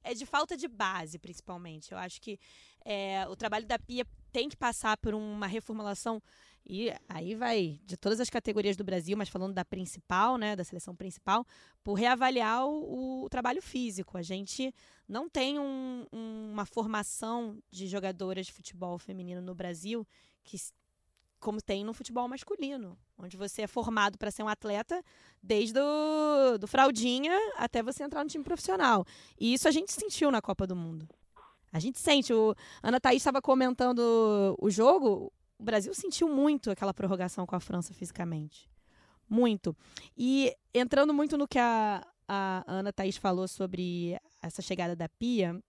é 0.03 0.13
de 0.13 0.25
falta 0.25 0.57
de 0.57 0.67
base, 0.67 1.19
principalmente. 1.19 1.91
Eu 1.91 1.97
acho 1.97 2.19
que 2.19 2.39
é, 2.83 3.27
o 3.27 3.35
trabalho 3.35 3.67
da 3.67 3.77
Pia 3.77 4.05
tem 4.31 4.49
que 4.49 4.57
passar 4.57 4.97
por 4.97 5.13
uma 5.13 5.47
reformulação 5.47 6.21
e 6.69 6.93
aí 7.07 7.33
vai 7.33 7.79
de 7.85 7.95
todas 7.95 8.19
as 8.19 8.29
categorias 8.29 8.75
do 8.75 8.83
Brasil, 8.83 9.15
mas 9.15 9.29
falando 9.29 9.53
da 9.53 9.63
principal, 9.63 10.37
né, 10.37 10.53
da 10.53 10.65
seleção 10.65 10.93
principal, 10.93 11.45
por 11.81 11.93
reavaliar 11.93 12.67
o, 12.67 13.23
o 13.23 13.29
trabalho 13.29 13.61
físico. 13.61 14.17
A 14.17 14.21
gente 14.21 14.73
não 15.07 15.29
tem 15.29 15.57
um, 15.57 16.05
um, 16.11 16.49
uma 16.51 16.65
formação 16.65 17.57
de 17.71 17.87
jogadoras 17.87 18.47
de 18.47 18.51
futebol 18.51 18.97
feminino 18.97 19.41
no 19.41 19.55
Brasil 19.55 20.05
que 20.43 20.57
como 21.39 21.61
tem 21.61 21.83
no 21.83 21.93
futebol 21.93 22.27
masculino, 22.27 22.97
onde 23.17 23.37
você 23.37 23.61
é 23.61 23.67
formado 23.67 24.17
para 24.17 24.31
ser 24.31 24.43
um 24.43 24.47
atleta 24.47 25.01
desde 25.41 25.79
o 25.79 26.57
do 26.57 26.67
fraldinha 26.67 27.33
até 27.55 27.81
você 27.81 28.03
entrar 28.03 28.23
no 28.23 28.29
time 28.29 28.43
profissional. 28.43 29.05
E 29.39 29.53
isso 29.53 29.67
a 29.67 29.71
gente 29.71 29.91
sentiu 29.93 30.31
na 30.31 30.41
Copa 30.41 30.65
do 30.65 30.75
Mundo. 30.75 31.07
A 31.71 31.79
gente 31.79 31.99
sente. 31.99 32.33
O 32.33 32.55
Ana 32.81 32.99
Thaís 32.99 33.21
estava 33.21 33.41
comentando 33.41 34.55
o 34.59 34.69
jogo 34.69 35.31
o 35.59 35.63
Brasil 35.63 35.93
sentiu 35.93 36.29
muito 36.29 36.69
aquela 36.69 36.93
prorrogação 36.93 37.45
com 37.45 37.55
a 37.55 37.59
França 37.59 37.93
fisicamente. 37.93 38.69
Muito. 39.27 39.75
E 40.15 40.55
entrando 40.73 41.13
muito 41.13 41.37
no 41.37 41.47
que 41.47 41.59
a, 41.59 42.05
a 42.27 42.63
Ana 42.67 42.93
Thaís 42.93 43.17
falou 43.17 43.47
sobre 43.47 44.17
essa 44.41 44.61
chegada 44.61 44.95
da 44.95 45.09
Pia, 45.09 45.59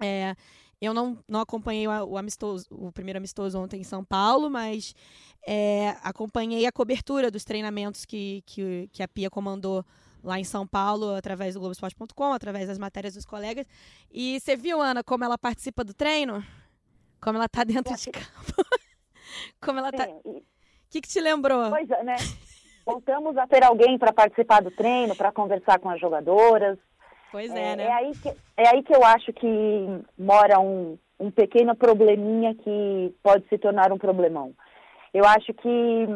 é, 0.00 0.36
eu 0.80 0.92
não, 0.92 1.18
não 1.26 1.40
acompanhei 1.40 1.86
o, 1.88 2.04
o, 2.04 2.18
amistoso, 2.18 2.66
o 2.70 2.92
primeiro 2.92 3.18
amistoso 3.18 3.58
ontem 3.58 3.80
em 3.80 3.84
São 3.84 4.04
Paulo, 4.04 4.50
mas 4.50 4.94
é, 5.46 5.96
acompanhei 6.02 6.66
a 6.66 6.72
cobertura 6.72 7.30
dos 7.30 7.44
treinamentos 7.44 8.04
que, 8.04 8.42
que, 8.46 8.88
que 8.92 9.02
a 9.02 9.08
Pia 9.08 9.30
comandou 9.30 9.84
lá 10.22 10.38
em 10.38 10.44
São 10.44 10.66
Paulo, 10.66 11.14
através 11.14 11.54
do 11.54 11.60
Globoesporte.com, 11.60 12.32
através 12.32 12.68
das 12.68 12.78
matérias 12.78 13.14
dos 13.14 13.24
colegas. 13.24 13.66
E 14.10 14.38
você 14.38 14.56
viu, 14.56 14.80
Ana, 14.80 15.02
como 15.02 15.24
ela 15.24 15.36
participa 15.36 15.82
do 15.82 15.92
treino? 15.92 16.44
Como 17.20 17.36
ela 17.36 17.46
está 17.46 17.64
dentro 17.64 17.94
de 17.96 18.10
campo? 18.10 18.52
Como 19.60 19.78
ela 19.78 19.90
tá. 19.90 20.06
O 20.24 20.42
que, 20.90 21.00
que 21.00 21.08
te 21.08 21.20
lembrou? 21.20 21.70
Pois 21.70 21.90
é, 21.90 22.02
né? 22.04 22.16
Voltamos 22.84 23.36
a 23.38 23.46
ter 23.46 23.64
alguém 23.64 23.96
para 23.96 24.12
participar 24.12 24.60
do 24.60 24.70
treino, 24.70 25.16
para 25.16 25.32
conversar 25.32 25.78
com 25.78 25.88
as 25.88 26.00
jogadoras. 26.00 26.78
Pois 27.30 27.50
é, 27.50 27.72
é, 27.72 27.76
né? 27.76 27.84
É 27.84 27.92
aí, 27.92 28.12
que, 28.12 28.28
é 28.56 28.68
aí 28.68 28.82
que 28.82 28.94
eu 28.94 29.04
acho 29.04 29.32
que 29.32 29.48
mora 30.18 30.58
um, 30.60 30.98
um 31.18 31.30
pequeno 31.30 31.74
probleminha 31.74 32.54
que 32.54 33.14
pode 33.22 33.48
se 33.48 33.56
tornar 33.56 33.92
um 33.92 33.98
problemão. 33.98 34.52
Eu 35.14 35.24
acho 35.24 35.54
que 35.54 36.06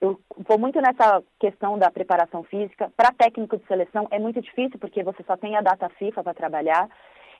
eu 0.00 0.18
vou 0.48 0.58
muito 0.58 0.80
nessa 0.80 1.22
questão 1.38 1.78
da 1.78 1.90
preparação 1.90 2.42
física. 2.44 2.90
Para 2.96 3.12
técnico 3.12 3.56
de 3.56 3.66
seleção 3.66 4.08
é 4.10 4.18
muito 4.18 4.40
difícil 4.40 4.78
porque 4.78 5.02
você 5.02 5.22
só 5.24 5.36
tem 5.36 5.56
a 5.56 5.60
data 5.60 5.88
FIFA 5.90 6.22
para 6.22 6.34
trabalhar. 6.34 6.88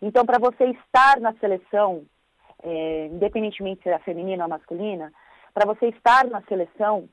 Então, 0.02 0.24
para 0.24 0.38
você 0.38 0.64
estar 0.66 1.20
na 1.20 1.32
seleção 1.34 2.04
é, 2.62 3.06
independentemente 3.06 3.82
se 3.82 3.88
é 3.88 3.98
feminina 4.00 4.44
ou 4.44 4.50
masculina, 4.50 5.12
para 5.52 5.66
você 5.66 5.88
estar 5.88 6.26
na 6.26 6.42
seleção, 6.42 7.08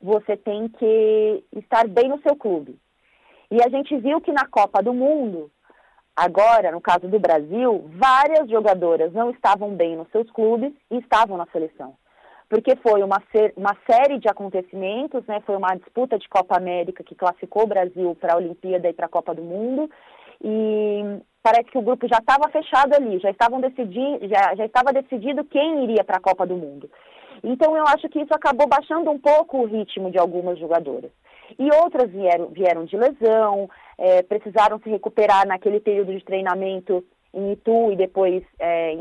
você 0.00 0.36
tem 0.36 0.68
que 0.68 1.44
estar 1.56 1.86
bem 1.88 2.08
no 2.08 2.20
seu 2.22 2.36
clube. 2.36 2.78
E 3.50 3.62
a 3.62 3.68
gente 3.68 3.96
viu 3.98 4.20
que 4.20 4.32
na 4.32 4.46
Copa 4.46 4.82
do 4.82 4.92
Mundo, 4.92 5.50
agora, 6.14 6.72
no 6.72 6.80
caso 6.80 7.08
do 7.08 7.18
Brasil, 7.18 7.88
várias 7.94 8.48
jogadoras 8.50 9.12
não 9.12 9.30
estavam 9.30 9.74
bem 9.74 9.96
nos 9.96 10.08
seus 10.10 10.30
clubes 10.30 10.72
e 10.90 10.98
estavam 10.98 11.36
na 11.36 11.46
seleção. 11.46 11.94
Porque 12.48 12.74
foi 12.76 13.02
uma, 13.02 13.22
ser, 13.30 13.52
uma 13.56 13.76
série 13.88 14.18
de 14.18 14.28
acontecimentos, 14.28 15.24
né? 15.26 15.40
Foi 15.44 15.56
uma 15.56 15.74
disputa 15.76 16.18
de 16.18 16.28
Copa 16.28 16.56
América 16.56 17.04
que 17.04 17.14
classificou 17.14 17.64
o 17.64 17.68
Brasil 17.68 18.16
para 18.18 18.34
a 18.34 18.36
Olimpíada 18.36 18.88
e 18.88 18.92
para 18.92 19.06
a 19.06 19.10
Copa 19.10 19.34
do 19.34 19.42
Mundo. 19.42 19.90
E 20.42 21.20
parece 21.42 21.70
que 21.70 21.78
o 21.78 21.82
grupo 21.82 22.08
já 22.08 22.18
estava 22.18 22.48
fechado 22.50 22.94
ali, 22.94 23.18
já 23.18 23.30
estavam 23.30 23.60
decidindo, 23.60 24.26
já, 24.28 24.54
já 24.54 24.64
estava 24.64 24.92
decidido 24.92 25.44
quem 25.44 25.84
iria 25.84 26.04
para 26.04 26.16
a 26.16 26.22
Copa 26.22 26.46
do 26.46 26.56
Mundo. 26.56 26.90
Então 27.44 27.76
eu 27.76 27.84
acho 27.86 28.08
que 28.08 28.20
isso 28.20 28.34
acabou 28.34 28.66
baixando 28.66 29.10
um 29.10 29.18
pouco 29.18 29.58
o 29.58 29.66
ritmo 29.66 30.10
de 30.10 30.18
algumas 30.18 30.58
jogadoras. 30.58 31.10
E 31.58 31.68
outras 31.82 32.10
vieram, 32.10 32.48
vieram 32.48 32.84
de 32.84 32.96
lesão, 32.96 33.68
é, 33.96 34.22
precisaram 34.22 34.78
se 34.80 34.88
recuperar 34.88 35.46
naquele 35.46 35.80
período 35.80 36.12
de 36.12 36.24
treinamento 36.24 37.04
em 37.32 37.52
Itu 37.52 37.92
e 37.92 37.96
depois, 37.96 38.42
é, 38.58 38.92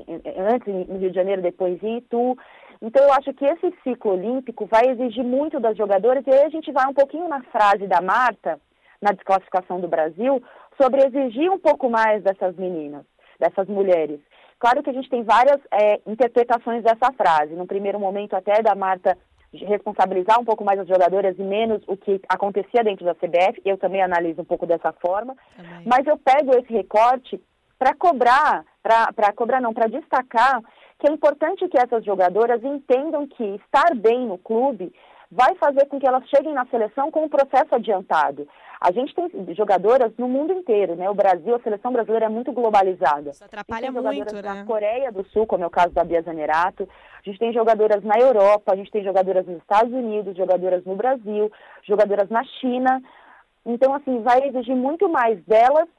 antes 0.53 0.67
no 0.87 0.97
Rio 0.97 1.09
de 1.09 1.15
Janeiro, 1.15 1.41
depois 1.41 1.81
em 1.81 1.97
Itu. 1.97 2.37
Então 2.81 3.03
eu 3.03 3.13
acho 3.13 3.33
que 3.33 3.45
esse 3.45 3.73
ciclo 3.83 4.13
olímpico 4.13 4.65
vai 4.65 4.87
exigir 4.89 5.23
muito 5.23 5.59
das 5.59 5.75
jogadoras, 5.77 6.23
e 6.25 6.31
aí 6.31 6.45
a 6.45 6.49
gente 6.49 6.71
vai 6.71 6.87
um 6.87 6.93
pouquinho 6.93 7.27
na 7.27 7.41
frase 7.43 7.87
da 7.87 8.01
Marta, 8.01 8.59
na 9.01 9.11
desclassificação 9.11 9.79
do 9.79 9.87
Brasil, 9.87 10.41
sobre 10.79 11.05
exigir 11.05 11.51
um 11.51 11.59
pouco 11.59 11.89
mais 11.89 12.23
dessas 12.23 12.55
meninas, 12.55 13.05
dessas 13.39 13.67
mulheres. 13.67 14.19
Claro 14.59 14.81
que 14.81 14.89
a 14.89 14.93
gente 14.93 15.09
tem 15.09 15.23
várias 15.23 15.59
é, 15.71 15.99
interpretações 16.07 16.83
dessa 16.83 17.11
frase. 17.13 17.53
No 17.53 17.67
primeiro 17.67 17.99
momento, 17.99 18.35
até 18.35 18.61
da 18.61 18.73
Marta 18.73 19.17
responsabilizar 19.53 20.39
um 20.39 20.45
pouco 20.45 20.63
mais 20.63 20.79
as 20.79 20.87
jogadoras 20.87 21.37
e 21.37 21.43
menos 21.43 21.81
o 21.87 21.95
que 21.95 22.19
acontecia 22.27 22.83
dentro 22.83 23.05
da 23.05 23.15
CBF. 23.15 23.61
Eu 23.63 23.77
também 23.77 24.01
analiso 24.01 24.41
um 24.41 24.45
pouco 24.45 24.65
dessa 24.65 24.91
forma. 24.93 25.35
Também. 25.55 25.83
Mas 25.85 26.05
eu 26.05 26.17
pego 26.17 26.57
esse 26.57 26.71
recorte 26.71 27.41
para 27.77 27.93
cobrar, 27.95 28.65
para 28.81 29.31
cobrar 29.33 29.61
não, 29.61 29.73
para 29.73 29.87
destacar 29.87 30.61
que 30.99 31.07
é 31.07 31.11
importante 31.11 31.67
que 31.67 31.77
essas 31.77 32.03
jogadoras 32.03 32.63
entendam 32.63 33.27
que 33.27 33.43
estar 33.43 33.95
bem 33.95 34.25
no 34.25 34.37
clube 34.37 34.91
vai 35.31 35.55
fazer 35.55 35.85
com 35.87 35.99
que 35.99 36.07
elas 36.07 36.27
cheguem 36.29 36.53
na 36.53 36.65
seleção 36.67 37.11
com 37.11 37.25
um 37.25 37.29
processo 37.29 37.75
adiantado. 37.75 38.47
A 38.79 38.91
gente 38.91 39.13
tem 39.13 39.29
jogadoras 39.55 40.13
no 40.17 40.29
mundo 40.29 40.53
inteiro, 40.53 40.95
né? 40.95 41.09
O 41.09 41.15
Brasil, 41.15 41.55
a 41.55 41.59
seleção 41.59 41.91
brasileira 41.91 42.27
é 42.27 42.29
muito 42.29 42.51
globalizada. 42.51 43.31
Isso 43.31 43.43
atrapalha 43.43 43.91
muito, 43.91 44.35
né? 44.35 44.41
Na 44.41 44.65
Coreia 44.65 45.11
do 45.11 45.23
Sul, 45.25 45.47
como 45.47 45.63
é 45.63 45.67
o 45.67 45.71
caso 45.71 45.89
da 45.89 46.03
Bia 46.03 46.21
Zanerato. 46.21 46.87
A 47.19 47.29
gente 47.29 47.39
tem 47.39 47.51
jogadoras 47.51 48.03
na 48.03 48.17
Europa, 48.19 48.71
a 48.71 48.75
gente 48.75 48.91
tem 48.91 49.03
jogadoras 49.03 49.45
nos 49.47 49.57
Estados 49.57 49.91
Unidos, 49.91 50.37
jogadoras 50.37 50.85
no 50.85 50.95
Brasil, 50.95 51.51
jogadoras 51.83 52.29
na 52.29 52.43
China. 52.43 53.01
Então, 53.65 53.93
assim, 53.95 54.21
vai 54.21 54.47
exigir 54.47 54.75
muito 54.75 55.09
mais 55.09 55.43
delas 55.45 55.89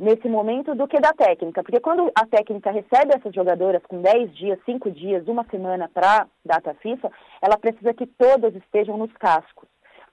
nesse 0.00 0.26
momento 0.30 0.74
do 0.74 0.88
que 0.88 0.98
da 0.98 1.12
técnica. 1.12 1.62
Porque 1.62 1.78
quando 1.78 2.10
a 2.14 2.26
técnica 2.26 2.70
recebe 2.70 3.14
essas 3.14 3.34
jogadoras 3.34 3.82
com 3.86 4.00
10 4.00 4.34
dias, 4.34 4.58
5 4.64 4.90
dias, 4.90 5.28
uma 5.28 5.44
semana 5.44 5.90
para 5.92 6.26
data 6.42 6.72
FIFA, 6.80 7.12
ela 7.42 7.58
precisa 7.58 7.92
que 7.92 8.06
todas 8.06 8.56
estejam 8.56 8.96
nos 8.96 9.12
cascos. 9.12 9.68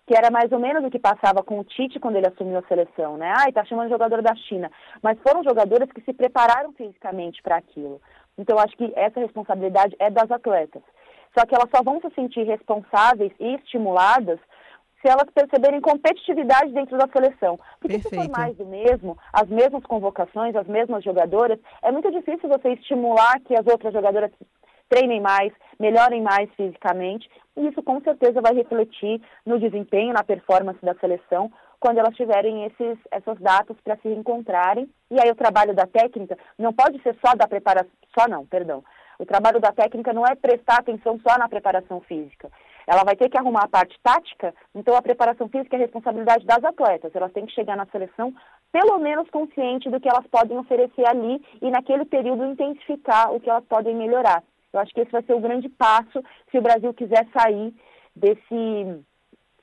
Que 0.05 0.15
era 0.15 0.29
mais 0.29 0.51
ou 0.51 0.59
menos 0.59 0.83
o 0.83 0.91
que 0.91 0.99
passava 0.99 1.41
com 1.41 1.59
o 1.59 1.63
Tite 1.63 1.99
quando 1.99 2.17
ele 2.17 2.27
assumiu 2.27 2.59
a 2.59 2.67
seleção, 2.67 3.15
né? 3.17 3.33
Ai, 3.37 3.53
tá 3.53 3.63
chamando 3.63 3.89
jogador 3.89 4.21
da 4.21 4.35
China. 4.35 4.69
Mas 5.01 5.17
foram 5.19 5.41
jogadoras 5.41 5.89
que 5.89 6.01
se 6.01 6.13
prepararam 6.13 6.73
fisicamente 6.73 7.41
para 7.41 7.55
aquilo. 7.55 8.01
Então, 8.37 8.59
acho 8.59 8.75
que 8.75 8.91
essa 8.95 9.21
responsabilidade 9.21 9.95
é 9.99 10.09
das 10.09 10.29
atletas. 10.29 10.83
Só 11.37 11.45
que 11.45 11.55
elas 11.55 11.69
só 11.73 11.81
vão 11.81 12.01
se 12.01 12.09
sentir 12.13 12.43
responsáveis 12.43 13.31
e 13.39 13.55
estimuladas 13.55 14.39
se 15.01 15.07
elas 15.07 15.29
perceberem 15.33 15.81
competitividade 15.81 16.71
dentro 16.71 16.97
da 16.97 17.07
seleção. 17.07 17.59
Porque 17.79 17.99
Perfeito. 17.99 18.09
se 18.09 18.15
for 18.15 18.37
mais 18.37 18.55
do 18.57 18.65
mesmo, 18.65 19.17
as 19.31 19.47
mesmas 19.47 19.83
convocações, 19.83 20.55
as 20.55 20.67
mesmas 20.67 21.03
jogadoras, 21.03 21.59
é 21.81 21.91
muito 21.91 22.11
difícil 22.11 22.49
você 22.49 22.73
estimular 22.73 23.39
que 23.41 23.55
as 23.55 23.65
outras 23.67 23.93
jogadoras 23.93 24.31
treinem 24.89 25.21
mais, 25.21 25.51
melhorem 25.79 26.21
mais 26.21 26.49
fisicamente, 26.55 27.29
e 27.55 27.67
isso 27.67 27.83
com 27.83 27.99
certeza 28.01 28.41
vai 28.41 28.53
refletir 28.53 29.21
no 29.45 29.59
desempenho, 29.59 30.13
na 30.13 30.23
performance 30.23 30.79
da 30.83 30.95
seleção, 30.95 31.51
quando 31.79 31.99
elas 31.99 32.15
tiverem 32.15 32.65
esses, 32.65 32.97
essas 33.11 33.37
datas 33.39 33.77
para 33.83 33.97
se 33.97 34.07
reencontrarem. 34.07 34.89
E 35.11 35.19
aí 35.19 35.29
o 35.29 35.35
trabalho 35.35 35.73
da 35.73 35.85
técnica 35.85 36.37
não 36.57 36.73
pode 36.73 37.01
ser 37.01 37.15
só 37.23 37.35
da 37.35 37.47
preparação, 37.47 37.91
só 38.17 38.27
não, 38.27 38.45
perdão. 38.45 38.83
O 39.19 39.25
trabalho 39.25 39.59
da 39.59 39.71
técnica 39.71 40.13
não 40.13 40.25
é 40.25 40.35
prestar 40.35 40.79
atenção 40.79 41.19
só 41.27 41.37
na 41.37 41.49
preparação 41.49 41.99
física. 42.01 42.49
Ela 42.87 43.03
vai 43.03 43.17
ter 43.17 43.29
que 43.29 43.37
arrumar 43.37 43.65
a 43.65 43.67
parte 43.67 43.99
tática, 44.01 44.55
então 44.73 44.95
a 44.95 45.01
preparação 45.01 45.49
física 45.49 45.75
é 45.75 45.79
responsabilidade 45.79 46.45
das 46.45 46.63
atletas. 46.63 47.13
Elas 47.13 47.33
têm 47.33 47.45
que 47.45 47.53
chegar 47.53 47.75
na 47.75 47.85
seleção 47.87 48.33
pelo 48.71 48.97
menos 48.97 49.29
consciente 49.29 49.89
do 49.89 49.99
que 49.99 50.07
elas 50.07 50.25
podem 50.27 50.57
oferecer 50.57 51.05
ali 51.05 51.43
e 51.61 51.69
naquele 51.69 52.05
período 52.05 52.45
intensificar 52.45 53.33
o 53.33 53.41
que 53.41 53.49
elas 53.49 53.65
podem 53.65 53.93
melhorar. 53.93 54.41
Eu 54.71 54.79
acho 54.79 54.93
que 54.93 55.01
esse 55.01 55.11
vai 55.11 55.21
ser 55.23 55.33
o 55.33 55.39
grande 55.41 55.67
passo 55.67 56.23
se 56.49 56.57
o 56.57 56.61
Brasil 56.61 56.93
quiser 56.93 57.27
sair 57.33 57.73
desse 58.15 59.03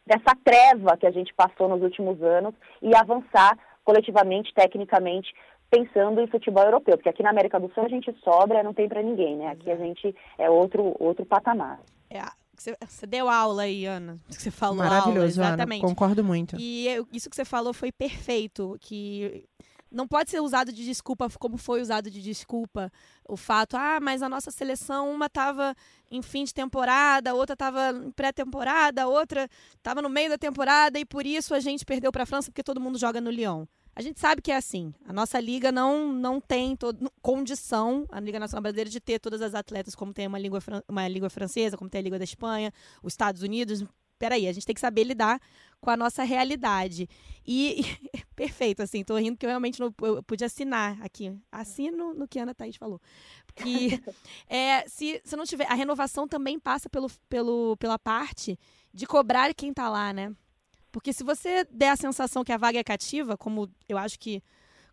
dessa 0.07 0.37
treva 0.45 0.99
que 0.99 1.07
a 1.07 1.11
gente 1.11 1.33
passou 1.33 1.67
nos 1.67 1.83
últimos 1.83 2.23
anos 2.23 2.55
e 2.83 2.95
avançar 2.95 3.59
coletivamente, 3.83 4.53
tecnicamente, 4.53 5.33
pensando 5.71 6.21
em 6.21 6.27
futebol 6.27 6.63
europeu, 6.63 6.99
porque 6.99 7.09
aqui 7.09 7.23
na 7.23 7.31
América 7.31 7.59
do 7.59 7.73
Sul 7.73 7.85
a 7.85 7.89
gente 7.89 8.13
sobra, 8.23 8.63
não 8.63 8.75
tem 8.75 8.87
para 8.87 9.03
ninguém, 9.03 9.37
né? 9.37 9.49
Aqui 9.49 9.71
a 9.71 9.77
gente 9.77 10.15
é 10.37 10.51
outro 10.51 10.95
outro 11.01 11.25
patamar. 11.25 11.81
É, 12.11 12.21
você, 12.63 12.77
você 12.87 13.07
deu 13.07 13.29
aula 13.29 13.63
aí, 13.63 13.87
Ana. 13.87 14.19
Você 14.29 14.51
falou 14.51 14.77
Maravilhoso, 14.77 15.41
aula, 15.41 15.55
exatamente. 15.55 15.81
Ana, 15.81 15.89
concordo 15.89 16.25
muito. 16.25 16.57
E 16.59 16.89
eu, 16.89 17.07
isso 17.13 17.29
que 17.29 17.37
você 17.37 17.45
falou 17.45 17.73
foi 17.73 17.91
perfeito, 17.91 18.77
que 18.81 19.47
não 19.95 20.09
pode 20.09 20.31
ser 20.31 20.41
usado 20.41 20.73
de 20.73 20.85
desculpa 20.85 21.29
como 21.39 21.57
foi 21.57 21.81
usado 21.81 22.11
de 22.11 22.21
desculpa 22.21 22.93
o 23.29 23.37
fato, 23.37 23.77
ah, 23.77 24.01
mas 24.03 24.23
a 24.23 24.29
nossa 24.29 24.51
seleção, 24.51 25.11
uma 25.11 25.27
estava 25.27 25.75
em 26.11 26.21
fim 26.21 26.45
de 26.45 26.53
temporada, 26.53 27.33
outra 27.35 27.55
estava 27.55 27.91
em 27.91 28.11
pré-temporada, 28.11 29.07
outra 29.07 29.49
estava 29.77 30.03
no 30.03 30.09
meio 30.09 30.29
da 30.31 30.37
temporada 30.37 30.99
e 30.99 31.05
por 31.05 31.25
isso 31.25 31.55
a 31.55 31.61
gente 31.61 31.85
perdeu 31.85 32.11
para 32.11 32.25
a 32.25 32.27
França 32.27 32.51
porque 32.51 32.63
todo 32.63 32.81
mundo 32.81 32.99
joga 32.99 33.21
no 33.21 33.31
Lyon. 33.31 33.67
A 33.97 34.03
gente 34.03 34.19
sabe 34.19 34.43
que 34.43 34.51
é 34.51 34.57
assim. 34.57 34.93
A 35.07 35.13
nossa 35.13 35.39
liga 35.39 35.71
não, 35.71 36.13
não 36.13 36.41
tem 36.41 36.75
todo, 36.75 37.11
condição, 37.23 38.07
a 38.11 38.19
Liga 38.19 38.41
Nacional 38.41 38.63
Brasileira, 38.63 38.91
de 38.91 39.01
ter 39.01 39.21
todas 39.21 39.41
as 39.41 39.55
atletas 39.55 39.95
como 39.95 40.13
tem 40.13 40.27
uma 40.27 40.39
língua, 40.39 40.61
uma 40.89 41.07
língua 41.07 41.31
francesa, 41.31 41.77
como 41.77 41.89
tem 41.89 42.01
a 42.01 42.03
Liga 42.03 42.19
da 42.19 42.25
Espanha, 42.25 42.73
os 43.03 43.13
Estados 43.13 43.43
Unidos. 43.43 43.85
Peraí, 44.19 44.49
a 44.49 44.53
gente 44.53 44.67
tem 44.67 44.75
que 44.75 44.81
saber 44.81 45.05
lidar 45.05 45.41
com 45.81 45.91
a 45.91 45.97
nossa 45.97 46.25
realidade. 46.25 47.09
E, 47.47 47.83
e 47.83 48.25
perfeito, 48.35 48.83
assim, 48.83 49.05
tô 49.05 49.17
rindo 49.17 49.37
que 49.37 49.47
eu 49.47 49.51
realmente 49.51 49.79
não 49.79 49.95
eu 50.03 50.23
pude 50.23 50.45
assinar 50.45 51.01
aqui. 51.03 51.37
Assino 51.53 52.15
no 52.15 52.27
que 52.27 52.39
a 52.39 52.43
Ana 52.43 52.55
Thaís 52.55 52.77
falou. 52.77 53.01
Porque 53.47 54.01
é, 54.49 54.89
se, 54.89 55.21
se 55.25 55.37
não 55.37 55.45
tiver. 55.45 55.71
A 55.71 55.75
renovação 55.75 56.27
também 56.27 56.59
passa 56.59 56.89
pelo, 56.89 57.09
pelo, 57.29 57.77
pela 57.77 57.99
parte 57.99 58.59
de 58.93 59.07
cobrar 59.07 59.53
quem 59.55 59.71
está 59.71 59.89
lá, 59.89 60.13
né? 60.13 60.35
Porque 60.95 61.13
se 61.13 61.25
você 61.25 61.65
der 61.73 61.89
a 61.89 61.97
sensação 61.97 62.45
que 62.45 62.53
a 62.53 62.57
vaga 62.57 62.79
é 62.79 62.85
cativa, 62.85 63.37
como 63.37 63.69
eu 63.89 63.99
acho 63.99 64.17
que, 64.17 64.41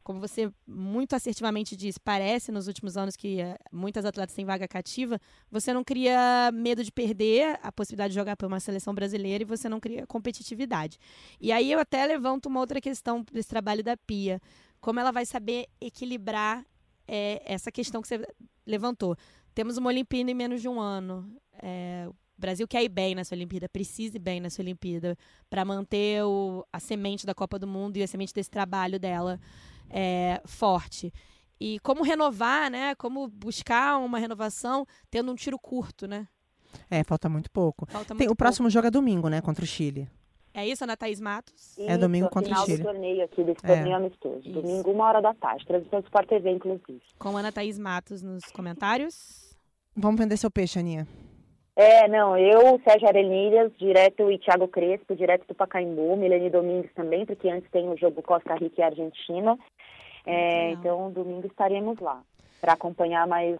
como 0.03 0.19
você 0.19 0.51
muito 0.65 1.15
assertivamente 1.15 1.75
disse, 1.75 1.99
parece 1.99 2.51
nos 2.51 2.67
últimos 2.67 2.97
anos 2.97 3.15
que 3.15 3.37
uh, 3.39 3.55
muitas 3.71 4.03
atletas 4.03 4.35
têm 4.35 4.43
vaga 4.43 4.67
cativa, 4.67 5.21
você 5.51 5.71
não 5.71 5.83
cria 5.83 6.49
medo 6.51 6.83
de 6.83 6.91
perder 6.91 7.59
a 7.61 7.71
possibilidade 7.71 8.13
de 8.13 8.19
jogar 8.19 8.35
por 8.35 8.47
uma 8.47 8.59
seleção 8.59 8.95
brasileira 8.95 9.43
e 9.43 9.45
você 9.45 9.69
não 9.69 9.79
cria 9.79 10.07
competitividade. 10.07 10.97
E 11.39 11.51
aí 11.51 11.71
eu 11.71 11.77
até 11.77 12.03
levanto 12.07 12.47
uma 12.47 12.59
outra 12.59 12.81
questão 12.81 13.23
desse 13.31 13.49
trabalho 13.49 13.83
da 13.83 13.95
Pia. 13.95 14.41
Como 14.79 14.99
ela 14.99 15.11
vai 15.11 15.23
saber 15.23 15.67
equilibrar 15.79 16.65
é, 17.07 17.43
essa 17.45 17.71
questão 17.71 18.01
que 18.01 18.07
você 18.07 18.25
levantou. 18.65 19.15
Temos 19.53 19.77
uma 19.77 19.89
Olimpíada 19.89 20.31
em 20.31 20.33
menos 20.33 20.61
de 20.61 20.67
um 20.67 20.79
ano. 20.79 21.31
É, 21.61 22.09
Brasil 22.41 22.67
quer 22.67 22.83
ir 22.83 22.89
bem 22.89 23.15
nessa 23.15 23.33
Olimpíada, 23.35 23.69
precisa 23.69 24.17
ir 24.17 24.19
bem 24.19 24.41
nessa 24.41 24.61
Olimpíada 24.61 25.17
para 25.49 25.63
manter 25.63 26.23
o, 26.23 26.65
a 26.73 26.79
semente 26.79 27.25
da 27.25 27.33
Copa 27.33 27.57
do 27.57 27.67
Mundo 27.67 27.97
e 27.97 28.03
a 28.03 28.07
semente 28.07 28.33
desse 28.33 28.49
trabalho 28.49 28.99
dela 28.99 29.39
é, 29.89 30.41
forte. 30.45 31.13
E 31.59 31.79
como 31.79 32.03
renovar, 32.03 32.71
né? 32.71 32.95
Como 32.95 33.27
buscar 33.27 33.97
uma 33.99 34.17
renovação 34.17 34.85
tendo 35.11 35.31
um 35.31 35.35
tiro 35.35 35.59
curto, 35.59 36.07
né? 36.07 36.27
É, 36.89 37.03
falta 37.03 37.29
muito 37.29 37.51
pouco. 37.51 37.85
Falta 37.85 38.07
Tem, 38.07 38.15
muito 38.15 38.23
o 38.23 38.25
pouco. 38.29 38.37
próximo 38.37 38.69
jogo 38.69 38.87
é 38.87 38.91
domingo, 38.91 39.29
né? 39.29 39.41
Contra 39.41 39.63
o 39.63 39.67
Chile. 39.67 40.09
É 40.53 40.67
isso, 40.67 40.83
Ana 40.83 40.97
Thaís 40.97 41.19
Matos? 41.19 41.77
Isso, 41.77 41.89
é 41.89 41.97
domingo 41.97 42.29
contra 42.29 42.53
o 42.53 42.65
Chile. 42.65 42.79
do 42.79 42.83
torneio 42.83 43.23
aqui, 43.23 43.43
desse 43.43 43.65
é. 43.65 43.75
torneio 43.75 43.95
amistoso. 43.95 44.39
Isso. 44.39 44.61
Domingo, 44.61 44.91
uma 44.91 45.05
hora 45.05 45.21
da 45.21 45.33
tarde. 45.33 45.65
Transmissão 45.65 46.01
do 46.01 46.05
Sport 46.05 46.27
TV, 46.27 46.51
inclusive. 46.51 47.01
Com 47.17 47.37
Ana 47.37 47.51
Thaís 47.51 47.77
Matos 47.77 48.21
nos 48.21 48.43
comentários. 48.45 49.55
Vamos 49.95 50.19
vender 50.19 50.37
seu 50.37 50.49
peixe, 50.49 50.79
Aninha. 50.79 51.07
É, 51.81 52.07
não, 52.07 52.37
eu, 52.37 52.79
Sérgio 52.87 53.07
Arenilhas, 53.07 53.71
direto 53.75 54.31
e 54.31 54.37
Thiago 54.37 54.67
Crespo, 54.67 55.15
direto 55.15 55.47
do 55.47 55.55
Pacaembu, 55.55 56.15
Milene 56.15 56.51
Domingues 56.51 56.93
também, 56.93 57.25
porque 57.25 57.49
antes 57.49 57.71
tem 57.71 57.89
o 57.89 57.97
jogo 57.97 58.21
Costa 58.21 58.53
Rica 58.53 58.81
e 58.81 58.83
Argentina. 58.83 59.57
É, 60.23 60.69
então, 60.73 61.11
domingo 61.11 61.47
estaremos 61.47 61.99
lá 61.99 62.21
para 62.61 62.73
acompanhar 62.73 63.25
mais 63.25 63.57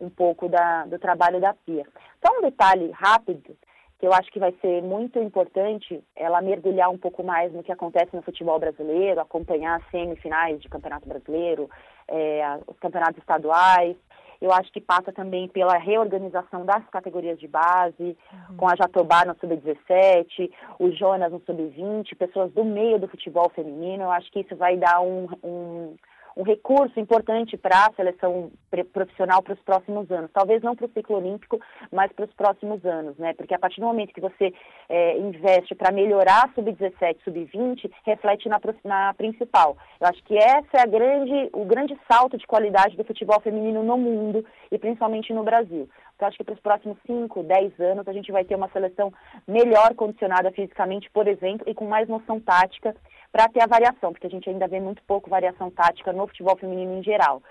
um 0.00 0.08
pouco 0.08 0.48
da, 0.48 0.86
do 0.86 0.98
trabalho 0.98 1.42
da 1.42 1.52
Pia. 1.52 1.84
Só 2.24 2.38
um 2.38 2.40
detalhe 2.40 2.90
rápido, 2.90 3.54
que 3.98 4.06
eu 4.06 4.14
acho 4.14 4.32
que 4.32 4.38
vai 4.38 4.54
ser 4.62 4.82
muito 4.82 5.18
importante 5.18 6.02
ela 6.16 6.40
mergulhar 6.40 6.88
um 6.88 6.96
pouco 6.96 7.22
mais 7.22 7.52
no 7.52 7.62
que 7.62 7.72
acontece 7.72 8.16
no 8.16 8.22
futebol 8.22 8.58
brasileiro, 8.58 9.20
acompanhar 9.20 9.76
as 9.76 9.90
semifinais 9.90 10.58
de 10.62 10.70
Campeonato 10.70 11.06
Brasileiro, 11.06 11.68
é, 12.08 12.40
os 12.66 12.78
campeonatos 12.78 13.18
estaduais, 13.18 13.94
eu 14.40 14.52
acho 14.52 14.72
que 14.72 14.80
passa 14.80 15.12
também 15.12 15.48
pela 15.48 15.76
reorganização 15.78 16.64
das 16.64 16.86
categorias 16.90 17.38
de 17.38 17.48
base, 17.48 18.16
uhum. 18.50 18.56
com 18.56 18.68
a 18.68 18.76
Jatobá 18.76 19.24
no 19.24 19.36
sub-17, 19.40 20.50
o 20.78 20.90
Jonas 20.92 21.32
no 21.32 21.40
sub-20, 21.40 22.16
pessoas 22.16 22.52
do 22.52 22.64
meio 22.64 22.98
do 22.98 23.08
futebol 23.08 23.50
feminino. 23.50 24.04
Eu 24.04 24.10
acho 24.10 24.30
que 24.30 24.40
isso 24.40 24.54
vai 24.54 24.76
dar 24.76 25.00
um, 25.00 25.28
um 25.42 25.96
um 26.36 26.42
recurso 26.42 26.98
importante 26.98 27.56
para 27.56 27.86
a 27.86 27.92
seleção 27.92 28.50
profissional 28.92 29.42
para 29.42 29.54
os 29.54 29.60
próximos 29.60 30.10
anos. 30.10 30.30
Talvez 30.32 30.62
não 30.62 30.76
para 30.76 30.86
o 30.86 30.90
ciclo 30.90 31.16
olímpico, 31.16 31.60
mas 31.90 32.12
para 32.12 32.24
os 32.24 32.32
próximos 32.34 32.84
anos, 32.84 33.16
né? 33.18 33.34
Porque 33.34 33.54
a 33.54 33.58
partir 33.58 33.80
do 33.80 33.86
momento 33.86 34.14
que 34.14 34.20
você 34.20 34.52
é, 34.88 35.18
investe 35.18 35.74
para 35.74 35.92
melhorar 35.92 36.50
sub-17, 36.54 37.16
sub-20, 37.24 37.90
reflete 38.04 38.48
na, 38.48 38.60
na 38.84 39.14
principal. 39.14 39.76
Eu 40.00 40.08
acho 40.08 40.22
que 40.24 40.36
essa 40.36 40.76
é 40.76 40.80
a 40.80 40.86
grande, 40.86 41.50
o 41.52 41.64
grande 41.64 41.98
salto 42.10 42.36
de 42.36 42.46
qualidade 42.46 42.96
do 42.96 43.04
futebol 43.04 43.40
feminino 43.40 43.82
no 43.82 43.96
mundo 43.96 44.44
e 44.70 44.78
principalmente 44.78 45.32
no 45.32 45.42
Brasil. 45.42 45.88
Então, 46.18 46.26
acho 46.26 46.36
que 46.36 46.42
para 46.42 46.54
os 46.54 46.60
próximos 46.60 46.98
5, 47.06 47.44
10 47.44 47.78
anos 47.78 48.08
a 48.08 48.12
gente 48.12 48.32
vai 48.32 48.44
ter 48.44 48.56
uma 48.56 48.68
seleção 48.70 49.12
melhor 49.46 49.94
condicionada 49.94 50.50
fisicamente, 50.50 51.08
por 51.10 51.28
exemplo, 51.28 51.64
e 51.68 51.74
com 51.74 51.86
mais 51.86 52.08
noção 52.08 52.40
tática 52.40 52.94
para 53.32 53.48
ter 53.48 53.62
a 53.62 53.66
variação, 53.66 54.12
porque 54.12 54.26
a 54.26 54.30
gente 54.30 54.48
ainda 54.48 54.66
vê 54.66 54.80
muito 54.80 55.02
pouco 55.04 55.30
variação 55.30 55.70
tática 55.70 56.12
no 56.12 56.26
futebol 56.26 56.56
feminino 56.56 56.98
em 56.98 57.02
geral. 57.02 57.42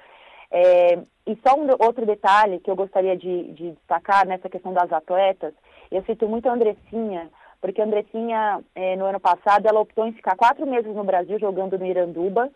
É, 0.50 0.96
e 1.26 1.38
só 1.46 1.60
um 1.60 1.68
outro 1.80 2.06
detalhe 2.06 2.60
que 2.60 2.72
eu 2.72 2.76
gostaria 2.76 3.18
de, 3.18 3.52
de, 3.52 3.72
destacar 3.72 4.26
nessa 4.26 4.50
questão 4.50 4.74
das 4.74 4.92
atletas, 4.92 5.54
eu 5.92 6.04
cito 6.04 6.28
muito 6.28 6.48
a 6.48 6.54
Andressinha, 6.54 7.30
porque 7.60 7.82
a 7.82 7.86
Andressinha, 7.86 8.62
é, 8.74 8.96
no 8.96 9.06
ano 9.06 9.20
passado, 9.20 9.68
ela 9.68 9.82
optou 9.82 10.08
em 10.08 10.14
ficar 10.14 10.36
quatro 10.36 10.66
meses 10.66 10.94
no 10.96 11.04
Brasil 11.04 11.38
jogando 11.40 11.78
no 11.78 11.86
Iranduba, 11.86 12.50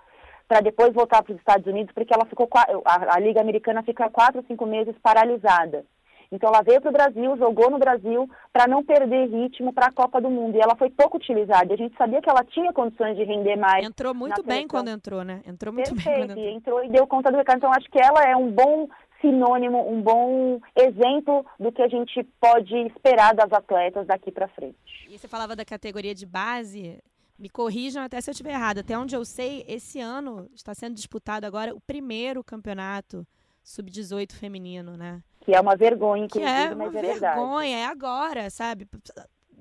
para 0.47 0.61
depois 0.61 0.93
voltar 0.93 1.23
para 1.23 1.33
os 1.33 1.39
Estados 1.39 1.65
Unidos, 1.65 1.93
porque 1.93 2.13
ela 2.13 2.25
ficou 2.25 2.47
a, 2.85 3.15
a 3.15 3.19
Liga 3.19 3.39
Americana 3.39 3.83
fica 3.83 4.09
quatro, 4.09 4.43
cinco 4.47 4.65
meses 4.65 4.95
paralisada. 5.01 5.85
Então 6.31 6.49
ela 6.49 6.63
veio 6.63 6.79
para 6.79 6.89
o 6.89 6.93
Brasil, 6.93 7.37
jogou 7.37 7.69
no 7.69 7.77
Brasil 7.77 8.29
para 8.53 8.65
não 8.65 8.83
perder 8.83 9.27
ritmo 9.27 9.73
para 9.73 9.87
a 9.87 9.91
Copa 9.91 10.21
do 10.21 10.29
Mundo. 10.29 10.55
E 10.55 10.61
ela 10.61 10.77
foi 10.77 10.89
pouco 10.89 11.17
utilizada. 11.17 11.73
A 11.73 11.77
gente 11.77 11.95
sabia 11.97 12.21
que 12.21 12.29
ela 12.29 12.43
tinha 12.45 12.71
condições 12.71 13.17
de 13.17 13.23
render 13.23 13.57
mais. 13.57 13.85
Entrou 13.85 14.13
muito 14.13 14.41
bem 14.41 14.65
quando 14.65 14.87
entrou, 14.87 15.23
né? 15.23 15.41
Entrou 15.45 15.73
muito 15.73 15.93
Perfeito. 15.93 16.17
bem 16.17 16.27
quando 16.27 16.39
entrou. 16.39 16.55
entrou 16.55 16.83
e 16.85 16.89
deu 16.89 17.05
conta 17.05 17.29
do 17.29 17.37
recado. 17.37 17.57
Então 17.57 17.71
acho 17.71 17.89
que 17.91 17.99
ela 17.99 18.23
é 18.23 18.35
um 18.35 18.49
bom 18.49 18.87
sinônimo, 19.19 19.91
um 19.91 20.01
bom 20.01 20.59
exemplo 20.75 21.45
do 21.59 21.71
que 21.71 21.81
a 21.81 21.87
gente 21.89 22.23
pode 22.39 22.75
esperar 22.87 23.35
das 23.35 23.51
atletas 23.51 24.07
daqui 24.07 24.31
para 24.31 24.47
frente. 24.47 24.77
E 25.09 25.17
você 25.17 25.27
falava 25.27 25.53
da 25.53 25.65
categoria 25.65 26.15
de 26.15 26.25
base, 26.25 26.97
me 27.37 27.49
corrijam 27.49 28.03
até 28.03 28.21
se 28.21 28.29
eu 28.29 28.31
estiver 28.31 28.53
errado. 28.53 28.79
Até 28.79 28.97
onde 28.97 29.15
eu 29.15 29.25
sei, 29.25 29.65
esse 29.67 29.99
ano 29.99 30.49
está 30.55 30.73
sendo 30.73 30.95
disputado 30.95 31.45
agora 31.45 31.75
o 31.75 31.81
primeiro 31.81 32.41
campeonato 32.41 33.27
sub-18 33.63 34.33
feminino, 34.33 34.97
né? 34.97 35.23
Que 35.41 35.53
é 35.53 35.59
uma 35.59 35.75
vergonha, 35.75 36.25
inclusive, 36.25 36.51
que 36.51 36.57
é 36.57 36.75
mas 36.75 36.95
é 36.95 37.01
vergonha, 37.01 37.11
verdade. 37.11 37.73
é 37.73 37.85
agora, 37.85 38.49
sabe? 38.49 38.87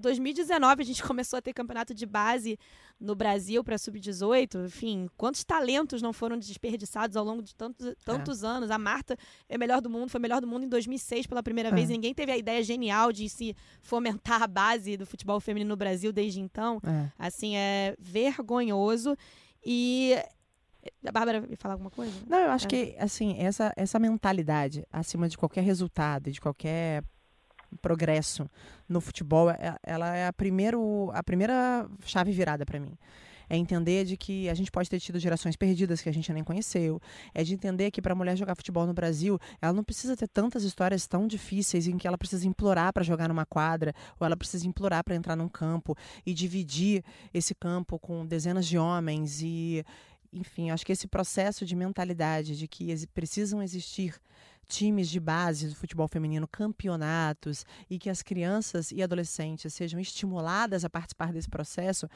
2019 0.00 0.82
a 0.82 0.84
gente 0.84 1.02
começou 1.04 1.38
a 1.38 1.42
ter 1.42 1.52
campeonato 1.52 1.94
de 1.94 2.06
base 2.06 2.58
no 2.98 3.14
Brasil 3.14 3.62
para 3.62 3.78
sub-18. 3.78 4.66
Enfim, 4.66 5.08
quantos 5.16 5.44
talentos 5.44 6.02
não 6.02 6.12
foram 6.12 6.38
desperdiçados 6.38 7.16
ao 7.16 7.24
longo 7.24 7.42
de 7.42 7.54
tantos, 7.54 7.94
tantos 8.04 8.42
é. 8.42 8.46
anos? 8.46 8.70
A 8.70 8.78
Marta 8.78 9.16
é 9.48 9.56
melhor 9.56 9.80
do 9.80 9.88
mundo, 9.88 10.10
foi 10.10 10.20
melhor 10.20 10.40
do 10.40 10.46
mundo 10.46 10.64
em 10.64 10.68
2006 10.68 11.26
pela 11.26 11.42
primeira 11.42 11.70
é. 11.70 11.72
vez. 11.72 11.88
E 11.88 11.92
ninguém 11.92 12.14
teve 12.14 12.32
a 12.32 12.36
ideia 12.36 12.62
genial 12.62 13.12
de 13.12 13.28
se 13.28 13.54
fomentar 13.80 14.42
a 14.42 14.46
base 14.46 14.96
do 14.96 15.06
futebol 15.06 15.40
feminino 15.40 15.68
no 15.70 15.76
Brasil 15.76 16.12
desde 16.12 16.40
então. 16.40 16.80
É. 16.84 17.10
Assim, 17.18 17.56
é 17.56 17.94
vergonhoso. 17.98 19.16
E 19.64 20.16
a 21.06 21.12
Bárbara 21.12 21.46
ia 21.48 21.56
falar 21.56 21.74
alguma 21.74 21.90
coisa? 21.90 22.12
Não, 22.26 22.38
eu 22.38 22.50
acho 22.50 22.66
é. 22.66 22.68
que, 22.68 22.96
assim, 22.98 23.36
essa, 23.38 23.72
essa 23.76 23.98
mentalidade 23.98 24.84
acima 24.92 25.28
de 25.28 25.36
qualquer 25.36 25.62
resultado 25.62 26.30
de 26.30 26.40
qualquer 26.40 27.02
progresso 27.80 28.48
no 28.88 29.00
futebol, 29.00 29.50
é, 29.50 29.76
ela 29.82 30.16
é 30.16 30.26
a, 30.26 30.32
primeiro, 30.32 31.10
a 31.12 31.22
primeira 31.22 31.88
chave 32.04 32.32
virada 32.32 32.66
para 32.66 32.80
mim. 32.80 32.96
É 33.48 33.56
entender 33.56 34.04
de 34.04 34.16
que 34.16 34.48
a 34.48 34.54
gente 34.54 34.70
pode 34.70 34.88
ter 34.88 35.00
tido 35.00 35.18
gerações 35.18 35.56
perdidas 35.56 36.00
que 36.00 36.08
a 36.08 36.12
gente 36.12 36.32
nem 36.32 36.44
conheceu. 36.44 37.00
É 37.34 37.42
de 37.42 37.52
entender 37.52 37.90
que 37.90 38.00
para 38.00 38.12
a 38.12 38.14
mulher 38.14 38.36
jogar 38.36 38.54
futebol 38.54 38.86
no 38.86 38.94
Brasil, 38.94 39.40
ela 39.60 39.72
não 39.72 39.82
precisa 39.82 40.16
ter 40.16 40.28
tantas 40.28 40.62
histórias 40.62 41.08
tão 41.08 41.26
difíceis 41.26 41.88
em 41.88 41.98
que 41.98 42.06
ela 42.06 42.16
precisa 42.16 42.46
implorar 42.46 42.92
para 42.92 43.02
jogar 43.02 43.28
numa 43.28 43.44
quadra 43.44 43.92
ou 44.20 44.24
ela 44.24 44.36
precisa 44.36 44.68
implorar 44.68 45.02
para 45.02 45.16
entrar 45.16 45.34
num 45.34 45.48
campo 45.48 45.96
e 46.24 46.32
dividir 46.32 47.02
esse 47.34 47.52
campo 47.52 47.98
com 47.98 48.24
dezenas 48.24 48.68
de 48.68 48.78
homens 48.78 49.42
e 49.42 49.84
enfim, 50.32 50.70
acho 50.70 50.86
que 50.86 50.92
esse 50.92 51.08
processo 51.08 51.66
de 51.66 51.74
mentalidade 51.74 52.56
de 52.56 52.68
que 52.68 52.90
ex 52.90 53.04
precisam 53.06 53.62
existir 53.62 54.20
times 54.70 55.08
de 55.08 55.18
base 55.18 55.68
do 55.68 55.74
futebol 55.74 56.06
feminino, 56.06 56.46
campeonatos, 56.46 57.66
e 57.90 57.98
que 57.98 58.08
as 58.08 58.22
crianças 58.22 58.92
e 58.92 59.02
adolescentes 59.02 59.74
sejam 59.74 59.98
estimuladas 59.98 60.84
a 60.84 60.90
participar 60.90 61.32
desse 61.32 61.50
processo, 61.50 62.08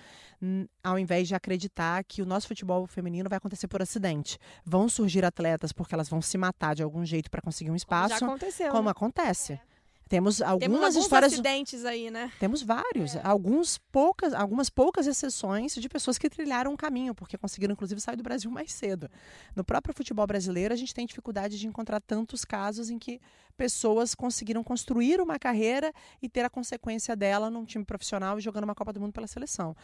ao 0.83 0.97
invés 0.97 1.27
de 1.27 1.35
acreditar 1.35 2.05
que 2.05 2.23
o 2.23 2.27
nosso 2.27 2.47
futebol 2.47 2.87
feminino 2.87 3.29
vai 3.29 3.39
acontecer 3.39 3.67
por 3.67 3.83
acidente. 3.83 4.39
Vão 4.65 4.89
surgir 4.89 5.25
atletas 5.25 5.73
porque 5.73 5.95
elas 5.95 6.09
vão 6.09 6.23
se 6.23 6.39
matar 6.39 6.75
de 6.75 6.83
algum 6.83 7.05
jeito 7.05 7.29
para 7.29 7.43
conseguir 7.43 7.73
um 7.73 7.77
espaço. 7.77 8.21
Como, 8.21 8.21
já 8.21 8.27
aconteceu, 8.27 8.71
como 8.71 8.85
né? 8.85 8.91
acontece. 8.93 9.55
É. 9.55 9.74
Temos 10.09 10.43
algumas 10.43 10.81
Temos 10.81 10.97
histórias. 10.97 11.33
acidentes 11.33 11.85
aí, 11.85 12.11
né? 12.11 12.31
Temos 12.39 12.63
vários. 12.63 13.17
É. 13.17 13.21
Alguns 13.25 13.79
poucas, 13.91 14.35
algumas 14.35 14.69
poucas 14.69 15.07
exceções 15.07 15.75
de 15.75 15.89
pessoas 15.89 16.19
que 16.19 16.29
trilharam 16.29 16.73
um 16.73 16.77
caminho, 16.77 17.15
porque 17.15 17.39
conseguiram, 17.39 17.73
inclusive, 17.73 18.01
sair 18.01 18.17
do 18.17 18.23
Brasil 18.23 18.51
mais 18.51 18.73
cedo. 18.73 19.11
No 19.57 19.65
próprio 19.65 19.95
futebol 19.95 20.27
brasileiro, 20.27 20.75
a 20.75 20.77
gente 20.77 20.95
tem 20.95 21.07
dificuldade 21.07 21.59
de 21.59 21.67
encontrar 21.67 22.01
tantos 22.01 22.45
casos 22.45 22.91
em 22.91 22.99
que 22.99 23.21
pessoas 23.57 24.15
conseguiram 24.15 24.63
construir 24.63 25.21
uma 25.21 25.39
carreira 25.39 25.93
e 26.21 26.29
ter 26.29 26.45
a 26.45 26.51
consequência 26.51 27.17
dela 27.17 27.49
num 27.51 27.65
time 27.65 27.85
profissional 27.85 28.39
e 28.39 28.43
jogando 28.43 28.65
uma 28.65 28.75
Copa 28.75 28.93
do 28.93 29.01
Mundo 29.01 29.13
pela 29.13 29.27
seleção. 29.27 29.75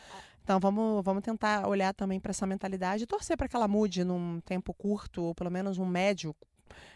Então 0.43 0.61
vamos, 0.61 1.03
vamos 1.05 1.23
tentar 1.23 1.67
olhar 1.67 1.95
também 1.95 2.21
para 2.21 2.31
essa 2.31 2.47
mentalidade 2.47 3.05
e 3.05 3.07
torcer 3.07 3.37
para 3.37 3.49
que 3.49 3.57
ela 3.57 3.69
mude 3.69 4.05
num 4.05 4.41
tempo 4.41 4.75
curto, 4.75 5.23
ou 5.23 5.35
pelo 5.35 5.51
menos 5.51 5.79
um 5.79 5.87
médio, 5.87 6.35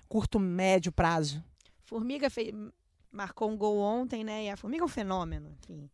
curto, 0.08 0.38
médio 0.38 0.92
prazo. 0.92 1.42
Formiga 1.84 2.28
fez 2.28 2.52
marcou 3.14 3.48
um 3.50 3.56
gol 3.56 3.78
ontem, 3.78 4.24
né? 4.24 4.44
E 4.44 4.50
a 4.50 4.56
formiga 4.56 4.82
é 4.82 4.84
um 4.84 4.88
fenômeno, 4.88 5.50
enfim. 5.50 5.88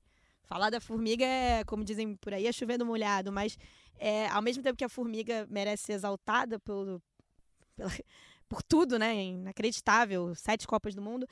Falar 0.44 0.70
da 0.70 0.80
formiga 0.80 1.24
é, 1.24 1.62
como 1.64 1.84
dizem 1.84 2.16
por 2.16 2.34
aí, 2.34 2.46
é 2.46 2.52
chovendo 2.52 2.84
molhado, 2.84 3.30
mas 3.30 3.56
é, 3.98 4.26
ao 4.28 4.42
mesmo 4.42 4.62
tempo 4.62 4.76
que 4.76 4.84
a 4.84 4.88
formiga 4.88 5.46
merece 5.48 5.84
ser 5.84 5.92
exaltada 5.92 6.58
pelo, 6.58 7.00
pela, 7.76 7.90
por 8.48 8.62
tudo, 8.62 8.98
né? 8.98 9.14
Inacreditável, 9.22 10.34
sete 10.34 10.66
Copas 10.66 10.94
do 10.94 11.02
Mundo. 11.02 11.26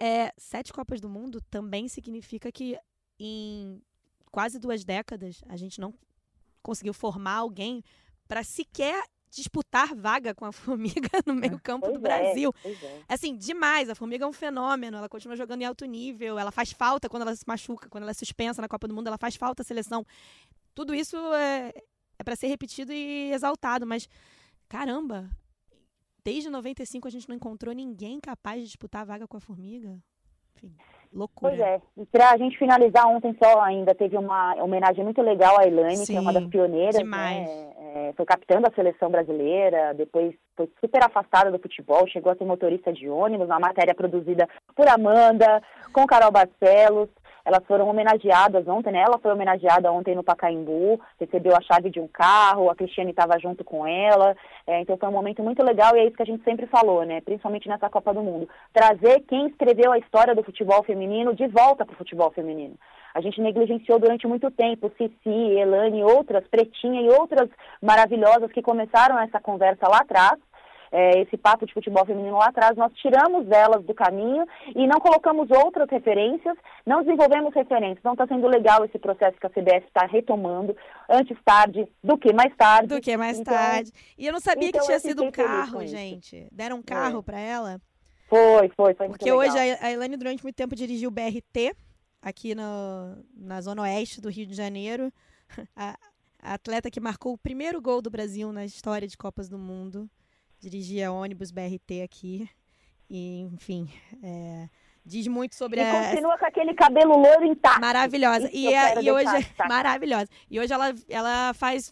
É, 0.00 0.32
sete 0.36 0.72
Copas 0.72 1.00
do 1.00 1.08
Mundo 1.08 1.40
também 1.50 1.86
significa 1.86 2.50
que 2.50 2.76
em 3.18 3.80
quase 4.30 4.58
duas 4.58 4.84
décadas 4.84 5.42
a 5.48 5.56
gente 5.56 5.80
não 5.80 5.94
conseguiu 6.62 6.94
formar 6.94 7.36
alguém 7.36 7.84
para 8.26 8.42
sequer 8.42 9.04
disputar 9.34 9.94
vaga 9.94 10.34
com 10.34 10.44
a 10.44 10.52
Formiga 10.52 11.10
no 11.26 11.34
meio-campo 11.34 11.90
do 11.90 11.98
é, 11.98 11.98
Brasil. 11.98 12.52
É, 12.64 12.74
Assim, 13.08 13.36
demais. 13.36 13.90
A 13.90 13.94
Formiga 13.94 14.24
é 14.24 14.28
um 14.28 14.32
fenômeno. 14.32 14.96
Ela 14.96 15.08
continua 15.08 15.36
jogando 15.36 15.62
em 15.62 15.64
alto 15.64 15.84
nível. 15.84 16.38
Ela 16.38 16.50
faz 16.50 16.72
falta 16.72 17.08
quando 17.08 17.22
ela 17.22 17.34
se 17.34 17.44
machuca, 17.46 17.88
quando 17.88 18.02
ela 18.02 18.10
é 18.10 18.14
suspensa 18.14 18.62
na 18.62 18.68
Copa 18.68 18.88
do 18.88 18.94
Mundo, 18.94 19.08
ela 19.08 19.18
faz 19.18 19.36
falta 19.36 19.62
à 19.62 19.64
seleção. 19.64 20.04
Tudo 20.74 20.94
isso 20.94 21.16
é, 21.34 21.72
é 22.18 22.24
para 22.24 22.36
ser 22.36 22.48
repetido 22.48 22.92
e 22.92 23.32
exaltado, 23.32 23.86
mas 23.86 24.08
caramba, 24.68 25.30
desde 26.24 26.50
95 26.50 27.06
a 27.06 27.10
gente 27.10 27.28
não 27.28 27.36
encontrou 27.36 27.74
ninguém 27.74 28.18
capaz 28.20 28.60
de 28.60 28.66
disputar 28.66 29.02
a 29.02 29.04
vaga 29.04 29.28
com 29.28 29.36
a 29.36 29.40
Formiga. 29.40 29.98
Enfim. 30.56 30.74
Loucura. 31.12 31.50
Pois 31.50 31.60
é. 31.60 31.82
E 31.96 32.06
pra 32.06 32.36
gente 32.36 32.58
finalizar 32.58 33.06
ontem 33.06 33.36
só 33.40 33.60
ainda, 33.60 33.94
teve 33.94 34.16
uma 34.16 34.54
homenagem 34.56 35.04
muito 35.04 35.22
legal 35.22 35.58
à 35.58 35.66
Elaine, 35.66 35.98
Sim, 35.98 36.12
que 36.12 36.16
é 36.18 36.20
uma 36.20 36.32
das 36.32 36.46
pioneiras. 36.46 36.96
Né? 36.96 37.02
Demais. 37.02 37.48
Né? 37.48 37.74
É, 37.96 38.12
foi 38.14 38.26
capitã 38.26 38.60
da 38.60 38.72
seleção 38.74 39.08
brasileira, 39.08 39.94
depois 39.94 40.34
foi 40.56 40.68
super 40.80 41.04
afastada 41.04 41.52
do 41.52 41.60
futebol, 41.60 42.08
chegou 42.08 42.32
a 42.32 42.34
ser 42.34 42.44
motorista 42.44 42.92
de 42.92 43.08
ônibus, 43.08 43.46
uma 43.46 43.60
matéria 43.60 43.94
produzida 43.94 44.48
por 44.74 44.88
Amanda, 44.88 45.62
com 45.92 46.04
Carol 46.04 46.32
Barcelos. 46.32 47.08
Elas 47.44 47.64
foram 47.66 47.88
homenageadas 47.88 48.66
ontem, 48.66 48.90
né? 48.90 49.04
Ela 49.06 49.18
foi 49.18 49.30
homenageada 49.30 49.92
ontem 49.92 50.16
no 50.16 50.24
Pacaembu, 50.24 51.00
recebeu 51.20 51.54
a 51.54 51.60
chave 51.60 51.88
de 51.88 52.00
um 52.00 52.08
carro, 52.08 52.68
a 52.68 52.74
Cristiane 52.74 53.10
estava 53.10 53.38
junto 53.38 53.62
com 53.62 53.86
ela. 53.86 54.34
É, 54.66 54.80
então 54.80 54.96
foi 54.96 55.08
um 55.08 55.12
momento 55.12 55.40
muito 55.44 55.62
legal 55.62 55.94
e 55.94 56.00
é 56.00 56.06
isso 56.06 56.16
que 56.16 56.22
a 56.22 56.26
gente 56.26 56.42
sempre 56.42 56.66
falou, 56.66 57.04
né? 57.04 57.20
Principalmente 57.20 57.68
nessa 57.68 57.88
Copa 57.88 58.12
do 58.12 58.22
Mundo. 58.22 58.48
Trazer 58.72 59.20
quem 59.28 59.46
escreveu 59.46 59.92
a 59.92 59.98
história 59.98 60.34
do 60.34 60.42
futebol 60.42 60.82
feminino 60.82 61.32
de 61.32 61.46
volta 61.46 61.84
para 61.84 61.94
o 61.94 61.98
futebol 61.98 62.32
feminino. 62.32 62.74
A 63.14 63.20
gente 63.20 63.40
negligenciou 63.40 63.98
durante 63.98 64.26
muito 64.26 64.50
tempo 64.50 64.90
Cici, 64.98 65.28
Elane, 65.28 66.02
outras, 66.02 66.46
Pretinha 66.48 67.00
e 67.00 67.08
outras 67.08 67.48
maravilhosas 67.80 68.50
que 68.52 68.60
começaram 68.60 69.18
essa 69.20 69.40
conversa 69.40 69.88
lá 69.88 69.98
atrás 69.98 70.38
é, 70.94 71.22
esse 71.22 71.36
papo 71.36 71.66
de 71.66 71.74
futebol 71.74 72.06
feminino 72.06 72.36
lá 72.36 72.46
atrás, 72.46 72.76
nós 72.76 72.92
tiramos 72.94 73.50
elas 73.50 73.84
do 73.84 73.92
caminho 73.92 74.46
e 74.76 74.86
não 74.86 75.00
colocamos 75.00 75.50
outras 75.50 75.90
referências, 75.90 76.56
não 76.86 77.02
desenvolvemos 77.02 77.52
referências. 77.52 77.98
Então 77.98 78.12
está 78.12 78.28
sendo 78.28 78.46
legal 78.46 78.84
esse 78.84 78.96
processo 78.96 79.36
que 79.36 79.46
a 79.46 79.50
CBF 79.50 79.88
está 79.88 80.06
retomando, 80.06 80.76
antes 81.10 81.36
tarde 81.44 81.88
do 82.02 82.16
que 82.16 82.32
mais 82.32 82.54
tarde. 82.56 82.86
Do 82.86 83.00
que 83.00 83.16
mais 83.16 83.40
então, 83.40 83.52
tarde. 83.52 83.90
E 84.16 84.24
eu 84.24 84.32
não 84.32 84.38
sabia 84.38 84.68
então, 84.68 84.80
que 84.80 84.86
tinha 84.86 85.00
sido 85.00 85.24
um 85.24 85.32
carro, 85.32 85.84
gente. 85.84 86.46
Deram 86.52 86.76
um 86.76 86.82
carro 86.82 87.18
é. 87.18 87.22
para 87.22 87.40
ela. 87.40 87.80
Foi, 88.28 88.70
foi, 88.76 88.94
foi 88.94 89.08
Porque 89.08 89.32
hoje 89.32 89.58
a 89.58 89.90
Elaine 89.90 90.16
durante 90.16 90.44
muito 90.44 90.54
tempo 90.54 90.76
dirigiu 90.76 91.08
o 91.08 91.12
BRT 91.12 91.74
aqui 92.24 92.54
no, 92.54 93.22
na 93.36 93.60
zona 93.60 93.82
oeste 93.82 94.20
do 94.20 94.30
Rio 94.30 94.46
de 94.46 94.54
Janeiro. 94.54 95.12
A, 95.76 95.96
a 96.42 96.54
atleta 96.54 96.90
que 96.90 97.00
marcou 97.00 97.34
o 97.34 97.38
primeiro 97.38 97.80
gol 97.80 98.02
do 98.02 98.10
Brasil 98.10 98.52
na 98.52 98.64
história 98.64 99.06
de 99.06 99.16
Copas 99.16 99.48
do 99.48 99.58
Mundo. 99.58 100.10
Dirigia 100.58 101.12
ônibus 101.12 101.50
BRT 101.50 102.02
aqui. 102.02 102.48
E, 103.08 103.40
enfim, 103.40 103.88
é, 104.22 104.68
diz 105.04 105.26
muito 105.26 105.54
sobre 105.54 105.80
e 105.80 105.84
a. 105.84 106.10
continua 106.10 106.38
com 106.38 106.44
aquele 106.44 106.74
cabelo 106.74 107.16
loiro 107.16 107.44
intacto. 107.44 107.80
Maravilhosa. 107.80 108.50
E, 108.52 108.66
é, 108.72 109.02
e 109.02 109.10
hoje. 109.10 109.44
Tá? 109.56 109.68
Maravilhosa. 109.68 110.28
E 110.50 110.60
hoje 110.60 110.72
ela, 110.72 110.92
ela 111.08 111.54
faz 111.54 111.90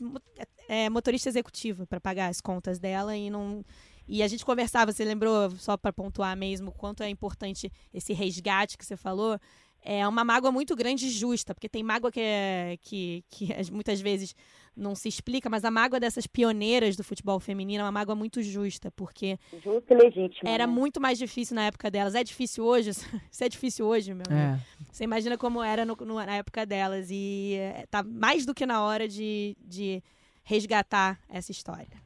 é, 0.68 0.90
motorista 0.90 1.28
executiva 1.28 1.86
para 1.86 2.00
pagar 2.00 2.28
as 2.28 2.40
contas 2.40 2.78
dela 2.78 3.16
e 3.16 3.30
não. 3.30 3.64
E 4.06 4.22
a 4.22 4.28
gente 4.28 4.44
conversava, 4.44 4.92
você 4.92 5.04
lembrou, 5.04 5.50
só 5.52 5.76
para 5.76 5.92
pontuar 5.92 6.36
mesmo, 6.36 6.72
quanto 6.72 7.02
é 7.02 7.08
importante 7.08 7.72
esse 7.94 8.12
resgate 8.12 8.76
que 8.76 8.84
você 8.84 8.96
falou 8.96 9.38
é 9.84 10.06
uma 10.06 10.24
mágoa 10.24 10.52
muito 10.52 10.76
grande 10.76 11.06
e 11.06 11.10
justa, 11.10 11.54
porque 11.54 11.68
tem 11.68 11.82
mágoa 11.82 12.10
que, 12.10 12.20
é, 12.20 12.78
que, 12.80 13.24
que 13.28 13.48
muitas 13.72 14.00
vezes 14.00 14.34
não 14.76 14.94
se 14.94 15.08
explica, 15.08 15.50
mas 15.50 15.64
a 15.64 15.70
mágoa 15.70 16.00
dessas 16.00 16.26
pioneiras 16.26 16.96
do 16.96 17.04
futebol 17.04 17.38
feminino 17.38 17.82
é 17.82 17.84
uma 17.84 17.92
mágoa 17.92 18.14
muito 18.14 18.42
justa, 18.42 18.90
porque. 18.92 19.38
Justa 19.62 19.92
e 19.92 19.96
legítima. 19.96 20.50
Era 20.50 20.66
né? 20.66 20.72
muito 20.72 21.00
mais 21.00 21.18
difícil 21.18 21.54
na 21.54 21.66
época 21.66 21.90
delas. 21.90 22.14
É 22.14 22.24
difícil 22.24 22.64
hoje? 22.64 22.90
Isso 23.30 23.44
é 23.44 23.48
difícil 23.48 23.86
hoje, 23.86 24.14
meu 24.14 24.24
é. 24.30 24.58
Você 24.90 25.04
imagina 25.04 25.36
como 25.36 25.62
era 25.62 25.84
no, 25.84 25.94
no, 25.96 26.14
na 26.14 26.36
época 26.36 26.64
delas. 26.64 27.08
E 27.10 27.56
é, 27.58 27.86
tá 27.90 28.02
mais 28.02 28.46
do 28.46 28.54
que 28.54 28.64
na 28.64 28.82
hora 28.82 29.06
de, 29.06 29.56
de 29.60 30.02
resgatar 30.44 31.18
essa 31.28 31.50
história. 31.50 32.00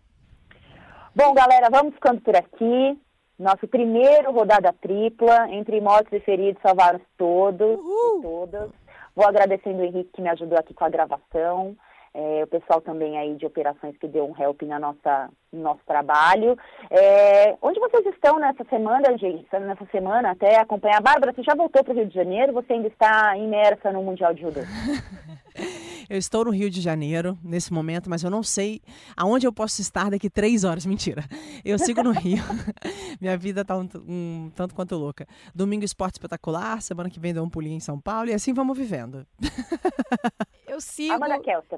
Bom, 1.14 1.33
galera, 1.33 1.68
vamos 1.70 1.95
ficando 1.95 2.20
por 2.20 2.37
aqui. 2.37 2.99
Nosso 3.39 3.68
primeiro 3.68 4.32
rodada 4.32 4.74
tripla, 4.80 5.51
entre 5.51 5.80
mortos 5.80 6.12
e 6.12 6.20
feridos, 6.20 6.61
salvaram 6.62 7.01
todos 7.18 7.78
e 7.78 8.22
todas. 8.22 8.70
Vou 9.14 9.26
agradecendo 9.26 9.80
o 9.80 9.84
Henrique 9.84 10.11
que 10.14 10.22
me 10.22 10.28
ajudou 10.30 10.59
aqui 10.59 10.72
com 10.72 10.84
a 10.84 10.91
gravação. 10.91 11.76
É, 12.18 12.45
o 12.45 12.47
pessoal 12.47 12.80
também 12.80 13.18
aí 13.18 13.34
de 13.34 13.45
operações 13.45 13.95
que 13.99 14.09
deu 14.09 14.24
um 14.26 14.43
help 14.43 14.62
na 14.62 14.78
nossa, 14.78 15.28
no 15.53 15.61
nosso 15.61 15.80
trabalho. 15.87 16.57
É, 16.91 17.55
onde 17.61 17.78
vocês 17.78 18.07
estão 18.07 18.39
nessa 18.39 18.64
semana, 18.70 19.18
gente? 19.18 19.47
Nessa 19.53 19.84
semana 19.93 20.30
até 20.30 20.59
acompanhar. 20.59 21.03
Bárbara, 21.03 21.34
você 21.34 21.43
já 21.43 21.55
voltou 21.55 21.84
para 21.84 21.93
o 21.93 21.97
Rio 21.97 22.07
de 22.07 22.14
Janeiro? 22.14 22.55
Você 22.55 22.72
ainda 22.72 22.89
está 22.89 23.37
imersa 23.37 23.93
no 23.93 24.03
Mundial 24.03 24.32
de 24.32 24.41
Judô? 24.41 24.61
Eu 26.09 26.19
estou 26.19 26.45
no 26.45 26.51
Rio 26.51 26.71
de 26.71 26.81
Janeiro 26.81 27.39
nesse 27.43 27.73
momento, 27.73 28.09
mas 28.09 28.23
eu 28.23 28.31
não 28.31 28.43
sei 28.43 28.81
aonde 29.17 29.47
eu 29.47 29.53
posso 29.53 29.81
estar 29.81 30.11
daqui 30.11 30.31
três 30.31 30.65
horas. 30.65 30.85
Mentira. 30.87 31.25
Eu 31.65 31.79
sigo 31.79 32.03
no 32.03 32.13
Rio. 32.13 32.43
Minha 33.21 33.37
vida 33.37 33.63
está 33.63 33.77
um, 33.77 33.89
um, 34.07 34.53
tanto 34.55 34.75
quanto 34.75 34.95
louca. 34.97 35.27
Domingo 35.55 35.85
esporte 35.85 36.15
espetacular, 36.15 36.81
semana 36.81 37.11
que 37.11 37.19
vem 37.19 37.35
dou 37.35 37.45
um 37.45 37.51
pulinho 37.51 37.77
em 37.77 37.81
São 37.81 38.01
Paulo 38.01 38.31
e 38.31 38.35
assim 38.35 38.53
vamos 38.53 38.77
vivendo. 38.77 39.27
Eu 40.67 40.81
sigo. 40.81 41.15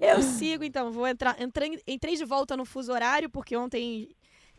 Eu 0.00 0.22
sigo, 0.22 0.64
então. 0.64 0.90
Vou 0.90 1.06
entrar. 1.06 1.40
Entrei, 1.40 1.80
entrei 1.86 2.16
de 2.16 2.24
volta 2.24 2.56
no 2.56 2.64
fuso 2.64 2.92
horário, 2.92 3.30
porque 3.30 3.56
ontem 3.56 4.08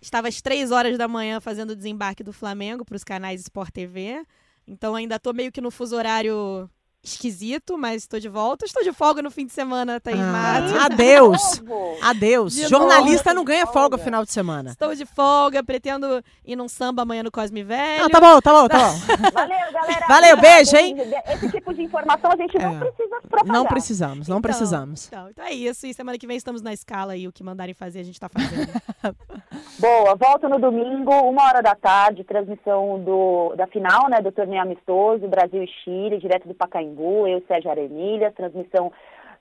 estava 0.02 0.28
às 0.28 0.42
três 0.42 0.72
horas 0.72 0.98
da 0.98 1.08
manhã 1.08 1.42
fazendo 1.42 1.72
o 1.72 1.76
desembarque 1.76 2.24
do 2.24 2.32
Flamengo 2.32 2.86
para 2.86 2.96
os 2.96 3.04
canais 3.04 3.42
Sport 3.42 3.72
TV. 3.72 4.24
Então 4.68 4.96
ainda 4.96 5.16
estou 5.16 5.34
meio 5.34 5.52
que 5.52 5.60
no 5.60 5.72
fuso 5.72 5.96
horário 5.96 6.70
esquisito, 7.04 7.78
mas 7.78 8.04
estou 8.04 8.20
de 8.20 8.30
volta. 8.30 8.66
Estou 8.66 8.84
de 8.84 8.92
folga 8.92 9.22
no 9.22 9.32
fim 9.32 9.46
de 9.46 9.54
semana, 9.54 10.00
Thaís 10.00 10.20
ah, 10.20 10.32
Matos. 10.32 10.74
Adeus! 10.86 11.64
Adeus! 12.02 12.54
De 12.56 12.68
Jornalista 12.68 13.34
não 13.34 13.44
ganha 13.44 13.66
folga 13.68 13.98
no 13.98 14.04
final 14.04 14.24
de 14.24 14.32
semana. 14.32 14.72
Estou 14.72 14.94
de 14.94 15.06
folga, 15.06 15.64
pretendo 15.64 16.24
ir 16.46 16.56
num 16.56 16.68
samba 16.68 17.04
amanhã 17.04 17.24
no 17.24 17.32
Cosme 17.32 17.64
Velho. 17.64 18.06
Ah, 18.06 18.10
tá 18.10 18.20
bom, 18.20 18.40
tá 18.42 18.52
bom, 18.52 18.68
tá 18.68 18.78
bom. 18.78 18.96
Valeu, 19.34 19.72
galera. 19.72 20.06
Valeu, 20.08 20.38
beijo, 20.38 20.76
hein? 20.76 20.96
Esse 21.28 21.50
tipo 21.50 21.74
de 21.74 21.84
informação 21.84 22.32
a 22.32 22.36
gente 22.36 22.58
é. 22.58 22.62
não 22.62 22.80
precisa 22.80 23.22
propagar. 23.22 23.54
Não 23.54 23.66
precisamos, 23.66 24.28
não 24.28 24.38
então, 24.38 24.42
precisamos. 24.42 25.08
Então, 25.08 25.30
então, 25.30 25.46
é 25.46 25.52
isso. 25.52 25.88
E 25.88 25.94
semana 25.94 26.18
que 26.18 26.28
vem 26.28 26.38
estamos 26.38 26.62
na 26.62 26.74
escala 26.74 27.16
e 27.16 27.28
o 27.28 27.32
que 27.32 27.44
mandarem 27.44 27.74
fazer 27.74 28.00
a 28.00 28.04
gente 28.04 28.16
está 28.16 28.30
fazendo. 28.30 28.70
Boa, 29.80 30.16
volto 30.16 30.50
no 30.50 30.60
domingo, 30.60 31.12
uma 31.12 31.44
hora 31.46 31.62
da 31.62 31.74
tarde, 31.74 32.24
transmissão 32.24 33.02
do, 33.02 33.56
da 33.56 33.66
final, 33.68 34.10
né, 34.10 34.22
do 34.22 34.32
torneio 34.32 34.62
amistoso, 34.62 35.28
Brasil 35.28 35.64
e 35.64 35.68
Chile, 35.68 36.20
direto 36.20 36.48
do 36.48 36.54
Pacaembu, 36.54 36.89
eu, 37.28 37.44
Sérgio 37.48 37.72
Aremilha, 37.72 38.32
transmissão 38.32 38.92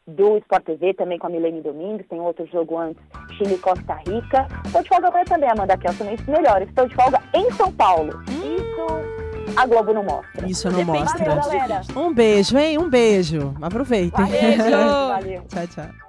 do 0.07 0.39
Sport 0.39 0.65
TV, 0.65 0.95
também 0.95 1.19
com 1.19 1.27
a 1.27 1.31
Milene 1.31 1.61
Domingues, 1.61 2.07
tem 2.09 2.19
outro 2.19 2.47
jogo 2.47 2.79
antes, 2.79 3.03
Chile 3.37 3.55
e 3.55 3.59
Costa 3.59 3.95
Rica. 3.95 4.47
Estou 4.65 4.83
de 4.83 4.89
folga 4.89 5.09
amanhã 5.09 5.25
também, 5.25 5.51
Amanda 5.51 5.77
Kelson, 5.77 6.11
isso 6.11 6.31
melhor, 6.31 6.63
estou 6.63 6.89
de 6.89 6.95
folga 6.95 7.21
em 7.35 7.51
São 7.53 7.71
Paulo. 7.73 8.11
Isso 8.27 9.19
a 9.57 9.67
Globo 9.67 9.93
não 9.93 10.05
mostra. 10.05 10.49
Isso 10.49 10.71
não 10.71 10.85
mostra. 10.85 11.35
Valeu. 11.35 11.61
Um 11.97 12.15
beijo, 12.15 12.57
hein? 12.57 12.79
Um 12.79 12.89
beijo. 12.89 13.55
Aproveitem. 13.61 14.25
Valeu. 14.25 15.09
Valeu. 15.09 15.43
tchau, 15.49 15.67
tchau. 15.67 16.09